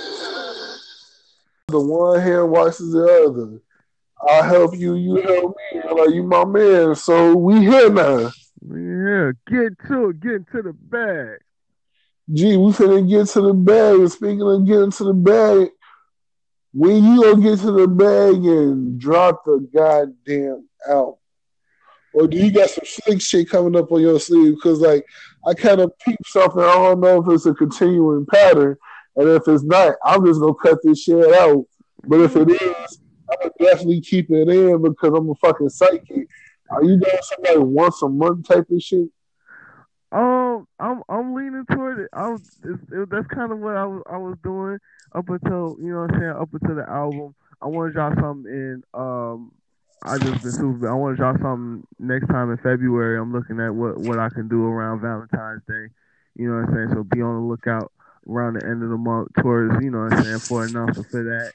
The 1.70 1.80
one 1.80 2.20
hand 2.20 2.52
washes 2.52 2.92
the 2.92 3.26
other. 3.26 3.60
I 4.30 4.46
help 4.46 4.76
you, 4.76 4.96
you 4.96 5.16
help 5.18 5.56
me. 5.74 5.82
Like 5.92 6.10
you 6.12 6.24
my 6.24 6.46
man, 6.46 6.96
so 6.96 7.36
we 7.36 7.60
here 7.60 7.90
now. 7.90 8.32
Yeah, 8.62 9.32
get 9.48 9.78
to 9.88 10.10
it, 10.10 10.20
get 10.22 10.34
into 10.34 10.62
the 10.62 10.74
bag. 10.74 11.40
Gee, 12.34 12.58
we 12.58 12.72
finna 12.72 13.08
get 13.08 13.28
to 13.30 13.42
the 13.42 13.54
bag. 13.54 14.08
Speaking 14.10 14.42
of 14.42 14.66
getting 14.66 14.92
to 14.92 15.04
the 15.04 15.14
bag, 15.14 15.70
when 16.74 17.04
you 17.04 17.24
gonna 17.24 17.42
get 17.42 17.60
to 17.60 17.72
the 17.72 17.88
bag 17.88 18.36
and 18.36 19.00
drop 19.00 19.44
the 19.46 19.68
goddamn 19.74 20.68
album? 20.88 21.16
or 22.14 22.28
do 22.28 22.38
you 22.38 22.52
got 22.52 22.70
some 22.70 22.86
slick 22.86 23.22
shit 23.22 23.50
coming 23.50 23.76
up 23.76 23.92
on 23.92 24.02
your 24.02 24.20
sleeve? 24.20 24.56
Because 24.56 24.80
like 24.80 25.06
I 25.46 25.54
kind 25.54 25.82
of 25.82 25.92
peep 26.00 26.20
something. 26.26 26.62
I 26.62 26.74
don't 26.74 27.02
know 27.02 27.22
if 27.22 27.30
it's 27.30 27.46
a 27.46 27.54
continuing 27.54 28.26
pattern, 28.28 28.78
and 29.16 29.28
if 29.30 29.48
it's 29.48 29.64
not, 29.64 29.96
I'm 30.06 30.26
just 30.26 30.40
gonna 30.40 30.54
cut 30.54 30.80
this 30.84 31.02
shit 31.02 31.34
out. 31.34 31.66
But 32.06 32.22
if 32.22 32.36
it 32.36 32.50
is, 32.50 33.00
I'm 33.42 33.52
definitely 33.60 34.02
keep 34.02 34.30
it 34.32 34.50
in 34.50 34.82
because 34.82 35.14
I'm 35.16 35.30
a 35.30 35.36
fucking 35.36 35.70
psychic. 35.70 36.28
Are 36.70 36.84
you 36.84 36.98
doing 36.98 37.18
like 37.44 37.58
once 37.58 38.02
a 38.02 38.10
month 38.10 38.48
type 38.48 38.70
of 38.70 38.82
shit? 38.82 39.10
Um, 40.12 40.68
I'm 40.80 41.02
I'm 41.10 41.34
leaning 41.34 41.66
toward 41.72 42.00
it. 42.00 42.10
I 42.14 42.30
was, 42.30 42.42
it, 42.64 43.10
that's 43.10 43.28
kind 43.28 43.52
of 43.52 43.60
what 43.60 43.76
I 43.76 43.86
was 43.86 44.04
I 44.10 44.18
was 44.18 44.38
doing 44.44 44.78
up 45.16 45.28
until 45.28 45.76
you 45.80 45.92
know 45.92 46.02
what 46.02 46.14
I'm 46.14 46.20
saying 46.20 46.36
up 46.40 46.50
until 46.54 46.76
the 46.76 46.90
album. 46.90 47.36
I 47.62 47.68
want 47.68 47.90
to 47.90 47.94
drop 47.94 48.14
something 48.20 48.52
in 48.52 48.84
um 48.94 49.52
I 50.06 50.18
just 50.18 50.44
been 50.44 50.52
super. 50.52 50.90
I 50.90 50.94
want 50.94 51.16
to 51.16 51.18
drop 51.18 51.38
something 51.42 51.88
next 51.98 52.28
time 52.28 52.52
in 52.52 52.58
February. 52.58 53.18
I'm 53.18 53.32
looking 53.32 53.60
at 53.60 53.74
what 53.74 53.98
what 53.98 54.20
I 54.20 54.30
can 54.30 54.48
do 54.48 54.66
around 54.66 55.02
Valentine's 55.02 55.64
Day. 55.68 55.88
You 56.36 56.50
know 56.50 56.62
what 56.62 56.70
I'm 56.70 56.76
saying? 56.76 56.90
So 56.94 57.04
be 57.04 57.22
on 57.22 57.36
the 57.36 57.48
lookout 57.48 57.92
around 58.28 58.56
the 58.56 58.66
end 58.66 58.84
of 58.84 58.90
the 58.90 58.98
month 58.98 59.30
towards 59.42 59.82
you 59.82 59.92
know 59.92 60.00
what 60.00 60.14
I'm 60.14 60.24
saying 60.24 60.40
for 60.48 60.66
announcement 60.66 61.10
for 61.10 61.24
that. 61.24 61.54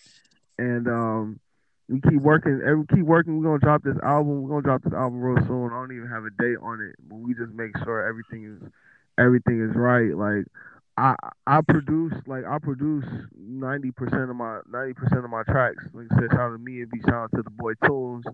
And 0.59 0.89
um, 0.89 1.41
we 1.89 2.01
keep 2.01 2.20
working. 2.20 2.61
Every 2.66 2.84
keep 2.86 3.05
working. 3.05 3.39
We're 3.39 3.45
gonna 3.45 3.59
drop 3.61 3.82
this 3.82 3.97
album. 4.03 4.43
We're 4.43 4.51
gonna 4.51 4.62
drop 4.62 4.82
this 4.82 4.93
album 4.93 5.20
real 5.20 5.45
soon. 5.47 5.72
I 5.72 5.80
don't 5.80 5.93
even 5.93 6.09
have 6.09 6.24
a 6.24 6.30
date 6.30 6.59
on 6.61 6.80
it, 6.80 6.97
but 7.09 7.16
we 7.16 7.34
just 7.34 7.53
make 7.53 7.76
sure 7.84 8.07
everything 8.07 8.45
is 8.45 8.70
everything 9.18 9.61
is 9.61 9.74
right. 9.74 10.14
Like 10.14 10.47
I 10.99 11.14
I 11.47 11.61
produce 11.62 12.12
like 12.26 12.45
I 12.45 12.59
produce 12.59 13.07
ninety 13.36 13.91
percent 13.91 14.30
of 14.30 14.36
my 14.36 14.61
ninety 14.70 14.95
percent 14.95 15.24
of 15.24 15.30
my 15.30 15.45
tracks. 15.45 15.82
Like 15.95 16.07
I 16.11 16.14
said, 16.16 16.30
shout 16.32 16.41
out 16.41 16.53
to 16.53 16.59
me 16.59 16.82
and 16.82 16.91
be 16.91 17.01
shout 17.01 17.14
out 17.14 17.30
to 17.36 17.43
the 17.43 17.51
boy 17.51 17.72
Tunes 17.84 18.24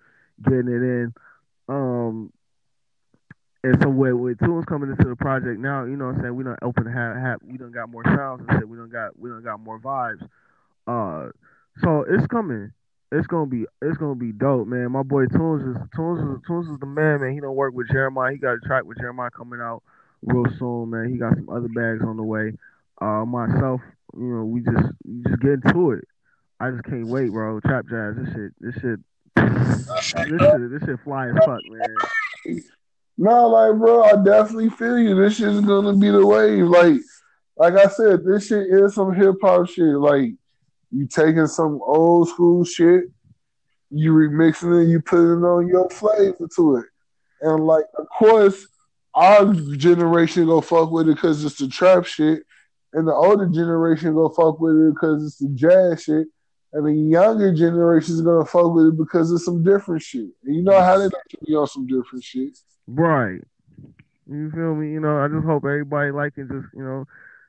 getting 0.43 0.69
it 0.69 0.83
in. 0.83 1.15
Um 1.69 2.33
and 3.63 3.81
so 3.81 3.89
with, 3.89 4.15
with 4.15 4.39
Tunes 4.41 4.67
coming 4.67 4.91
into 4.91 5.09
the 5.09 5.17
project 5.17 5.59
now, 5.59 5.85
you 5.85 5.97
know 5.97 6.07
what 6.07 6.17
I'm 6.17 6.21
saying, 6.23 6.37
we 6.37 6.45
don't 6.45 6.59
open 6.61 6.87
have, 6.87 7.17
have 7.17 7.41
we 7.47 7.57
don't 7.57 7.73
got 7.73 7.89
more 7.89 8.05
sounds 8.05 8.45
and 8.49 8.69
we 8.69 8.77
don't 8.77 8.91
got 8.91 9.19
we 9.19 9.31
don't 9.31 9.45
got 9.45 9.61
more 9.61 9.79
vibes. 9.79 10.27
Uh 10.87 11.31
so 11.83 12.05
it's 12.09 12.27
coming. 12.27 12.73
It's 13.15 13.29
gonna 13.29 13.47
be 13.47 13.65
it's 13.81 13.97
gonna 13.97 14.17
be 14.17 14.33
dope, 14.33 14.67
man. 14.67 14.91
My 14.91 15.05
boy 15.05 15.27
Tunes 15.27 15.63
is 15.63 15.83
Tunes 15.95 16.19
is 16.19 16.43
Tunes 16.49 16.69
is 16.69 16.79
the 16.81 16.87
man, 16.87 17.21
man. 17.21 17.33
He 17.33 17.39
don't 17.39 17.55
work 17.55 17.73
with 17.73 17.89
Jeremiah. 17.89 18.33
He 18.33 18.39
got 18.39 18.55
a 18.55 18.59
track 18.67 18.85
with 18.85 18.99
Jeremiah 18.99 19.31
coming 19.31 19.61
out 19.61 19.85
real 20.23 20.47
soon, 20.59 20.91
man. 20.91 21.13
He 21.13 21.17
got 21.17 21.37
some 21.37 21.49
other 21.49 21.69
bags 21.69 22.03
on 22.03 22.17
the 22.17 22.25
way. 22.25 22.55
Uh, 23.01 23.25
myself, 23.25 23.81
you 24.17 24.25
know, 24.25 24.45
we 24.45 24.63
just 24.63 24.93
we 25.07 25.23
just 25.29 25.41
get 25.41 25.53
into 25.53 25.93
it. 25.93 26.09
I 26.59 26.73
just 26.73 26.83
can't 26.85 27.07
wait, 27.07 27.31
bro. 27.31 27.61
Trap 27.61 27.87
jazz, 27.89 28.17
this 28.17 28.35
shit, 28.35 28.53
this 28.61 28.75
shit, 28.75 29.01
this 29.37 30.03
shit, 30.03 30.71
this 30.71 30.83
shit 30.85 31.01
fly 31.05 31.29
as 31.29 31.37
fuck, 31.45 31.61
man. 31.69 32.63
No, 33.17 33.47
like, 33.47 33.79
bro, 33.79 34.03
I 34.03 34.25
definitely 34.25 34.71
feel 34.71 34.99
you. 34.99 35.15
This 35.15 35.37
shit 35.37 35.51
is 35.51 35.61
gonna 35.61 35.97
be 35.97 36.11
the 36.11 36.27
wave. 36.27 36.67
Like, 36.67 37.01
like 37.57 37.75
I 37.75 37.87
said, 37.87 38.25
this 38.25 38.49
shit 38.49 38.67
is 38.69 38.95
some 38.95 39.15
hip 39.15 39.37
hop 39.41 39.69
shit. 39.69 39.85
Like, 39.85 40.33
you 40.95 41.07
taking 41.07 41.47
some 41.47 41.81
old 41.83 42.29
school 42.29 42.65
shit, 42.65 43.05
you 43.91 44.13
remixing 44.13 44.83
it, 44.83 44.89
you 44.89 45.01
putting 45.01 45.45
on 45.45 45.69
your 45.69 45.89
flavor 45.91 46.49
to 46.57 46.77
it, 46.77 46.87
and 47.43 47.67
like, 47.67 47.85
of 47.99 48.07
course 48.19 48.67
our 49.15 49.55
generation 49.77 50.47
go 50.47 50.61
fuck 50.61 50.91
with 50.91 51.09
it 51.09 51.15
because 51.15 51.45
it's 51.45 51.57
the 51.57 51.69
trap 51.69 52.05
shit, 52.05 52.43
and 52.93 53.07
the 53.07 53.13
older 53.13 53.47
generation 53.47 54.15
gonna 54.15 54.35
fuck 54.35 54.61
with 54.61 54.75
it 54.75 54.95
because 54.95 55.25
it's 55.25 55.39
the 55.39 55.49
jazz 55.51 56.03
shit, 56.03 56.27
and 56.73 56.87
the 56.87 56.93
younger 56.93 57.55
generation 57.55 58.15
is 58.15 58.23
gonna 58.23 58.45
fuck 58.45 58.75
with 58.75 58.87
it 58.87 58.99
because 58.99 59.33
it's 59.33 59.45
some 59.45 59.63
different 59.63 60.03
shit. 60.03 60.29
And 60.45 60.57
you 60.57 60.63
know 60.63 60.81
how 60.81 60.99
they 60.99 61.05
like 61.05 61.29
to 61.31 61.39
be 61.47 61.55
on 61.55 61.67
some 61.67 61.87
different 61.87 62.25
shit. 62.25 62.59
Right. 62.87 63.41
You 64.29 64.51
feel 64.51 64.75
me? 64.75 64.91
You 64.93 65.01
know, 65.01 65.21
I 65.21 65.29
just 65.29 65.45
hope 65.45 65.65
everybody 65.65 66.11
like 66.11 66.33
it. 66.37 66.49
Just 66.49 66.67
you 66.75 66.83
know, 66.83 67.05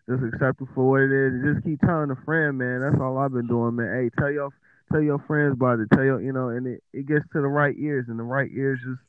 just 0.10 0.24
accept 0.24 0.62
it 0.62 0.68
for 0.76 0.90
what 0.90 1.02
it 1.02 1.12
is. 1.12 1.34
And 1.34 1.56
just 1.56 1.66
keep 1.66 1.82
telling 1.82 2.12
a 2.12 2.16
friend, 2.26 2.58
man. 2.58 2.82
That's 2.82 3.02
all 3.02 3.18
I've 3.18 3.34
been 3.34 3.48
doing, 3.48 3.76
man. 3.76 3.94
Hey, 3.94 4.10
tell 4.20 4.32
your 4.32 4.50
tell 4.92 5.02
your 5.02 5.20
friends 5.20 5.54
about 5.54 5.80
it. 5.80 5.90
Tell 5.94 6.04
your, 6.04 6.22
you 6.22 6.32
know, 6.32 6.50
and 6.50 6.68
it, 6.68 6.84
it 6.94 7.08
gets 7.08 7.26
to 7.34 7.42
the 7.42 7.48
right 7.48 7.76
ears, 7.78 8.06
and 8.08 8.20
the 8.20 8.24
right 8.24 8.50
ears 8.54 8.80
just 8.84 9.02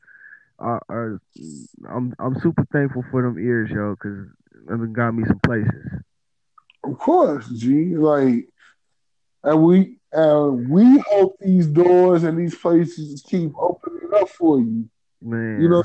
are. 0.59 0.81
are 0.89 1.21
I'm 1.89 2.13
I'm 2.19 2.39
super 2.41 2.65
thankful 2.71 3.03
for 3.11 3.21
them 3.21 3.37
ears, 3.37 3.69
yo, 3.71 3.95
because 3.95 4.27
it 4.69 4.93
got 4.93 5.11
me 5.11 5.23
some 5.27 5.39
places. 5.45 6.01
Of 6.83 6.97
course, 6.97 7.47
G. 7.49 7.95
Like, 7.95 8.49
and 9.43 9.63
we 9.63 9.99
and 10.11 10.69
we 10.69 10.99
hope 11.09 11.37
these 11.39 11.67
doors 11.67 12.23
and 12.23 12.37
these 12.37 12.55
places 12.55 13.23
keep 13.27 13.51
opening 13.57 14.09
up 14.15 14.29
for 14.29 14.59
you. 14.59 14.89
Man, 15.21 15.61
You 15.61 15.69
know, 15.69 15.83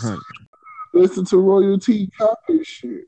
listen 0.95 1.25
to 1.27 1.39
royalty 1.39 2.11
copy 2.19 2.63
shit. 2.65 3.05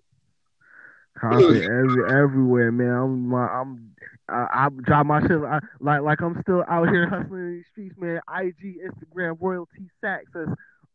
Content 1.30 1.64
every 1.64 2.22
everywhere, 2.22 2.72
man. 2.72 2.90
I'm 2.90 3.28
my 3.28 3.46
I'm 3.46 3.90
I, 4.28 4.46
I 4.52 4.68
drop 4.82 5.06
my 5.06 5.20
shit 5.22 5.32
I, 5.32 5.60
like 5.80 6.02
like 6.02 6.20
I'm 6.20 6.40
still 6.42 6.64
out 6.68 6.88
here 6.88 7.08
hustling 7.08 7.40
in 7.40 7.52
these 7.56 7.66
streets, 7.70 7.96
man. 7.98 8.20
IG, 8.28 8.78
Instagram, 8.84 9.36
royalty 9.40 9.88
sax. 10.00 10.24
That's 10.34 10.50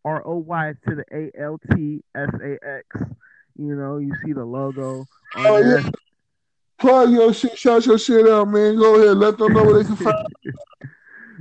R 0.06 0.26
O 0.26 0.38
Y 0.38 0.74
to 0.88 0.96
the 0.96 1.06
A 1.12 1.32
L 1.42 1.60
T 1.74 2.04
S 2.16 2.30
A 2.44 2.58
X. 2.64 3.12
You 3.58 3.76
know, 3.76 3.98
you 3.98 4.14
see 4.24 4.34
the 4.34 4.46
logo. 4.46 5.00
on 5.00 5.08
Oh, 5.36 5.58
yeah. 5.58 5.90
Plug 6.80 7.12
your 7.12 7.34
shit, 7.34 7.58
shout 7.58 7.86
your 7.86 7.98
shit 7.98 8.28
out, 8.28 8.48
man. 8.48 8.78
Go 8.78 8.96
ahead, 8.96 9.18
let 9.18 9.38
them 9.38 9.52
know 9.54 9.64
where 9.66 9.84
they 9.84 9.84
can 9.84 9.96
find. 9.98 10.28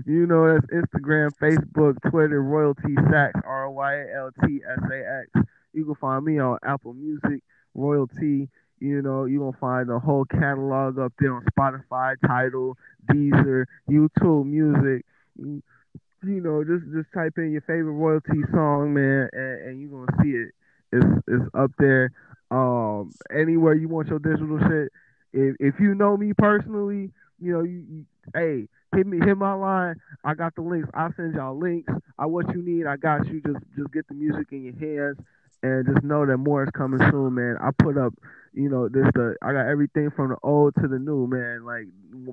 You 0.07 0.27
know, 0.27 0.47
that's 0.47 0.67
Instagram, 0.67 1.33
Facebook, 1.43 1.97
Twitter, 2.09 2.41
Royalty 2.41 2.95
Sax, 3.11 3.33
R 3.45 3.67
O 3.67 3.71
Y 3.73 3.95
A 3.95 4.17
L 4.17 4.31
T 4.47 4.61
S 4.65 4.91
A 4.93 5.23
X. 5.35 5.49
You 5.73 5.85
can 5.85 5.97
find 5.97 6.25
me 6.25 6.39
on 6.39 6.59
Apple 6.63 6.95
Music, 6.95 7.43
Royalty. 7.75 8.49
You 8.81 9.03
know, 9.03 9.25
you're 9.25 9.41
going 9.41 9.53
to 9.53 9.59
find 9.59 9.89
the 9.89 9.99
whole 9.99 10.25
catalog 10.25 10.99
up 10.99 11.13
there 11.19 11.35
on 11.35 11.45
Spotify, 11.57 12.15
Tidal, 12.27 12.77
Deezer, 13.11 13.65
YouTube 13.89 14.47
Music. 14.47 15.05
You 15.37 16.41
know, 16.41 16.65
just 16.65 16.85
just 16.93 17.13
type 17.15 17.35
in 17.39 17.53
your 17.53 17.61
favorite 17.63 17.93
royalty 17.93 18.43
song, 18.51 18.93
man, 18.95 19.29
and, 19.33 19.61
and 19.63 19.81
you're 19.81 20.05
gonna 20.05 20.23
see 20.23 20.31
it. 20.31 20.51
It's 20.91 21.23
it's 21.29 21.45
up 21.55 21.71
there. 21.79 22.11
Um, 22.51 23.13
anywhere 23.33 23.75
you 23.75 23.89
want 23.89 24.09
your 24.09 24.19
digital 24.19 24.59
shit. 24.59 24.91
If 25.33 25.57
if 25.61 25.75
you 25.79 25.95
know 25.95 26.17
me 26.17 26.33
personally, 26.37 27.13
you 27.39 27.53
know, 27.53 27.63
you, 27.63 27.85
you 27.89 28.05
hey, 28.35 28.69
hit 28.97 29.07
me 29.07 29.19
hit 29.25 29.39
my 29.39 29.53
line. 29.53 29.97
I 30.25 30.35
got 30.35 30.57
the 30.57 30.63
links. 30.63 30.89
I'll 30.93 31.15
send 31.17 31.35
y'all 31.35 31.57
links. 31.57 31.93
I 32.19 32.27
what 32.27 32.53
you 32.53 32.63
need, 32.63 32.87
I 32.87 32.97
got 32.97 33.27
you. 33.29 33.41
Just 33.41 33.65
just 33.77 33.93
get 33.93 34.09
the 34.09 34.15
music 34.15 34.49
in 34.51 34.65
your 34.65 34.75
hands 34.75 35.19
and 35.63 35.87
just 35.87 36.05
know 36.05 36.25
that 36.27 36.37
more 36.39 36.65
is 36.65 36.71
coming 36.71 37.01
soon, 37.11 37.35
man. 37.35 37.57
I 37.61 37.71
put 37.77 37.99
up, 37.99 38.15
you 38.53 38.69
know, 38.69 38.89
this 38.89 39.07
the 39.15 39.37
I 39.43 39.53
got 39.53 39.67
everything 39.67 40.11
from 40.15 40.31
the 40.31 40.37
old 40.43 40.75
to 40.77 40.89
the 40.89 40.99
new, 40.99 41.27
man. 41.27 41.65
Like 41.65 41.87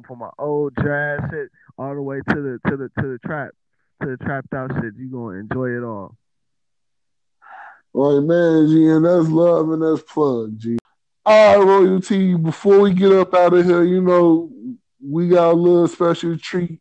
from 0.05 0.19
my 0.19 0.29
old 0.37 0.73
jazz 0.77 1.19
shit 1.31 1.49
all 1.77 1.95
the 1.95 2.01
way 2.01 2.17
to 2.29 2.35
the 2.35 2.59
to 2.69 2.77
the 2.77 2.89
to 3.01 3.07
the 3.07 3.19
trap 3.25 3.51
to 4.01 4.09
the 4.09 4.17
trapped 4.17 4.53
out 4.53 4.71
shit. 4.75 4.93
You 4.97 5.09
gonna 5.11 5.39
enjoy 5.39 5.69
it 5.69 5.83
all. 5.83 6.15
all. 7.93 8.21
Right, 8.21 8.27
man, 8.27 8.67
G, 8.67 8.87
and 8.87 9.05
that's 9.05 9.27
love 9.29 9.69
and 9.71 9.81
that's 9.81 10.03
plug, 10.03 10.57
G. 10.59 10.77
All 11.25 11.57
right, 11.57 11.65
royalty. 11.65 12.35
Before 12.35 12.79
we 12.79 12.93
get 12.93 13.11
up 13.11 13.33
out 13.33 13.53
of 13.53 13.65
here, 13.65 13.83
you 13.83 14.01
know, 14.01 14.51
we 15.03 15.29
got 15.29 15.51
a 15.51 15.53
little 15.53 15.87
special 15.87 16.37
treat 16.37 16.79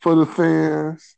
for 0.00 0.14
the 0.14 0.24
fans. 0.24 1.17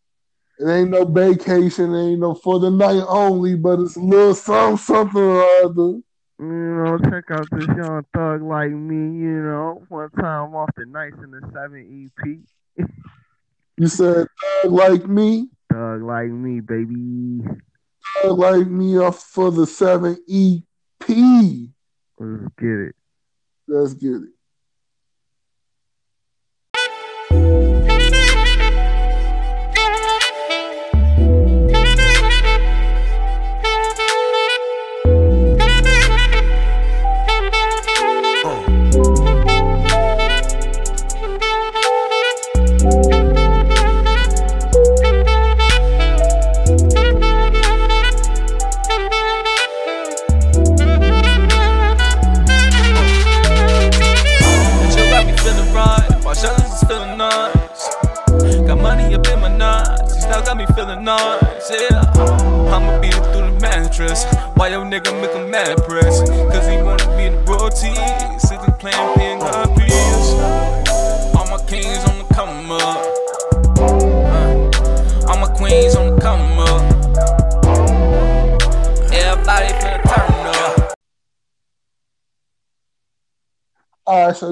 It 0.60 0.68
ain't 0.68 0.90
no 0.90 1.06
vacation, 1.06 1.94
it 1.94 2.10
ain't 2.10 2.20
no 2.20 2.34
for 2.34 2.58
the 2.58 2.70
night 2.70 3.02
only, 3.08 3.54
but 3.54 3.80
it's 3.80 3.96
a 3.96 4.00
little 4.00 4.34
something, 4.34 4.76
something 4.76 5.22
or 5.22 5.42
other. 5.64 6.00
You 6.38 6.46
know, 6.46 6.98
check 7.10 7.24
out 7.30 7.48
this 7.50 7.66
young 7.66 8.04
thug 8.14 8.42
like 8.42 8.70
me. 8.70 9.18
You 9.20 9.42
know, 9.42 9.82
one 9.88 10.10
time 10.10 10.54
off 10.54 10.68
the 10.76 10.84
Nights 10.84 11.16
in 11.22 11.30
the 11.30 11.40
Seven 11.54 12.10
EP. 12.78 12.86
You 13.78 13.86
said 13.88 14.26
thug 14.62 14.72
like 14.72 15.06
me, 15.06 15.48
Thug 15.72 16.02
like 16.02 16.28
me, 16.28 16.60
baby. 16.60 17.40
thug 18.22 18.38
like 18.38 18.66
me 18.66 18.98
off 18.98 19.18
for 19.22 19.50
the 19.50 19.66
seven 19.66 20.18
EP. 20.28 21.08
Let's 22.18 22.52
get 22.58 22.68
it. 22.68 22.94
Let's 23.66 23.94
get 23.94 24.12
it. 24.12 24.28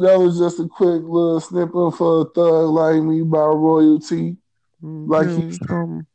That 0.01 0.19
was 0.19 0.39
just 0.39 0.61
a 0.61 0.69
quick 0.69 1.03
little 1.03 1.41
snippet 1.41 1.95
for 1.97 2.23
a 2.23 2.25
thug 2.35 2.71
like 2.71 3.03
me 3.03 3.23
by 3.23 3.39
royalty. 3.39 4.37
Like 4.83 5.29
he's- 5.29 5.59
um, 5.71 6.07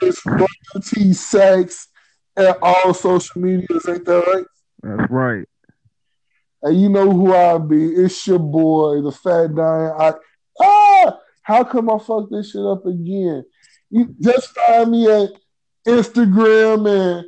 It's 0.00 0.24
royalty 0.26 1.12
sax 1.12 1.88
and 2.36 2.54
all 2.62 2.94
social 2.94 3.40
medias, 3.42 3.86
ain't 3.88 4.04
that 4.06 4.24
right? 4.26 4.44
that's 4.82 5.10
right. 5.10 5.46
And 6.62 6.80
you 6.80 6.88
know 6.88 7.10
who 7.10 7.34
I 7.34 7.58
be. 7.58 7.86
It's 7.94 8.26
your 8.26 8.38
boy, 8.38 9.02
the 9.02 9.12
fat 9.12 9.54
dying. 9.54 9.92
I 9.98 10.14
ah, 10.60 11.18
how 11.42 11.64
come 11.64 11.90
I 11.90 11.98
fuck 11.98 12.30
this 12.30 12.52
shit 12.52 12.62
up 12.64 12.86
again? 12.86 13.44
You 13.90 14.14
just 14.20 14.48
find 14.56 14.90
me 14.92 15.10
at 15.10 15.30
Instagram 15.86 16.88
and 16.88 17.26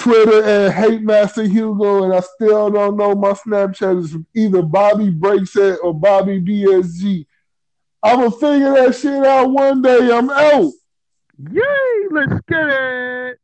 Twitter 0.00 0.42
and 0.42 0.72
Hate 0.72 1.02
Master 1.02 1.42
Hugo, 1.42 2.04
and 2.04 2.14
I 2.14 2.20
still 2.20 2.70
don't 2.70 2.96
know 2.96 3.14
my 3.14 3.32
Snapchat 3.32 4.02
is 4.02 4.16
either 4.34 4.62
Bobby 4.62 5.10
Breaks 5.10 5.54
It 5.56 5.78
or 5.82 5.92
Bobby 5.92 6.40
BSG. 6.40 7.26
I'ma 8.02 8.30
figure 8.30 8.72
that 8.72 8.96
shit 8.96 9.24
out 9.26 9.50
one 9.50 9.82
day. 9.82 10.10
I'm 10.10 10.30
out. 10.30 10.72
Yay! 11.52 12.06
Let's 12.10 12.40
get 12.48 12.66
it. 12.66 13.38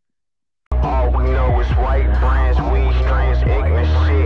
All 0.72 1.10
we 1.10 1.24
know 1.24 1.60
is 1.60 1.68
white 1.76 2.08
brands, 2.20 2.58
weed 2.72 2.96
ignorant 3.46 4.08
shit. 4.08 4.25